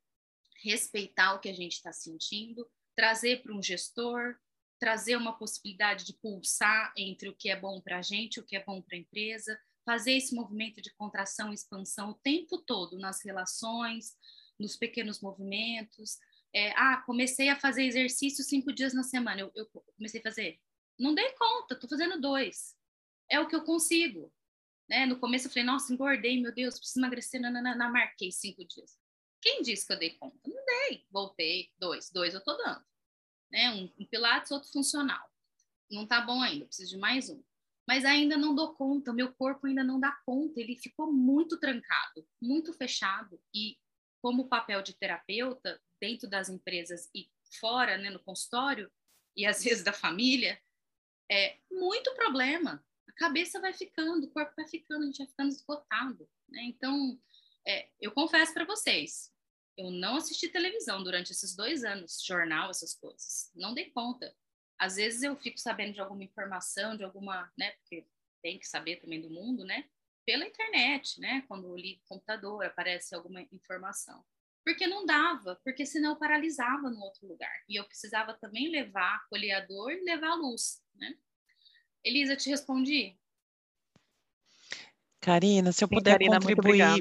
respeitar 0.63 1.35
o 1.35 1.39
que 1.39 1.49
a 1.49 1.55
gente 1.55 1.75
está 1.75 1.93
sentindo, 1.93 2.69
trazer 2.97 3.43
para 3.43 3.55
um 3.55 3.63
gestor, 3.63 4.37
trazer 4.79 5.17
uma 5.17 5.37
possibilidade 5.37 6.05
de 6.05 6.15
pulsar 6.15 6.93
entre 6.97 7.29
o 7.29 7.35
que 7.35 7.51
é 7.51 7.57
bom 7.59 7.81
para 7.81 7.99
a 7.99 8.03
gente, 8.03 8.41
o 8.41 8.45
que 8.45 8.57
é 8.57 8.65
bom 8.65 8.81
para 8.81 8.97
a 8.97 9.01
empresa, 9.01 9.59
fazer 9.85 10.13
esse 10.13 10.35
movimento 10.35 10.81
de 10.81 10.93
contração 10.95 11.51
e 11.51 11.55
expansão 11.55 12.11
o 12.11 12.15
tempo 12.15 12.59
todo 12.59 12.99
nas 12.99 13.25
relações, 13.25 14.17
nos 14.59 14.77
pequenos 14.77 15.21
movimentos, 15.21 16.19
é, 16.55 16.71
ah, 16.73 17.03
comecei 17.05 17.49
a 17.49 17.59
fazer 17.59 17.85
exercício 17.85 18.43
cinco 18.43 18.73
dias 18.73 18.95
na 18.95 19.03
semana. 19.03 19.41
Eu, 19.41 19.53
eu 19.55 19.67
comecei 19.97 20.21
a 20.21 20.23
fazer. 20.23 20.59
Não 20.99 21.15
dei 21.15 21.31
conta, 21.33 21.75
estou 21.75 21.89
fazendo 21.89 22.21
dois. 22.21 22.77
É 23.31 23.39
o 23.39 23.47
que 23.47 23.55
eu 23.55 23.65
consigo. 23.65 24.33
Né? 24.89 25.05
No 25.05 25.19
começo 25.19 25.47
eu 25.47 25.51
falei, 25.51 25.65
nossa, 25.65 25.93
engordei, 25.93 26.41
meu 26.41 26.53
Deus, 26.53 26.79
preciso 26.79 27.01
emagrecer. 27.01 27.41
Não, 27.41 27.53
não, 27.53 27.63
não, 27.63 27.93
marquei 27.93 28.33
cinco 28.33 28.65
dias. 28.65 28.99
Quem 29.41 29.63
disse 29.63 29.87
que 29.87 29.93
eu 29.93 29.99
dei 29.99 30.11
conta? 30.19 30.37
Não 30.47 30.65
dei. 30.65 31.05
Voltei, 31.11 31.71
dois. 31.79 32.11
Dois 32.11 32.33
eu 32.33 32.39
estou 32.39 32.57
dando. 32.57 32.85
Né? 33.51 33.71
Um, 33.71 34.03
um 34.03 34.07
pilates, 34.07 34.51
outro 34.51 34.71
funcional. 34.71 35.29
Não 35.91 36.05
está 36.05 36.21
bom 36.21 36.43
ainda, 36.43 36.67
preciso 36.67 36.91
de 36.91 36.99
mais 36.99 37.31
um. 37.31 37.43
Mas 37.87 38.05
ainda 38.05 38.37
não 38.37 38.55
dou 38.55 38.75
conta, 38.75 39.15
meu 39.15 39.33
corpo 39.33 39.67
ainda 39.67 39.83
não 39.83 39.99
dá 39.99 40.13
conta. 40.27 40.61
Ele 40.61 40.77
ficou 40.77 41.11
muito 41.11 41.59
trancado, 41.59 42.27
muito 42.41 42.73
fechado. 42.75 43.41
E 43.55 43.79
como 44.21 44.49
papel 44.49 44.83
de 44.83 44.95
terapeuta, 44.95 45.81
dentro 46.01 46.29
das 46.29 46.49
empresas 46.49 47.09
e 47.15 47.31
fora, 47.61 47.97
né, 47.97 48.11
no 48.11 48.21
consultório, 48.21 48.91
e 49.37 49.47
às 49.47 49.63
vezes 49.65 49.85
da 49.85 49.93
família, 49.93 50.61
é 51.31 51.59
muito 51.71 52.15
problema. 52.15 52.85
A 53.09 53.13
cabeça 53.13 53.61
vai 53.61 53.73
ficando, 53.73 54.27
o 54.27 54.31
corpo 54.31 54.53
vai 54.57 54.67
ficando, 54.67 55.03
a 55.03 55.07
gente 55.07 55.19
vai 55.19 55.27
ficando 55.27 55.51
esgotado. 55.51 56.29
Né? 56.49 56.63
Então, 56.65 57.21
é, 57.67 57.89
eu 58.01 58.13
confesso 58.13 58.55
para 58.55 58.65
vocês, 58.65 59.33
eu 59.77 59.91
não 59.91 60.17
assisti 60.17 60.49
televisão 60.49 61.03
durante 61.05 61.31
esses 61.31 61.55
dois 61.55 61.85
anos, 61.85 62.23
jornal, 62.25 62.71
essas 62.71 62.95
coisas. 62.95 63.51
Não 63.55 63.75
dei 63.75 63.91
conta. 63.91 64.35
Às 64.77 64.97
vezes 64.97 65.23
eu 65.23 65.37
fico 65.37 65.59
sabendo 65.59 65.95
de 65.95 66.01
alguma 66.01 66.25
informação, 66.25 66.97
de 66.97 67.05
alguma, 67.05 67.51
né? 67.57 67.71
Porque 67.73 68.07
tem 68.43 68.59
que 68.59 68.67
saber 68.67 68.97
também 68.97 69.21
do 69.21 69.31
mundo, 69.31 69.65
né? 69.65 69.89
Pela 70.29 70.45
internet, 70.47 71.19
né? 71.19 71.43
Quando 71.49 71.69
eu 71.69 71.75
ligo 71.75 72.03
o 72.05 72.07
computador, 72.07 72.63
aparece 72.63 73.15
alguma 73.15 73.41
informação 73.51 74.23
porque 74.63 74.87
não 74.87 75.07
dava, 75.07 75.59
porque 75.65 75.87
senão 75.87 76.11
eu 76.11 76.17
paralisava 76.17 76.91
no 76.91 77.01
outro 77.01 77.27
lugar. 77.27 77.65
E 77.67 77.81
eu 77.81 77.85
precisava 77.87 78.35
também 78.35 78.69
levar 78.69 79.27
colheador 79.31 79.91
e 79.91 80.05
levar 80.05 80.35
luz, 80.35 80.83
né? 80.95 81.15
Elisa, 82.05 82.37
te 82.37 82.51
respondi? 82.51 83.19
Karina, 85.19 85.73
se 85.73 85.83
eu 85.83 85.89
Sim, 85.89 85.95
puder 85.95 86.19
Karina, 86.19 86.39
contribuir, 86.39 87.01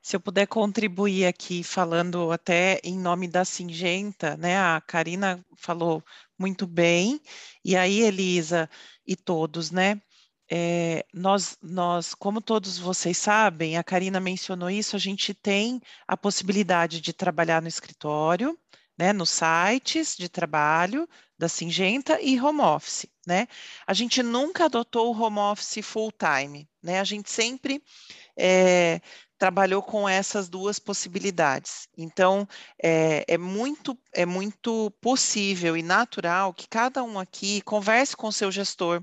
se 0.00 0.14
eu 0.14 0.20
puder 0.20 0.46
contribuir 0.46 1.26
aqui 1.26 1.64
falando 1.64 2.30
até 2.30 2.80
em 2.84 2.96
nome 2.96 3.26
da 3.26 3.44
Singenta, 3.44 4.36
né? 4.36 4.56
A 4.56 4.80
Karina 4.80 5.44
falou 5.56 6.00
muito 6.38 6.64
bem, 6.64 7.20
e 7.64 7.74
aí, 7.76 8.02
Elisa 8.02 8.70
e 9.04 9.16
todos, 9.16 9.72
né? 9.72 10.00
É, 10.50 11.04
nós, 11.12 11.58
nós, 11.62 12.14
como 12.14 12.40
todos 12.40 12.78
vocês 12.78 13.18
sabem, 13.18 13.76
a 13.76 13.84
Karina 13.84 14.18
mencionou 14.18 14.70
isso, 14.70 14.96
a 14.96 14.98
gente 14.98 15.34
tem 15.34 15.80
a 16.06 16.16
possibilidade 16.16 17.00
de 17.00 17.12
trabalhar 17.12 17.60
no 17.60 17.68
escritório, 17.68 18.58
né, 18.98 19.12
nos 19.12 19.30
sites 19.30 20.16
de 20.16 20.28
trabalho 20.28 21.08
da 21.38 21.48
Singenta 21.48 22.20
e 22.20 22.40
home 22.40 22.60
office, 22.60 23.06
né? 23.24 23.46
A 23.86 23.94
gente 23.94 24.24
nunca 24.24 24.64
adotou 24.64 25.14
o 25.14 25.22
home 25.22 25.38
office 25.38 25.84
full 25.84 26.10
time, 26.12 26.68
né? 26.82 26.98
A 26.98 27.04
gente 27.04 27.30
sempre 27.30 27.80
é, 28.36 29.00
trabalhou 29.38 29.80
com 29.80 30.08
essas 30.08 30.48
duas 30.48 30.80
possibilidades. 30.80 31.88
Então, 31.96 32.46
é, 32.82 33.24
é, 33.28 33.38
muito, 33.38 33.96
é 34.12 34.26
muito 34.26 34.90
possível 35.00 35.76
e 35.76 35.82
natural 35.82 36.52
que 36.52 36.68
cada 36.68 37.04
um 37.04 37.20
aqui 37.20 37.60
converse 37.62 38.16
com 38.16 38.32
seu 38.32 38.50
gestor, 38.50 39.00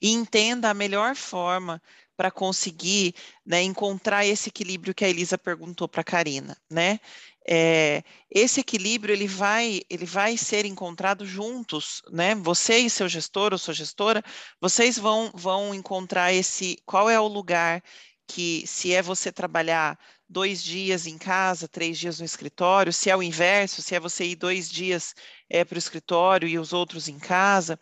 e 0.00 0.10
entenda 0.10 0.70
a 0.70 0.74
melhor 0.74 1.14
forma 1.16 1.80
para 2.16 2.30
conseguir 2.30 3.14
né, 3.44 3.62
encontrar 3.62 4.24
esse 4.24 4.48
equilíbrio 4.48 4.94
que 4.94 5.04
a 5.04 5.08
Elisa 5.08 5.36
perguntou 5.36 5.88
para 5.88 6.00
a 6.00 6.04
Karina, 6.04 6.56
né? 6.70 7.00
É, 7.46 8.02
esse 8.30 8.60
equilíbrio 8.60 9.12
ele 9.12 9.26
vai 9.26 9.82
ele 9.90 10.06
vai 10.06 10.34
ser 10.36 10.64
encontrado 10.64 11.26
juntos, 11.26 12.00
né? 12.10 12.34
Você 12.36 12.78
e 12.78 12.88
seu 12.88 13.06
gestor 13.06 13.52
ou 13.52 13.58
sua 13.58 13.74
gestora, 13.74 14.22
vocês 14.60 14.96
vão 14.96 15.30
vão 15.34 15.74
encontrar 15.74 16.32
esse 16.32 16.78
qual 16.86 17.10
é 17.10 17.20
o 17.20 17.28
lugar 17.28 17.82
que 18.26 18.66
se 18.66 18.94
é 18.94 19.02
você 19.02 19.30
trabalhar 19.30 19.98
dois 20.26 20.62
dias 20.62 21.06
em 21.06 21.18
casa, 21.18 21.68
três 21.68 21.98
dias 21.98 22.18
no 22.18 22.24
escritório, 22.24 22.92
se 22.92 23.10
é 23.10 23.16
o 23.16 23.22
inverso, 23.22 23.82
se 23.82 23.94
é 23.94 24.00
você 24.00 24.24
ir 24.24 24.36
dois 24.36 24.70
dias 24.70 25.14
é, 25.50 25.64
para 25.64 25.76
o 25.76 25.78
escritório 25.78 26.48
e 26.48 26.58
os 26.58 26.72
outros 26.72 27.08
em 27.08 27.18
casa, 27.18 27.78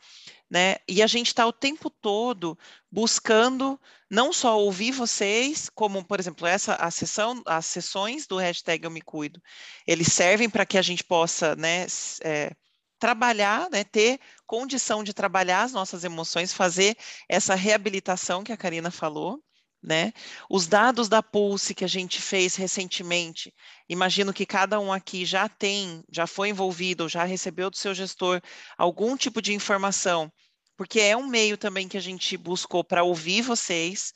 né? 0.52 0.76
E 0.86 1.02
a 1.02 1.06
gente 1.06 1.28
está 1.28 1.46
o 1.46 1.52
tempo 1.52 1.88
todo 1.88 2.58
buscando 2.90 3.80
não 4.10 4.34
só 4.34 4.60
ouvir 4.60 4.92
vocês, 4.92 5.70
como, 5.70 6.04
por 6.04 6.20
exemplo, 6.20 6.46
essa 6.46 6.74
a 6.74 6.90
sessão, 6.90 7.42
as 7.46 7.64
sessões 7.64 8.26
do 8.26 8.36
hashtag 8.36 8.84
Eu 8.84 8.90
Me 8.90 9.00
Cuido, 9.00 9.42
eles 9.86 10.08
servem 10.12 10.50
para 10.50 10.66
que 10.66 10.76
a 10.76 10.82
gente 10.82 11.02
possa, 11.02 11.56
né, 11.56 11.86
é, 12.22 12.54
trabalhar, 12.98 13.70
né, 13.70 13.82
ter 13.82 14.20
condição 14.46 15.02
de 15.02 15.14
trabalhar 15.14 15.62
as 15.62 15.72
nossas 15.72 16.04
emoções, 16.04 16.52
fazer 16.52 16.98
essa 17.30 17.54
reabilitação 17.54 18.44
que 18.44 18.52
a 18.52 18.56
Karina 18.56 18.90
falou, 18.90 19.42
né? 19.82 20.12
Os 20.48 20.66
dados 20.66 21.08
da 21.08 21.22
Pulse 21.22 21.74
que 21.74 21.84
a 21.84 21.88
gente 21.88 22.20
fez 22.20 22.54
recentemente, 22.54 23.52
imagino 23.88 24.32
que 24.32 24.46
cada 24.46 24.78
um 24.78 24.92
aqui 24.92 25.24
já 25.24 25.48
tem, 25.48 26.04
já 26.10 26.26
foi 26.26 26.50
envolvido, 26.50 27.08
já 27.08 27.24
recebeu 27.24 27.68
do 27.68 27.76
seu 27.76 27.92
gestor 27.92 28.40
algum 28.78 29.16
tipo 29.16 29.42
de 29.42 29.52
informação, 29.52 30.32
porque 30.76 31.00
é 31.00 31.16
um 31.16 31.26
meio 31.26 31.56
também 31.56 31.88
que 31.88 31.96
a 31.96 32.00
gente 32.00 32.36
buscou 32.36 32.84
para 32.84 33.02
ouvir 33.02 33.42
vocês, 33.42 34.12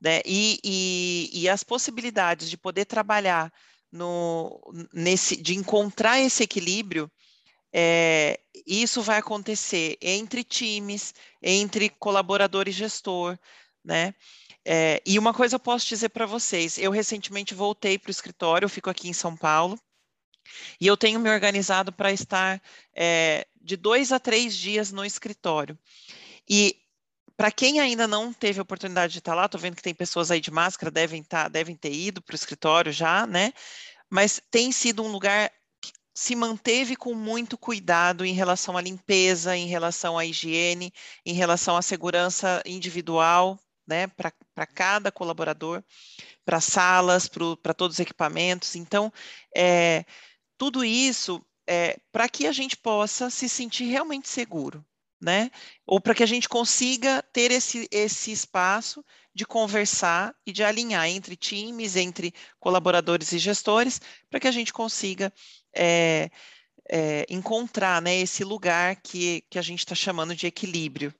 né? 0.00 0.20
E, 0.24 0.58
e, 0.64 1.30
e 1.32 1.48
as 1.48 1.62
possibilidades 1.62 2.50
de 2.50 2.58
poder 2.58 2.84
trabalhar 2.84 3.52
no, 3.92 4.60
nesse, 4.92 5.36
de 5.40 5.54
encontrar 5.54 6.20
esse 6.20 6.42
equilíbrio, 6.42 7.10
é, 7.72 8.38
isso 8.66 9.00
vai 9.00 9.18
acontecer 9.18 9.96
entre 10.00 10.44
times, 10.44 11.14
entre 11.42 11.88
colaborador 11.88 12.68
e 12.68 12.72
gestor, 12.72 13.38
né? 13.84 14.14
É, 14.64 15.02
e 15.04 15.18
uma 15.18 15.34
coisa 15.34 15.56
eu 15.56 15.60
posso 15.60 15.86
dizer 15.86 16.08
para 16.08 16.26
vocês: 16.26 16.78
eu 16.78 16.90
recentemente 16.90 17.54
voltei 17.54 17.98
para 17.98 18.08
o 18.08 18.10
escritório, 18.10 18.64
eu 18.64 18.70
fico 18.70 18.88
aqui 18.88 19.08
em 19.08 19.12
São 19.12 19.36
Paulo, 19.36 19.78
e 20.80 20.86
eu 20.86 20.96
tenho 20.96 21.20
me 21.20 21.30
organizado 21.30 21.92
para 21.92 22.12
estar 22.12 22.62
é, 22.94 23.46
de 23.60 23.76
dois 23.76 24.12
a 24.12 24.18
três 24.18 24.56
dias 24.56 24.90
no 24.92 25.04
escritório. 25.04 25.78
E 26.48 26.76
para 27.36 27.50
quem 27.50 27.80
ainda 27.80 28.06
não 28.06 28.32
teve 28.32 28.58
a 28.58 28.62
oportunidade 28.62 29.12
de 29.12 29.18
estar 29.18 29.34
lá, 29.34 29.46
estou 29.46 29.60
vendo 29.60 29.76
que 29.76 29.82
tem 29.82 29.94
pessoas 29.94 30.30
aí 30.30 30.40
de 30.40 30.50
máscara, 30.50 30.90
devem, 30.90 31.22
tá, 31.22 31.48
devem 31.48 31.76
ter 31.76 31.92
ido 31.92 32.22
para 32.22 32.34
o 32.34 32.36
escritório 32.36 32.92
já, 32.92 33.26
né? 33.26 33.52
Mas 34.08 34.40
tem 34.50 34.70
sido 34.70 35.02
um 35.02 35.08
lugar 35.08 35.50
que 35.80 35.92
se 36.14 36.36
manteve 36.36 36.94
com 36.94 37.14
muito 37.14 37.58
cuidado 37.58 38.24
em 38.24 38.32
relação 38.32 38.76
à 38.76 38.80
limpeza, 38.80 39.56
em 39.56 39.66
relação 39.66 40.16
à 40.16 40.24
higiene, 40.24 40.92
em 41.26 41.34
relação 41.34 41.76
à 41.76 41.82
segurança 41.82 42.62
individual, 42.64 43.58
né, 43.86 44.06
para 44.06 44.32
cada 44.66 45.10
colaborador, 45.10 45.82
para 46.44 46.60
salas, 46.60 47.28
para 47.62 47.74
todos 47.74 47.96
os 47.96 48.00
equipamentos. 48.00 48.76
Então, 48.76 49.12
é, 49.54 50.04
tudo 50.56 50.84
isso 50.84 51.44
é, 51.66 51.98
para 52.12 52.28
que 52.28 52.46
a 52.46 52.52
gente 52.52 52.76
possa 52.76 53.30
se 53.30 53.48
sentir 53.48 53.84
realmente 53.84 54.28
seguro, 54.28 54.84
né? 55.20 55.50
Ou 55.86 56.00
para 56.00 56.14
que 56.14 56.22
a 56.22 56.26
gente 56.26 56.48
consiga 56.48 57.22
ter 57.32 57.50
esse, 57.50 57.88
esse 57.90 58.30
espaço 58.30 59.04
de 59.34 59.44
conversar 59.44 60.34
e 60.46 60.52
de 60.52 60.62
alinhar 60.62 61.08
entre 61.08 61.36
times, 61.36 61.96
entre 61.96 62.32
colaboradores 62.60 63.32
e 63.32 63.38
gestores, 63.38 64.00
para 64.30 64.38
que 64.38 64.48
a 64.48 64.52
gente 64.52 64.72
consiga 64.72 65.32
é, 65.74 66.30
é, 66.88 67.26
encontrar 67.28 68.00
né, 68.00 68.16
esse 68.16 68.44
lugar 68.44 68.96
que, 68.96 69.42
que 69.50 69.58
a 69.58 69.62
gente 69.62 69.80
está 69.80 69.94
chamando 69.94 70.36
de 70.36 70.46
equilíbrio. 70.46 71.12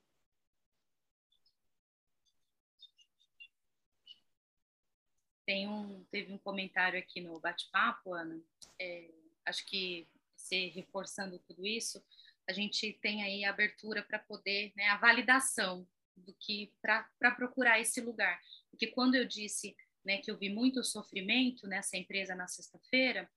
Tem 5.46 5.68
um, 5.68 6.04
teve 6.10 6.32
um 6.32 6.38
comentário 6.38 6.98
aqui 6.98 7.20
no 7.20 7.38
bate-papo, 7.38 8.14
Ana. 8.14 8.40
É, 8.80 9.10
acho 9.44 9.64
que 9.66 10.08
se 10.36 10.68
reforçando 10.68 11.38
tudo 11.38 11.66
isso, 11.66 12.02
a 12.48 12.52
gente 12.52 12.92
tem 13.00 13.22
aí 13.22 13.44
a 13.44 13.50
abertura 13.50 14.02
para 14.02 14.18
poder, 14.18 14.72
né, 14.76 14.86
a 14.88 14.96
validação 14.96 15.86
do 16.16 16.34
que 16.34 16.72
para 16.80 17.30
procurar 17.36 17.80
esse 17.80 18.00
lugar. 18.00 18.40
Porque 18.70 18.86
quando 18.86 19.14
eu 19.14 19.24
disse 19.24 19.76
né, 20.04 20.18
que 20.18 20.30
eu 20.30 20.36
vi 20.36 20.48
muito 20.48 20.84
sofrimento 20.84 21.66
nessa 21.66 21.96
empresa 21.96 22.34
na 22.34 22.46
sexta-feira, 22.46 23.28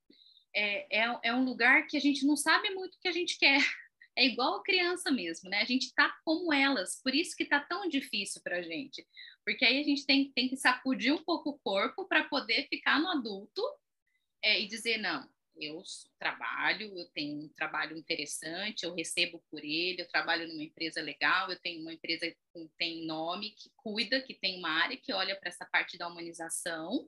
é, 0.54 1.04
é, 1.04 1.20
é, 1.24 1.34
um 1.34 1.44
lugar 1.44 1.88
que 1.88 1.98
a 1.98 2.00
gente 2.00 2.26
não 2.26 2.36
sabe 2.36 2.70
muito 2.72 2.96
o 2.96 3.00
que 3.00 3.08
a 3.08 3.14
gente 3.14 3.38
quer. 3.38 3.62
É 4.20 4.26
igual 4.26 4.64
criança 4.64 5.12
mesmo, 5.12 5.48
né? 5.48 5.62
A 5.62 5.64
gente 5.64 5.94
tá 5.94 6.12
como 6.26 6.52
elas, 6.52 7.00
por 7.04 7.14
isso 7.14 7.36
que 7.36 7.46
tá 7.46 7.60
tão 7.60 7.88
difícil 7.88 8.42
para 8.42 8.58
a 8.58 8.62
gente. 8.64 9.08
Porque 9.48 9.64
aí 9.64 9.80
a 9.80 9.84
gente 9.84 10.06
tem, 10.06 10.30
tem 10.34 10.50
que 10.50 10.58
sacudir 10.58 11.14
um 11.14 11.24
pouco 11.24 11.52
o 11.52 11.60
corpo 11.60 12.06
para 12.06 12.26
poder 12.26 12.68
ficar 12.68 13.00
no 13.00 13.08
adulto 13.08 13.62
é, 14.44 14.60
e 14.60 14.68
dizer, 14.68 14.98
não, 14.98 15.26
eu 15.56 15.82
trabalho, 16.20 16.92
eu 16.98 17.06
tenho 17.12 17.46
um 17.46 17.48
trabalho 17.48 17.98
interessante, 17.98 18.84
eu 18.84 18.94
recebo 18.94 19.42
por 19.50 19.64
ele, 19.64 20.02
eu 20.02 20.08
trabalho 20.10 20.50
numa 20.50 20.66
empresa 20.66 21.02
legal, 21.02 21.50
eu 21.50 21.58
tenho 21.62 21.80
uma 21.80 21.94
empresa 21.94 22.30
que 22.30 22.70
tem 22.78 23.06
nome, 23.06 23.52
que 23.52 23.72
cuida, 23.78 24.22
que 24.22 24.34
tem 24.34 24.60
uma 24.60 24.70
área 24.70 24.98
que 24.98 25.14
olha 25.14 25.34
para 25.40 25.48
essa 25.48 25.66
parte 25.66 25.98
da 25.98 26.10
humanização, 26.10 27.08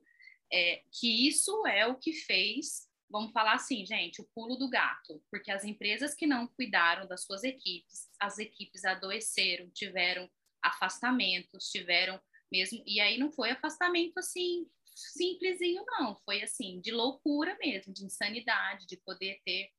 é, 0.50 0.82
que 0.90 1.28
isso 1.28 1.66
é 1.66 1.86
o 1.86 1.96
que 1.96 2.14
fez, 2.14 2.88
vamos 3.10 3.32
falar 3.32 3.52
assim, 3.52 3.84
gente, 3.84 4.22
o 4.22 4.28
pulo 4.34 4.56
do 4.56 4.70
gato, 4.70 5.22
porque 5.30 5.50
as 5.50 5.62
empresas 5.62 6.14
que 6.14 6.26
não 6.26 6.46
cuidaram 6.46 7.06
das 7.06 7.22
suas 7.22 7.44
equipes, 7.44 8.08
as 8.18 8.38
equipes 8.38 8.86
adoeceram, 8.86 9.68
tiveram 9.68 10.26
afastamentos, 10.62 11.70
tiveram 11.70 12.18
mesmo, 12.50 12.82
e 12.86 13.00
aí 13.00 13.18
não 13.18 13.30
foi 13.30 13.50
afastamento 13.50 14.18
assim 14.18 14.66
simplesinho, 14.94 15.84
não. 15.86 16.16
Foi 16.24 16.42
assim, 16.42 16.80
de 16.80 16.90
loucura 16.90 17.56
mesmo, 17.58 17.92
de 17.92 18.04
insanidade, 18.04 18.86
de 18.86 18.96
poder 18.98 19.40
ter 19.44 19.70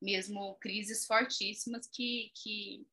mesmo 0.00 0.56
crises 0.56 1.06
fortíssimas 1.06 1.86
que, 1.86 2.30
que, 2.34 2.86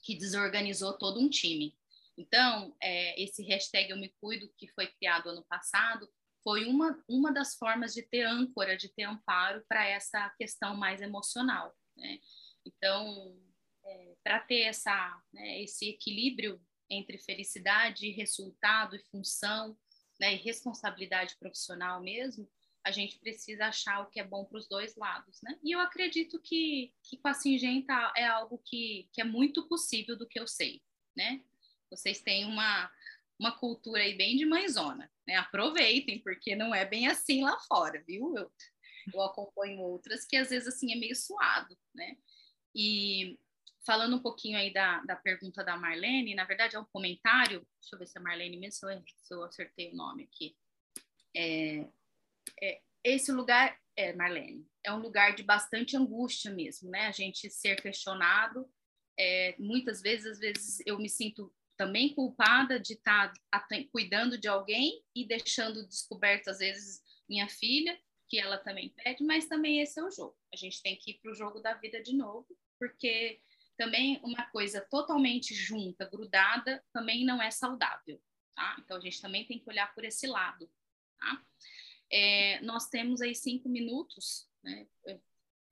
que 0.00 0.16
desorganizou 0.16 0.96
todo 0.98 1.20
um 1.20 1.28
time. 1.28 1.76
Então, 2.16 2.76
é, 2.80 3.20
esse 3.22 3.42
hashtag 3.42 3.90
Eu 3.90 3.96
Me 3.96 4.10
Cuido, 4.20 4.52
que 4.58 4.68
foi 4.68 4.86
criado 4.86 5.30
ano 5.30 5.44
passado, 5.48 6.08
foi 6.44 6.66
uma, 6.66 7.02
uma 7.08 7.32
das 7.32 7.54
formas 7.54 7.94
de 7.94 8.02
ter 8.02 8.24
âncora, 8.24 8.76
de 8.76 8.88
ter 8.88 9.04
amparo 9.04 9.64
para 9.68 9.86
essa 9.86 10.28
questão 10.30 10.76
mais 10.76 11.00
emocional. 11.00 11.74
Né? 11.96 12.18
Então, 12.66 13.38
é, 13.84 14.14
para 14.22 14.40
ter 14.40 14.62
essa, 14.62 15.22
né, 15.32 15.62
esse 15.62 15.88
equilíbrio 15.88 16.60
entre 16.92 17.18
felicidade, 17.18 18.10
resultado 18.10 18.94
e 18.94 19.02
função, 19.10 19.76
né, 20.20 20.34
e 20.34 20.36
responsabilidade 20.36 21.36
profissional 21.36 22.00
mesmo, 22.00 22.48
a 22.84 22.90
gente 22.90 23.18
precisa 23.18 23.66
achar 23.66 24.00
o 24.00 24.10
que 24.10 24.20
é 24.20 24.24
bom 24.24 24.44
para 24.44 24.58
os 24.58 24.68
dois 24.68 24.96
lados, 24.96 25.40
né? 25.40 25.56
E 25.62 25.70
eu 25.72 25.78
acredito 25.78 26.40
que, 26.40 26.92
que 27.02 27.16
com 27.16 27.28
a 27.28 27.34
Singenta 27.34 28.12
é 28.16 28.26
algo 28.26 28.58
que, 28.58 29.08
que 29.12 29.20
é 29.20 29.24
muito 29.24 29.68
possível 29.68 30.16
do 30.16 30.26
que 30.26 30.38
eu 30.38 30.48
sei, 30.48 30.82
né? 31.16 31.42
Vocês 31.88 32.20
têm 32.20 32.44
uma, 32.44 32.90
uma 33.38 33.56
cultura 33.56 34.02
aí 34.02 34.16
bem 34.16 34.36
de 34.36 34.44
mãezona, 34.44 35.10
né? 35.26 35.36
Aproveitem, 35.36 36.20
porque 36.20 36.56
não 36.56 36.74
é 36.74 36.84
bem 36.84 37.06
assim 37.06 37.42
lá 37.42 37.56
fora, 37.60 38.02
viu? 38.04 38.36
Eu, 38.36 38.50
eu 39.14 39.22
acompanho 39.22 39.80
outras 39.80 40.24
que 40.24 40.36
às 40.36 40.50
vezes 40.50 40.66
assim 40.66 40.92
é 40.92 40.96
meio 40.96 41.14
suado, 41.14 41.78
né? 41.94 42.16
E 42.74 43.38
falando 43.84 44.16
um 44.16 44.22
pouquinho 44.22 44.58
aí 44.58 44.72
da, 44.72 45.00
da 45.02 45.16
pergunta 45.16 45.64
da 45.64 45.76
Marlene, 45.76 46.34
na 46.34 46.44
verdade 46.44 46.76
é 46.76 46.78
um 46.78 46.84
comentário, 46.84 47.66
deixa 47.80 47.94
eu 47.94 47.98
ver 47.98 48.06
se 48.06 48.18
é 48.18 48.20
Marlene 48.20 48.56
mesmo, 48.56 48.88
se 49.06 49.34
eu, 49.34 49.44
acertei 49.44 49.90
o 49.90 49.96
nome 49.96 50.24
aqui. 50.24 50.56
É, 51.34 51.88
é, 52.60 52.80
esse 53.04 53.32
lugar, 53.32 53.76
é, 53.96 54.12
Marlene, 54.12 54.66
é 54.84 54.92
um 54.92 55.00
lugar 55.00 55.34
de 55.34 55.42
bastante 55.42 55.96
angústia 55.96 56.50
mesmo, 56.50 56.90
né? 56.90 57.06
A 57.06 57.12
gente 57.12 57.50
ser 57.50 57.80
questionado, 57.80 58.70
é, 59.18 59.56
muitas 59.58 60.00
vezes, 60.00 60.26
às 60.26 60.38
vezes 60.38 60.82
eu 60.86 60.98
me 60.98 61.08
sinto 61.08 61.52
também 61.76 62.14
culpada 62.14 62.78
de 62.78 62.92
estar 62.92 63.32
tá 63.50 63.66
cuidando 63.90 64.38
de 64.38 64.46
alguém 64.46 65.02
e 65.14 65.26
deixando 65.26 65.86
descoberto, 65.86 66.48
às 66.48 66.58
vezes, 66.58 67.02
minha 67.28 67.48
filha, 67.48 67.98
que 68.28 68.38
ela 68.38 68.56
também 68.56 68.90
pede, 68.90 69.24
mas 69.24 69.46
também 69.46 69.80
esse 69.80 69.98
é 69.98 70.04
o 70.04 70.10
jogo. 70.10 70.36
A 70.52 70.56
gente 70.56 70.80
tem 70.82 70.96
que 70.96 71.10
ir 71.10 71.18
para 71.20 71.32
o 71.32 71.34
jogo 71.34 71.60
da 71.60 71.74
vida 71.74 72.02
de 72.02 72.14
novo, 72.14 72.46
porque 72.78 73.40
também 73.82 74.20
uma 74.22 74.44
coisa 74.46 74.80
totalmente 74.80 75.54
junta, 75.54 76.08
grudada, 76.08 76.84
também 76.92 77.24
não 77.24 77.42
é 77.42 77.50
saudável, 77.50 78.22
tá? 78.54 78.76
Então 78.78 78.96
a 78.96 79.00
gente 79.00 79.20
também 79.20 79.44
tem 79.44 79.58
que 79.58 79.68
olhar 79.68 79.92
por 79.92 80.04
esse 80.04 80.24
lado, 80.28 80.70
tá? 81.18 81.44
É, 82.08 82.60
nós 82.60 82.88
temos 82.88 83.20
aí 83.20 83.34
cinco 83.34 83.68
minutos, 83.68 84.48
né? 84.62 84.86
É, 85.06 85.18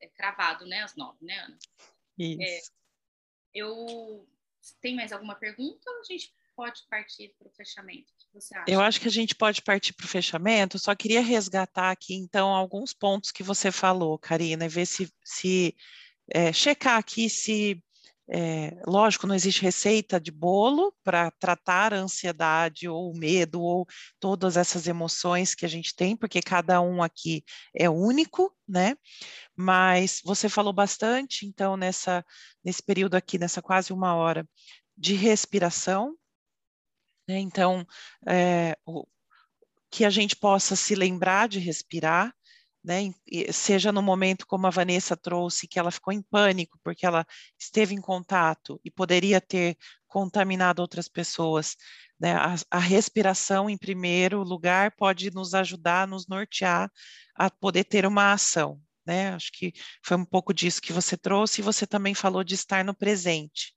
é 0.01 0.09
cravado, 0.09 0.67
né? 0.67 0.83
Às 0.83 0.97
nove, 0.97 1.25
né, 1.25 1.39
Ana? 1.39 1.59
Isso. 2.19 2.43
É, 2.43 2.61
eu 3.55 4.29
tem 4.81 4.97
mais 4.97 5.13
alguma 5.13 5.37
pergunta? 5.37 5.89
A 5.89 6.05
gente 6.05 6.35
pode 6.57 6.83
partir 6.91 7.33
para 7.39 7.47
o 7.47 7.53
fechamento. 7.53 8.13
O 8.13 8.17
que 8.19 8.35
você 8.35 8.57
acha? 8.57 8.71
Eu 8.71 8.81
acho 8.81 9.01
que 9.01 9.09
a 9.09 9.13
gente 9.13 9.37
pode 9.37 9.63
partir 9.63 9.93
para 9.93 10.05
o 10.05 10.09
fechamento. 10.09 10.81
Só 10.81 10.97
queria 10.97 11.23
resgatar 11.23 11.93
aqui, 11.93 12.15
então, 12.15 12.49
alguns 12.49 12.93
pontos 12.93 13.31
que 13.31 13.43
você 13.43 13.71
falou, 13.71 14.19
Karina, 14.19 14.67
e 14.67 14.69
ver 14.69 14.87
se, 14.87 15.11
se 15.25 15.77
é, 16.29 16.53
checar 16.53 16.99
aqui 16.99 17.31
se 17.31 17.83
é, 18.33 18.81
lógico, 18.87 19.27
não 19.27 19.35
existe 19.35 19.63
receita 19.63 20.21
de 20.21 20.31
bolo 20.31 20.95
para 21.03 21.33
tratar 21.33 21.93
a 21.93 21.99
ansiedade 21.99 22.89
ou 22.89 23.11
o 23.11 23.19
medo 23.19 23.61
ou 23.61 23.87
todas 24.21 24.57
essas 24.57 24.87
emoções 24.87 25.55
que 25.55 25.67
a 25.67 25.69
gente 25.69 25.95
tem, 25.97 26.17
porque 26.17 26.41
cada 26.41 26.81
um 26.81 27.03
aqui 27.03 27.43
é 27.75 27.91
único, 27.91 28.55
né? 28.69 28.97
Mas 29.57 30.21
você 30.25 30.49
falou 30.49 30.73
bastante, 30.73 31.45
então, 31.45 31.77
nessa, 31.77 32.25
nesse 32.65 32.83
período 32.83 33.17
aqui, 33.17 33.37
nessa 33.37 33.61
quase 33.61 33.93
uma 33.93 34.15
hora, 34.15 34.49
de 34.97 35.15
respiração, 35.15 36.15
né? 37.29 37.39
Então, 37.39 37.85
é, 38.29 38.77
o, 38.87 39.07
que 39.91 40.05
a 40.05 40.11
gente 40.11 40.37
possa 40.37 40.77
se 40.77 40.95
lembrar 40.95 41.49
de 41.49 41.59
respirar, 41.59 42.33
né? 42.83 43.13
Seja 43.53 43.93
no 43.93 44.03
momento 44.03 44.47
como 44.47 44.67
a 44.67 44.71
Vanessa 44.71 45.17
trouxe, 45.17 45.69
que 45.69 45.79
ela 45.79 45.91
ficou 45.91 46.13
em 46.13 46.23
pânico 46.23 46.79
porque 46.83 47.05
ela 47.05 47.27
esteve 47.59 47.95
em 47.95 48.01
contato 48.01 48.81
e 48.85 48.91
poderia 48.91 49.41
ter 49.41 49.77
contaminado 50.09 50.81
outras 50.81 51.07
pessoas. 51.07 51.77
Né? 52.19 52.35
A, 52.35 52.55
a 52.71 52.79
respiração, 52.79 53.69
em 53.69 53.77
primeiro 53.77 54.43
lugar, 54.43 54.93
pode 54.97 55.31
nos 55.31 55.55
ajudar, 55.55 56.09
nos 56.09 56.27
nortear 56.27 56.91
a 57.35 57.51
poder 57.51 57.85
ter 57.85 58.07
uma 58.07 58.33
ação. 58.33 58.81
Né? 59.07 59.31
Acho 59.35 59.51
que 59.53 59.73
foi 60.03 60.17
um 60.17 60.25
pouco 60.25 60.53
disso 60.53 60.81
que 60.81 60.93
você 60.93 61.17
trouxe, 61.17 61.61
e 61.61 61.65
você 61.65 61.87
também 61.87 62.15
falou 62.15 62.43
de 62.43 62.55
estar 62.55 62.85
no 62.85 62.95
presente. 62.95 63.75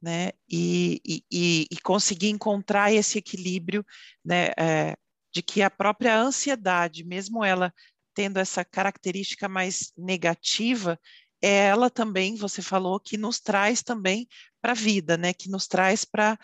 Né? 0.00 0.30
E, 0.48 1.00
e, 1.30 1.66
e, 1.68 1.76
conseguir 1.80 2.28
encontrar 2.28 2.92
esse 2.92 3.18
equilíbrio 3.18 3.84
né? 4.24 4.50
É, 4.56 4.96
de 5.38 5.42
que 5.42 5.62
a 5.62 5.70
própria 5.70 6.18
ansiedade, 6.18 7.04
mesmo 7.04 7.44
ela 7.44 7.72
tendo 8.12 8.38
essa 8.38 8.64
característica 8.64 9.48
mais 9.48 9.92
negativa, 9.96 10.98
é 11.40 11.68
ela 11.68 11.88
também, 11.88 12.34
você 12.34 12.60
falou, 12.60 12.98
que 12.98 13.16
nos 13.16 13.38
traz 13.38 13.80
também 13.80 14.26
para 14.60 14.72
a 14.72 14.74
vida, 14.74 15.16
né? 15.16 15.32
Que 15.32 15.48
nos 15.48 15.68
traz 15.68 16.04
para 16.04 16.36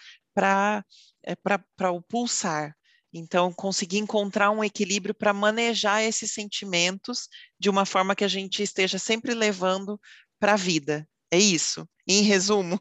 é, 1.25 1.35
para 1.35 1.91
o 1.91 2.01
pulsar. 2.01 2.77
Então, 3.13 3.53
conseguir 3.53 3.99
encontrar 3.99 4.53
um 4.53 4.63
equilíbrio 4.63 5.15
para 5.15 5.33
manejar 5.33 6.05
esses 6.05 6.33
sentimentos 6.33 7.29
de 7.59 7.69
uma 7.69 7.85
forma 7.85 8.15
que 8.15 8.25
a 8.25 8.29
gente 8.29 8.63
esteja 8.63 8.99
sempre 8.99 9.35
levando 9.35 10.01
para 10.39 10.53
a 10.53 10.57
vida. 10.57 11.09
É 11.33 11.39
isso, 11.39 11.89
em 12.07 12.23
resumo. 12.23 12.81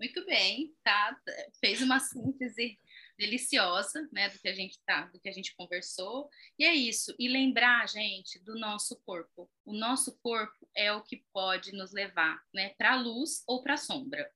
Muito 0.00 0.26
bem, 0.26 0.74
tá? 0.82 1.16
Fez 1.60 1.82
uma 1.82 2.00
síntese 2.00 2.76
deliciosa, 3.20 4.08
né, 4.10 4.30
do 4.30 4.38
que 4.38 4.48
a 4.48 4.54
gente 4.54 4.80
tá, 4.86 5.02
do 5.02 5.20
que 5.20 5.28
a 5.28 5.32
gente 5.32 5.54
conversou. 5.54 6.30
E 6.58 6.64
é 6.64 6.74
isso. 6.74 7.14
E 7.18 7.28
lembrar, 7.28 7.86
gente, 7.86 8.42
do 8.42 8.58
nosso 8.58 8.98
corpo. 9.04 9.50
O 9.64 9.74
nosso 9.74 10.18
corpo 10.22 10.66
é 10.74 10.90
o 10.90 11.02
que 11.02 11.22
pode 11.32 11.72
nos 11.72 11.92
levar, 11.92 12.42
né, 12.52 12.70
para 12.78 12.94
a 12.94 12.96
luz 12.96 13.44
ou 13.46 13.62
para 13.62 13.74
a 13.74 13.76
sombra. 13.76 14.28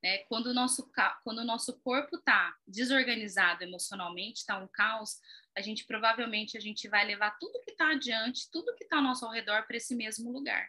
Né? 0.00 0.18
Quando 0.28 0.46
o 0.48 0.54
nosso 0.54 0.88
quando 1.24 1.38
o 1.38 1.44
nosso 1.44 1.80
corpo 1.80 2.16
está 2.16 2.54
desorganizado 2.66 3.64
emocionalmente, 3.64 4.40
está 4.40 4.58
um 4.58 4.68
caos, 4.68 5.18
a 5.56 5.62
gente 5.62 5.86
provavelmente 5.86 6.56
a 6.56 6.60
gente 6.60 6.86
vai 6.88 7.06
levar 7.06 7.36
tudo 7.40 7.60
que 7.62 7.70
está 7.70 7.90
adiante, 7.90 8.50
tudo 8.52 8.74
que 8.76 8.84
está 8.84 8.96
ao 8.96 9.02
nosso 9.02 9.26
redor 9.30 9.66
para 9.66 9.78
esse 9.78 9.94
mesmo 9.94 10.30
lugar. 10.30 10.68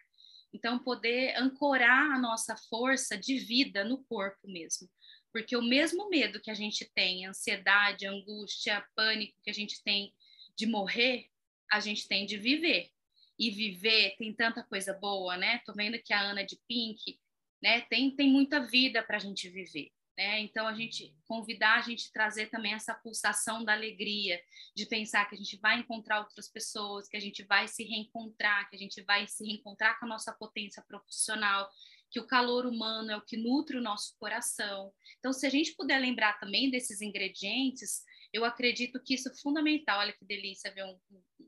Então, 0.54 0.80
poder 0.80 1.36
ancorar 1.36 2.16
a 2.16 2.18
nossa 2.20 2.56
força 2.70 3.18
de 3.18 3.38
vida 3.38 3.84
no 3.84 4.02
corpo 4.06 4.48
mesmo. 4.48 4.89
Porque 5.36 5.58
o 5.58 5.62
mesmo 5.62 6.08
medo 6.08 6.40
que 6.40 6.50
a 6.50 6.54
gente 6.54 6.86
tem, 6.96 7.26
ansiedade, 7.26 8.08
angústia, 8.08 8.88
pânico 8.96 9.38
que 9.44 9.50
a 9.50 9.54
gente 9.54 9.84
tem 9.84 10.14
de 10.56 10.66
morrer, 10.66 11.30
a 11.70 11.82
gente 11.82 12.08
tem 12.08 12.26
de 12.26 12.38
viver. 12.38 12.90
E 13.38 13.52
viver 13.52 14.16
tem 14.18 14.34
tanta 14.34 14.64
coisa 14.64 14.94
boa, 14.94 15.36
né? 15.36 15.60
Tô 15.66 15.74
vendo 15.74 16.02
que 16.02 16.14
a 16.14 16.22
Ana 16.22 16.46
de 16.46 16.58
Pink, 16.70 17.20
né, 17.62 17.82
tem, 17.82 18.16
tem 18.16 18.32
muita 18.32 18.66
vida 18.66 19.04
para 19.04 19.18
a 19.18 19.20
gente 19.20 19.50
viver. 19.50 19.92
Né? 20.18 20.40
Então, 20.40 20.66
a 20.66 20.74
gente 20.74 21.14
convidar 21.28 21.80
a 21.80 21.82
gente 21.82 22.14
trazer 22.14 22.50
também 22.50 22.74
essa 22.74 22.94
pulsação 22.94 23.66
da 23.66 23.74
alegria, 23.74 24.42
de 24.74 24.86
pensar 24.86 25.28
que 25.28 25.36
a 25.36 25.38
gente 25.38 25.58
vai 25.58 25.78
encontrar 25.78 26.20
outras 26.20 26.48
pessoas, 26.48 27.10
que 27.10 27.18
a 27.18 27.20
gente 27.20 27.44
vai 27.44 27.68
se 27.68 27.84
reencontrar, 27.84 28.70
que 28.70 28.78
a 28.78 28.80
gente 28.80 29.02
vai 29.02 29.28
se 29.28 29.46
reencontrar 29.46 30.00
com 30.00 30.06
a 30.06 30.10
nossa 30.10 30.32
potência 30.32 30.82
profissional, 30.88 31.70
que 32.16 32.20
o 32.22 32.26
calor 32.26 32.66
humano 32.66 33.11
é 33.11 33.18
o 33.18 33.22
que 33.22 33.36
nutre 33.36 33.76
o 33.76 33.82
nosso 33.82 34.16
coração. 34.18 34.93
Então, 35.20 35.34
se 35.34 35.45
a 35.45 35.49
gente 35.49 35.76
puder 35.76 35.99
lembrar 35.99 36.39
também 36.39 36.72
desses 36.72 37.01
ingredientes, 37.01 38.05
eu 38.32 38.45
acredito 38.45 39.03
que 39.03 39.16
isso 39.16 39.28
é 39.28 39.36
fundamental. 39.36 39.99
Olha 39.99 40.13
que 40.13 40.24
delícia 40.24 40.74
ver 40.74 40.86
um, 40.86 40.97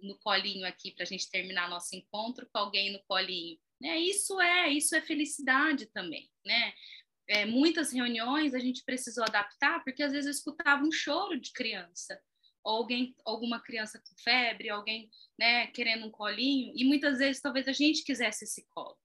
no 0.02 0.20
colinho 0.20 0.68
aqui 0.68 0.92
para 0.92 1.04
a 1.04 1.08
gente 1.08 1.32
terminar 1.32 1.70
nosso 1.70 1.96
encontro 1.96 2.46
com 2.52 2.60
alguém 2.60 2.92
no 2.92 3.02
colinho. 3.08 3.58
Né? 3.80 3.98
Isso 3.98 4.42
é, 4.42 4.70
isso 4.70 4.94
é 4.94 5.00
felicidade 5.00 5.86
também, 5.86 6.30
né? 6.46 6.74
É, 7.30 7.46
muitas 7.46 7.94
reuniões 7.94 8.54
a 8.54 8.60
gente 8.60 8.84
precisou 8.84 9.24
adaptar 9.24 9.82
porque 9.86 10.04
às 10.04 10.12
vezes 10.12 10.26
eu 10.26 10.32
escutava 10.32 10.84
um 10.84 10.92
choro 10.92 11.40
de 11.40 11.54
criança, 11.54 12.20
ou 12.62 12.76
alguém, 12.76 13.16
alguma 13.24 13.62
criança 13.62 14.00
com 14.00 14.16
febre, 14.22 14.70
alguém, 14.70 15.10
né, 15.40 15.68
querendo 15.68 16.08
um 16.08 16.12
colinho, 16.12 16.74
e 16.76 16.84
muitas 16.84 17.20
vezes 17.20 17.42
talvez 17.42 17.68
a 17.68 17.74
gente 17.74 18.04
quisesse 18.04 18.44
esse 18.44 18.66
colo 18.70 18.98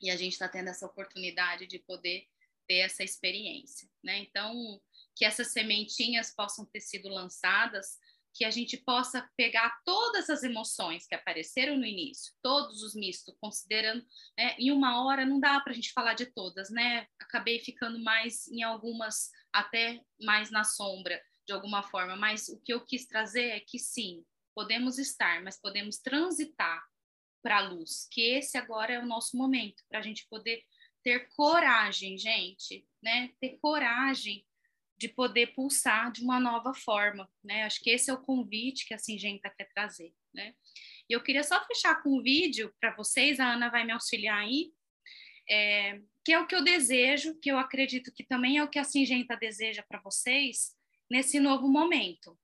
e 0.00 0.10
a 0.10 0.16
gente 0.16 0.32
está 0.32 0.48
tendo 0.48 0.68
essa 0.68 0.86
oportunidade 0.86 1.66
de 1.66 1.78
poder 1.78 2.26
ter 2.66 2.78
essa 2.78 3.04
experiência, 3.04 3.88
né? 4.02 4.18
Então, 4.18 4.80
que 5.14 5.24
essas 5.24 5.48
sementinhas 5.48 6.34
possam 6.34 6.64
ter 6.66 6.80
sido 6.80 7.08
lançadas, 7.08 7.98
que 8.34 8.44
a 8.44 8.50
gente 8.50 8.76
possa 8.76 9.30
pegar 9.36 9.80
todas 9.84 10.28
as 10.28 10.42
emoções 10.42 11.06
que 11.06 11.14
apareceram 11.14 11.76
no 11.76 11.84
início, 11.84 12.34
todos 12.42 12.82
os 12.82 12.94
mistos, 12.94 13.36
considerando, 13.40 14.04
né, 14.36 14.56
em 14.58 14.72
uma 14.72 15.04
hora 15.04 15.24
não 15.24 15.38
dá 15.38 15.60
para 15.60 15.72
a 15.72 15.74
gente 15.74 15.92
falar 15.92 16.14
de 16.14 16.26
todas, 16.26 16.68
né? 16.68 17.06
Acabei 17.20 17.60
ficando 17.60 17.98
mais 18.00 18.48
em 18.48 18.62
algumas, 18.62 19.30
até 19.52 20.00
mais 20.20 20.50
na 20.50 20.64
sombra, 20.64 21.22
de 21.46 21.52
alguma 21.52 21.82
forma, 21.82 22.16
mas 22.16 22.48
o 22.48 22.60
que 22.60 22.72
eu 22.72 22.84
quis 22.84 23.06
trazer 23.06 23.50
é 23.50 23.60
que 23.60 23.78
sim, 23.78 24.24
podemos 24.54 24.98
estar, 24.98 25.42
mas 25.42 25.60
podemos 25.60 25.98
transitar 25.98 26.82
para 27.44 27.58
a 27.58 27.68
luz, 27.68 28.08
que 28.10 28.22
esse 28.22 28.56
agora 28.56 28.94
é 28.94 28.98
o 28.98 29.06
nosso 29.06 29.36
momento, 29.36 29.84
para 29.86 29.98
a 29.98 30.02
gente 30.02 30.26
poder 30.28 30.64
ter 31.02 31.28
coragem, 31.36 32.16
gente, 32.16 32.88
né? 33.02 33.30
Ter 33.38 33.58
coragem 33.58 34.46
de 34.96 35.10
poder 35.10 35.48
pulsar 35.48 36.10
de 36.10 36.22
uma 36.22 36.40
nova 36.40 36.72
forma, 36.72 37.30
né? 37.44 37.64
Acho 37.64 37.80
que 37.80 37.90
esse 37.90 38.10
é 38.10 38.14
o 38.14 38.22
convite 38.22 38.86
que 38.86 38.94
a 38.94 38.98
Singenta 38.98 39.50
quer 39.50 39.68
trazer, 39.74 40.14
né? 40.32 40.54
E 41.06 41.12
eu 41.12 41.22
queria 41.22 41.42
só 41.42 41.62
fechar 41.66 42.02
com 42.02 42.16
um 42.16 42.22
vídeo 42.22 42.74
para 42.80 42.96
vocês, 42.96 43.38
a 43.38 43.52
Ana 43.52 43.68
vai 43.68 43.84
me 43.84 43.92
auxiliar 43.92 44.38
aí, 44.38 44.72
é, 45.46 46.00
que 46.24 46.32
é 46.32 46.40
o 46.40 46.46
que 46.46 46.54
eu 46.54 46.64
desejo, 46.64 47.38
que 47.38 47.52
eu 47.52 47.58
acredito 47.58 48.10
que 48.10 48.24
também 48.24 48.56
é 48.56 48.64
o 48.64 48.70
que 48.70 48.78
a 48.78 48.84
Singenta 48.84 49.36
deseja 49.36 49.82
para 49.82 50.00
vocês 50.00 50.74
nesse 51.10 51.38
novo 51.38 51.68
momento, 51.68 52.38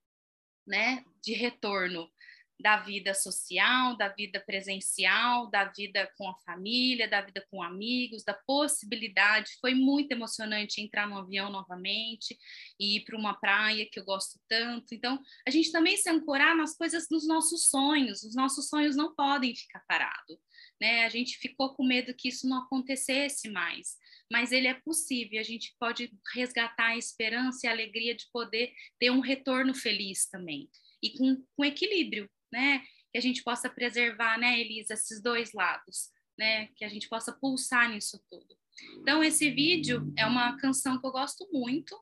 né? 0.67 1.03
De 1.25 1.33
retorno 1.33 2.13
da 2.61 2.79
vida 2.79 3.15
social, 3.15 3.97
da 3.97 4.09
vida 4.09 4.41
presencial, 4.41 5.51
da 5.51 5.65
vida 5.65 6.11
com 6.17 6.29
a 6.29 6.35
família, 6.45 7.09
da 7.09 7.21
vida 7.21 7.45
com 7.51 7.63
amigos, 7.63 8.25
da 8.25 8.35
possibilidade. 8.35 9.59
Foi 9.61 9.75
muito 9.75 10.13
emocionante 10.13 10.81
entrar 10.81 11.09
no 11.09 11.19
avião 11.19 11.51
novamente 11.51 12.37
e 12.79 12.97
ir 12.97 13.05
para 13.05 13.19
uma 13.19 13.35
praia 13.35 13.89
que 13.91 13.99
eu 13.99 14.05
gosto 14.05 14.39
tanto. 14.49 14.95
Então, 14.95 15.21
a 15.47 15.51
gente 15.51 15.73
também 15.73 15.97
se 15.97 16.09
ancorar 16.09 16.57
nas 16.57 16.77
coisas 16.77 17.07
dos 17.09 17.27
nossos 17.27 17.69
sonhos. 17.69 18.23
Os 18.23 18.35
nossos 18.35 18.69
sonhos 18.69 18.97
não 18.97 19.15
podem 19.15 19.55
ficar 19.55 19.81
parados. 19.89 20.39
Né? 20.81 21.05
A 21.05 21.09
gente 21.09 21.39
ficou 21.39 21.75
com 21.75 21.85
medo 21.85 22.15
que 22.15 22.29
isso 22.29 22.49
não 22.49 22.59
acontecesse 22.59 23.49
mais, 23.51 23.97
mas 24.31 24.53
ele 24.53 24.67
é 24.67 24.75
possível. 24.75 25.41
A 25.41 25.45
gente 25.45 25.75
pode 25.79 26.13
resgatar 26.35 26.89
a 26.89 26.97
esperança 26.97 27.67
e 27.67 27.69
a 27.69 27.73
alegria 27.73 28.15
de 28.15 28.27
poder 28.33 28.73
ter 28.99 29.11
um 29.11 29.21
retorno 29.21 29.75
feliz 29.75 30.27
também 30.27 30.69
e 31.03 31.11
com, 31.11 31.43
com 31.57 31.65
equilíbrio, 31.65 32.31
né? 32.53 32.83
Que 33.13 33.19
a 33.19 33.21
gente 33.21 33.43
possa 33.43 33.69
preservar, 33.69 34.39
né, 34.39 34.61
Elisa, 34.61 34.95
esses 34.95 35.23
dois 35.23 35.53
lados, 35.53 36.11
né? 36.39 36.69
Que 36.77 36.85
a 36.85 36.89
gente 36.89 37.09
possa 37.09 37.33
pulsar 37.33 37.91
nisso 37.91 38.23
tudo. 38.31 38.57
Então, 39.01 39.23
esse 39.23 39.51
vídeo 39.51 40.13
é 40.17 40.25
uma 40.27 40.57
canção 40.57 40.99
que 40.99 41.07
eu 41.07 41.13
gosto 41.13 41.49
muito, 41.53 41.99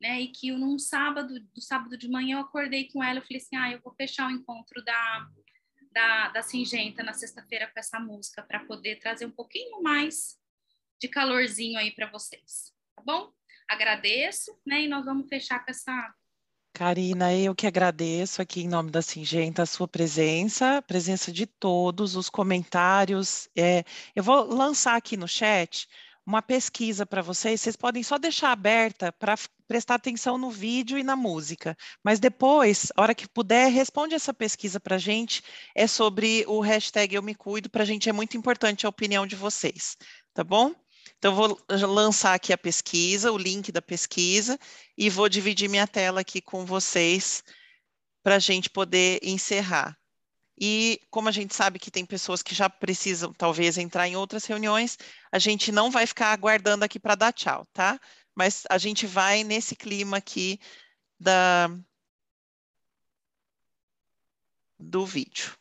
né? 0.00 0.20
E 0.20 0.28
que 0.28 0.50
num 0.52 0.78
sábado, 0.78 1.34
no 1.54 1.62
sábado 1.62 1.96
de 1.96 2.08
manhã, 2.08 2.36
eu 2.36 2.42
acordei 2.42 2.88
com 2.88 3.02
ela 3.02 3.18
e 3.18 3.22
falei 3.22 3.38
assim: 3.38 3.56
ah, 3.56 3.70
eu 3.70 3.80
vou 3.80 3.94
fechar 3.94 4.28
o 4.28 4.30
encontro 4.30 4.82
da, 4.84 5.28
da, 5.92 6.28
da 6.28 6.42
Singenta 6.42 7.02
na 7.02 7.12
sexta-feira 7.12 7.70
com 7.72 7.78
essa 7.78 7.98
música, 8.00 8.42
para 8.42 8.64
poder 8.64 8.98
trazer 8.98 9.26
um 9.26 9.30
pouquinho 9.30 9.82
mais 9.82 10.38
de 11.00 11.08
calorzinho 11.08 11.78
aí 11.78 11.90
para 11.90 12.10
vocês, 12.10 12.72
tá 12.94 13.02
bom? 13.02 13.32
Agradeço, 13.68 14.58
né? 14.66 14.82
E 14.82 14.88
nós 14.88 15.04
vamos 15.04 15.28
fechar 15.28 15.64
com 15.64 15.70
essa 15.70 16.14
Karina, 16.74 17.32
eu 17.32 17.54
que 17.54 17.68
agradeço 17.68 18.42
aqui 18.42 18.62
em 18.62 18.68
nome 18.68 18.90
da 18.90 19.00
Singenta 19.00 19.62
a 19.62 19.66
sua 19.66 19.86
presença, 19.86 20.78
a 20.78 20.82
presença 20.82 21.30
de 21.30 21.46
todos, 21.46 22.16
os 22.16 22.28
comentários. 22.28 23.48
É, 23.56 23.84
eu 24.14 24.24
vou 24.24 24.42
lançar 24.44 24.96
aqui 24.96 25.16
no 25.16 25.28
chat 25.28 25.88
uma 26.26 26.42
pesquisa 26.42 27.06
para 27.06 27.22
vocês. 27.22 27.60
Vocês 27.60 27.76
podem 27.76 28.02
só 28.02 28.18
deixar 28.18 28.50
aberta 28.50 29.12
para 29.12 29.36
prestar 29.68 29.94
atenção 29.94 30.36
no 30.36 30.50
vídeo 30.50 30.98
e 30.98 31.04
na 31.04 31.14
música. 31.14 31.76
Mas 32.02 32.18
depois, 32.18 32.90
a 32.96 33.02
hora 33.02 33.14
que 33.14 33.28
puder, 33.28 33.70
responde 33.70 34.16
essa 34.16 34.34
pesquisa 34.34 34.80
para 34.80 34.96
a 34.96 34.98
gente. 34.98 35.44
É 35.76 35.86
sobre 35.86 36.44
o 36.48 36.58
hashtag 36.58 37.14
Eu 37.14 37.22
Me 37.22 37.36
Cuido. 37.36 37.70
Para 37.70 37.84
a 37.84 37.86
gente 37.86 38.08
é 38.08 38.12
muito 38.12 38.36
importante 38.36 38.84
a 38.84 38.88
opinião 38.88 39.28
de 39.28 39.36
vocês, 39.36 39.96
tá 40.34 40.42
bom? 40.42 40.74
Então, 41.24 41.34
vou 41.34 41.58
lançar 41.70 42.34
aqui 42.34 42.52
a 42.52 42.58
pesquisa, 42.58 43.32
o 43.32 43.38
link 43.38 43.72
da 43.72 43.80
pesquisa, 43.80 44.58
e 44.94 45.08
vou 45.08 45.26
dividir 45.26 45.70
minha 45.70 45.86
tela 45.86 46.20
aqui 46.20 46.38
com 46.38 46.66
vocês 46.66 47.42
para 48.22 48.36
a 48.36 48.38
gente 48.38 48.68
poder 48.68 49.20
encerrar. 49.22 49.98
E 50.60 51.00
como 51.10 51.30
a 51.30 51.32
gente 51.32 51.54
sabe 51.54 51.78
que 51.78 51.90
tem 51.90 52.04
pessoas 52.04 52.42
que 52.42 52.54
já 52.54 52.68
precisam, 52.68 53.32
talvez, 53.32 53.78
entrar 53.78 54.06
em 54.06 54.16
outras 54.16 54.44
reuniões, 54.44 54.98
a 55.32 55.38
gente 55.38 55.72
não 55.72 55.90
vai 55.90 56.06
ficar 56.06 56.30
aguardando 56.30 56.84
aqui 56.84 57.00
para 57.00 57.14
dar 57.14 57.32
tchau, 57.32 57.66
tá? 57.72 57.98
Mas 58.34 58.64
a 58.68 58.76
gente 58.76 59.06
vai 59.06 59.42
nesse 59.44 59.74
clima 59.74 60.18
aqui 60.18 60.60
da, 61.18 61.70
do 64.78 65.06
vídeo. 65.06 65.56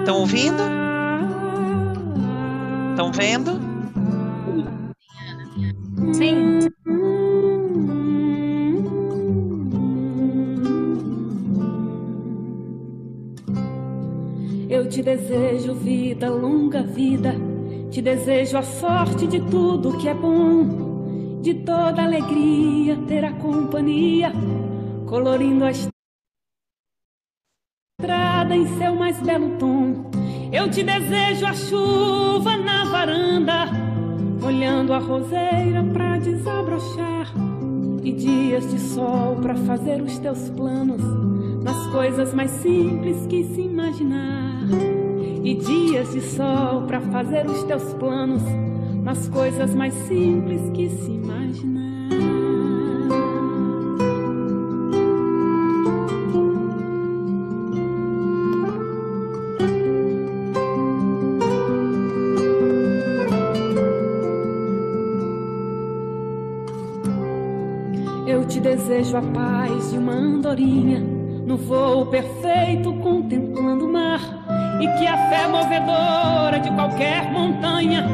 Estão 0.00 0.20
ouvindo? 0.20 0.85
Estão 2.96 3.12
vendo? 3.12 3.60
Sim. 6.14 6.60
Eu 14.70 14.88
te 14.88 15.02
desejo 15.02 15.74
vida, 15.74 16.30
longa 16.30 16.82
vida. 16.82 17.34
Te 17.90 18.00
desejo 18.00 18.56
a 18.56 18.62
sorte 18.62 19.26
de 19.26 19.42
tudo 19.42 19.98
que 19.98 20.08
é 20.08 20.14
bom, 20.14 21.42
de 21.42 21.52
toda 21.52 22.02
alegria 22.02 22.96
ter 23.06 23.26
a 23.26 23.32
companhia, 23.34 24.32
colorindo 25.06 25.66
a 25.66 25.70
estrada 28.00 28.56
em 28.56 28.66
seu 28.78 28.94
mais 28.94 29.20
belo 29.20 29.58
tom. 29.58 30.05
Eu 30.52 30.70
te 30.70 30.82
desejo 30.82 31.46
a 31.46 31.52
chuva 31.52 32.56
na 32.56 32.84
varanda, 32.84 33.66
olhando 34.44 34.92
a 34.92 34.98
roseira 34.98 35.82
pra 35.92 36.18
desabrochar, 36.18 37.32
e 38.02 38.12
dias 38.12 38.70
de 38.70 38.78
sol 38.78 39.36
pra 39.42 39.54
fazer 39.54 40.00
os 40.00 40.18
teus 40.18 40.48
planos 40.50 41.02
nas 41.62 41.86
coisas 41.88 42.32
mais 42.32 42.50
simples 42.50 43.26
que 43.26 43.42
se 43.44 43.62
imaginar. 43.62 44.62
E 45.42 45.54
dias 45.54 46.12
de 46.12 46.20
sol 46.20 46.82
para 46.86 47.00
fazer 47.00 47.46
os 47.46 47.62
teus 47.64 47.94
planos 47.94 48.42
nas 49.02 49.28
coisas 49.28 49.74
mais 49.74 49.94
simples 49.94 50.70
que 50.70 50.88
se 50.88 51.10
imaginar. 51.10 51.85
A 69.16 69.22
paz 69.22 69.92
de 69.92 69.98
uma 69.98 70.12
andorinha 70.12 71.00
no 71.00 71.56
voo 71.56 72.04
perfeito 72.06 72.92
contemplando 72.94 73.86
o 73.86 73.92
mar 73.92 74.20
e 74.78 74.86
que 74.98 75.06
a 75.06 75.16
fé 75.30 75.48
movedora 75.48 76.60
de 76.60 76.70
qualquer 76.72 77.32
montanha 77.32 78.06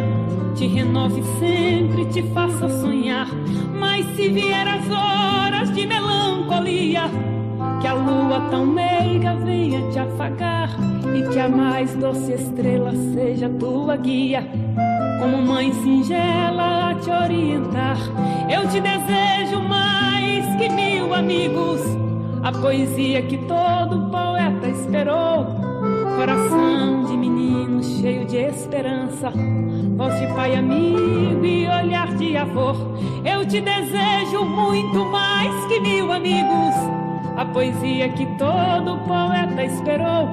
te 0.55 0.67
renove 0.69 1.23
sempre, 1.41 2.05
te 2.07 2.23
faça 2.33 2.69
sonhar. 2.69 3.27
Mas 3.77 4.07
se 4.15 4.29
vier 4.29 4.69
as 4.69 4.89
horas 4.89 5.73
de 5.73 5.87
melancolia, 5.87 7.11
que 7.81 7.89
a 7.89 7.95
lua 7.95 8.41
tão 8.51 8.65
meiga 8.65 9.35
venha 9.35 9.91
te 9.91 9.99
afagar 9.99 10.71
e 11.17 11.29
que 11.33 11.41
a 11.41 11.49
mais 11.49 11.97
doce 11.97 12.33
estrela 12.33 12.93
seja 13.13 13.49
tua 13.49 13.97
guia, 13.97 14.47
como 15.19 15.43
mãe 15.43 15.73
singela 15.73 16.91
a 16.91 16.95
te 16.95 17.11
orientar. 17.11 17.99
Eu 18.49 18.69
te 18.69 18.81
desejo 18.81 19.61
que 20.63 20.69
mil 20.69 21.13
amigos 21.13 21.81
a 22.45 22.53
poesia 22.53 23.21
que 23.23 23.37
todo 23.49 24.09
poeta 24.11 24.69
esperou. 24.69 25.45
Coração 26.17 27.05
de 27.05 27.17
menino 27.17 27.83
cheio 27.83 28.25
de 28.25 28.37
esperança, 28.37 29.33
voz 29.97 30.21
de 30.21 30.27
pai 30.35 30.55
amigo 30.55 31.45
e 31.45 31.67
olhar 31.67 32.15
de 32.15 32.37
avô. 32.37 32.75
Eu 33.25 33.45
te 33.45 33.61
desejo 33.61 34.45
muito 34.45 35.05
mais 35.07 35.67
que 35.67 35.81
mil 35.81 36.13
amigos. 36.13 36.77
A 37.37 37.45
poesia 37.45 38.09
que 38.11 38.27
todo 38.39 38.99
poeta 38.99 39.65
esperou. 39.65 40.29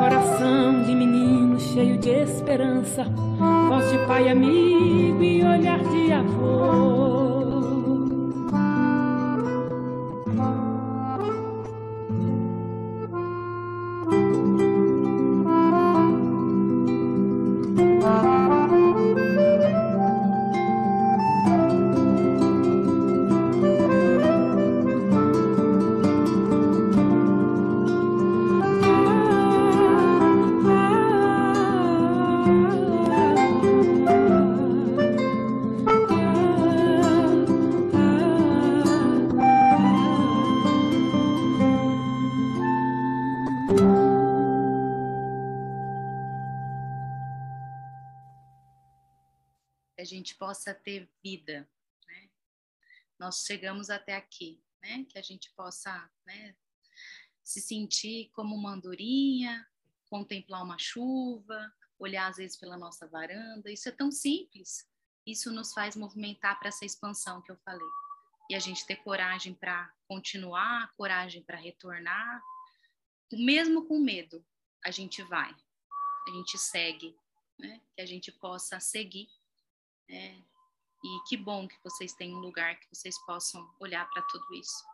Coração 0.00 0.82
de 0.82 0.92
menino 0.92 1.60
cheio 1.60 1.98
de 1.98 2.10
esperança, 2.10 3.04
voz 3.68 3.88
de 3.92 3.98
pai 4.08 4.28
amigo 4.28 5.22
e 5.22 5.44
olhar 5.44 5.78
de 5.78 6.12
avô. 6.12 7.31
Ter 50.92 51.10
vida, 51.22 51.68
né? 52.06 52.30
Nós 53.18 53.44
chegamos 53.46 53.88
até 53.88 54.14
aqui, 54.14 54.62
né? 54.82 55.06
Que 55.08 55.18
a 55.18 55.22
gente 55.22 55.50
possa, 55.54 56.10
né? 56.26 56.54
Se 57.42 57.60
sentir 57.60 58.30
como 58.32 58.54
uma 58.54 58.72
andorinha, 58.72 59.66
contemplar 60.10 60.62
uma 60.62 60.78
chuva, 60.78 61.72
olhar 61.98 62.28
às 62.28 62.36
vezes 62.36 62.56
pela 62.56 62.76
nossa 62.76 63.06
varanda. 63.08 63.70
Isso 63.70 63.88
é 63.88 63.92
tão 63.92 64.10
simples. 64.10 64.86
Isso 65.26 65.50
nos 65.50 65.72
faz 65.72 65.96
movimentar 65.96 66.58
para 66.58 66.68
essa 66.68 66.84
expansão 66.84 67.40
que 67.42 67.50
eu 67.50 67.56
falei. 67.64 67.88
E 68.50 68.54
a 68.54 68.58
gente 68.58 68.86
ter 68.86 68.96
coragem 68.96 69.54
para 69.54 69.90
continuar, 70.06 70.92
coragem 70.94 71.42
para 71.42 71.56
retornar, 71.56 72.42
mesmo 73.32 73.86
com 73.86 73.98
medo, 73.98 74.44
a 74.84 74.90
gente 74.90 75.22
vai, 75.22 75.54
a 76.28 76.30
gente 76.32 76.58
segue, 76.58 77.16
né? 77.58 77.80
Que 77.94 78.02
a 78.02 78.06
gente 78.06 78.30
possa 78.32 78.78
seguir 78.78 79.28
é, 80.12 80.36
e 81.02 81.20
que 81.28 81.36
bom 81.36 81.66
que 81.66 81.74
vocês 81.82 82.12
têm 82.14 82.34
um 82.34 82.38
lugar 82.38 82.78
que 82.78 82.86
vocês 82.92 83.18
possam 83.26 83.66
olhar 83.80 84.08
para 84.10 84.22
tudo 84.22 84.44
isso. 84.54 84.84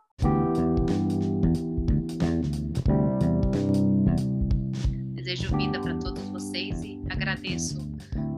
Desejo 5.14 5.54
vida 5.56 5.78
para 5.80 5.98
todos 5.98 6.26
vocês 6.30 6.82
e 6.82 6.98
agradeço 7.11 7.86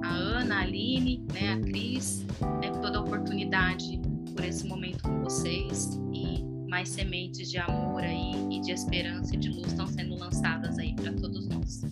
a 0.03 0.09
Ana, 0.09 0.57
a 0.57 0.61
Aline, 0.63 1.25
né, 1.33 1.53
a 1.53 1.61
Cris, 1.61 2.27
né, 2.61 2.71
toda 2.83 2.99
a 2.99 3.03
oportunidade, 3.03 4.01
por 4.35 4.45
esse 4.45 4.67
momento 4.67 5.03
com 5.05 5.23
vocês 5.23 6.01
e 6.13 6.43
mais 6.69 6.89
sementes 6.89 7.51
de 7.51 7.59
amor 7.59 8.03
aí 8.03 8.33
e 8.51 8.61
de 8.61 8.73
esperança 8.73 9.35
e 9.35 9.39
de 9.39 9.51
luz 9.51 9.69
estão 9.69 9.87
sendo 9.87 10.17
lançadas 10.17 10.79
aí 10.79 10.95
para 10.95 11.13
todos 11.13 11.47
nós. 11.49 11.83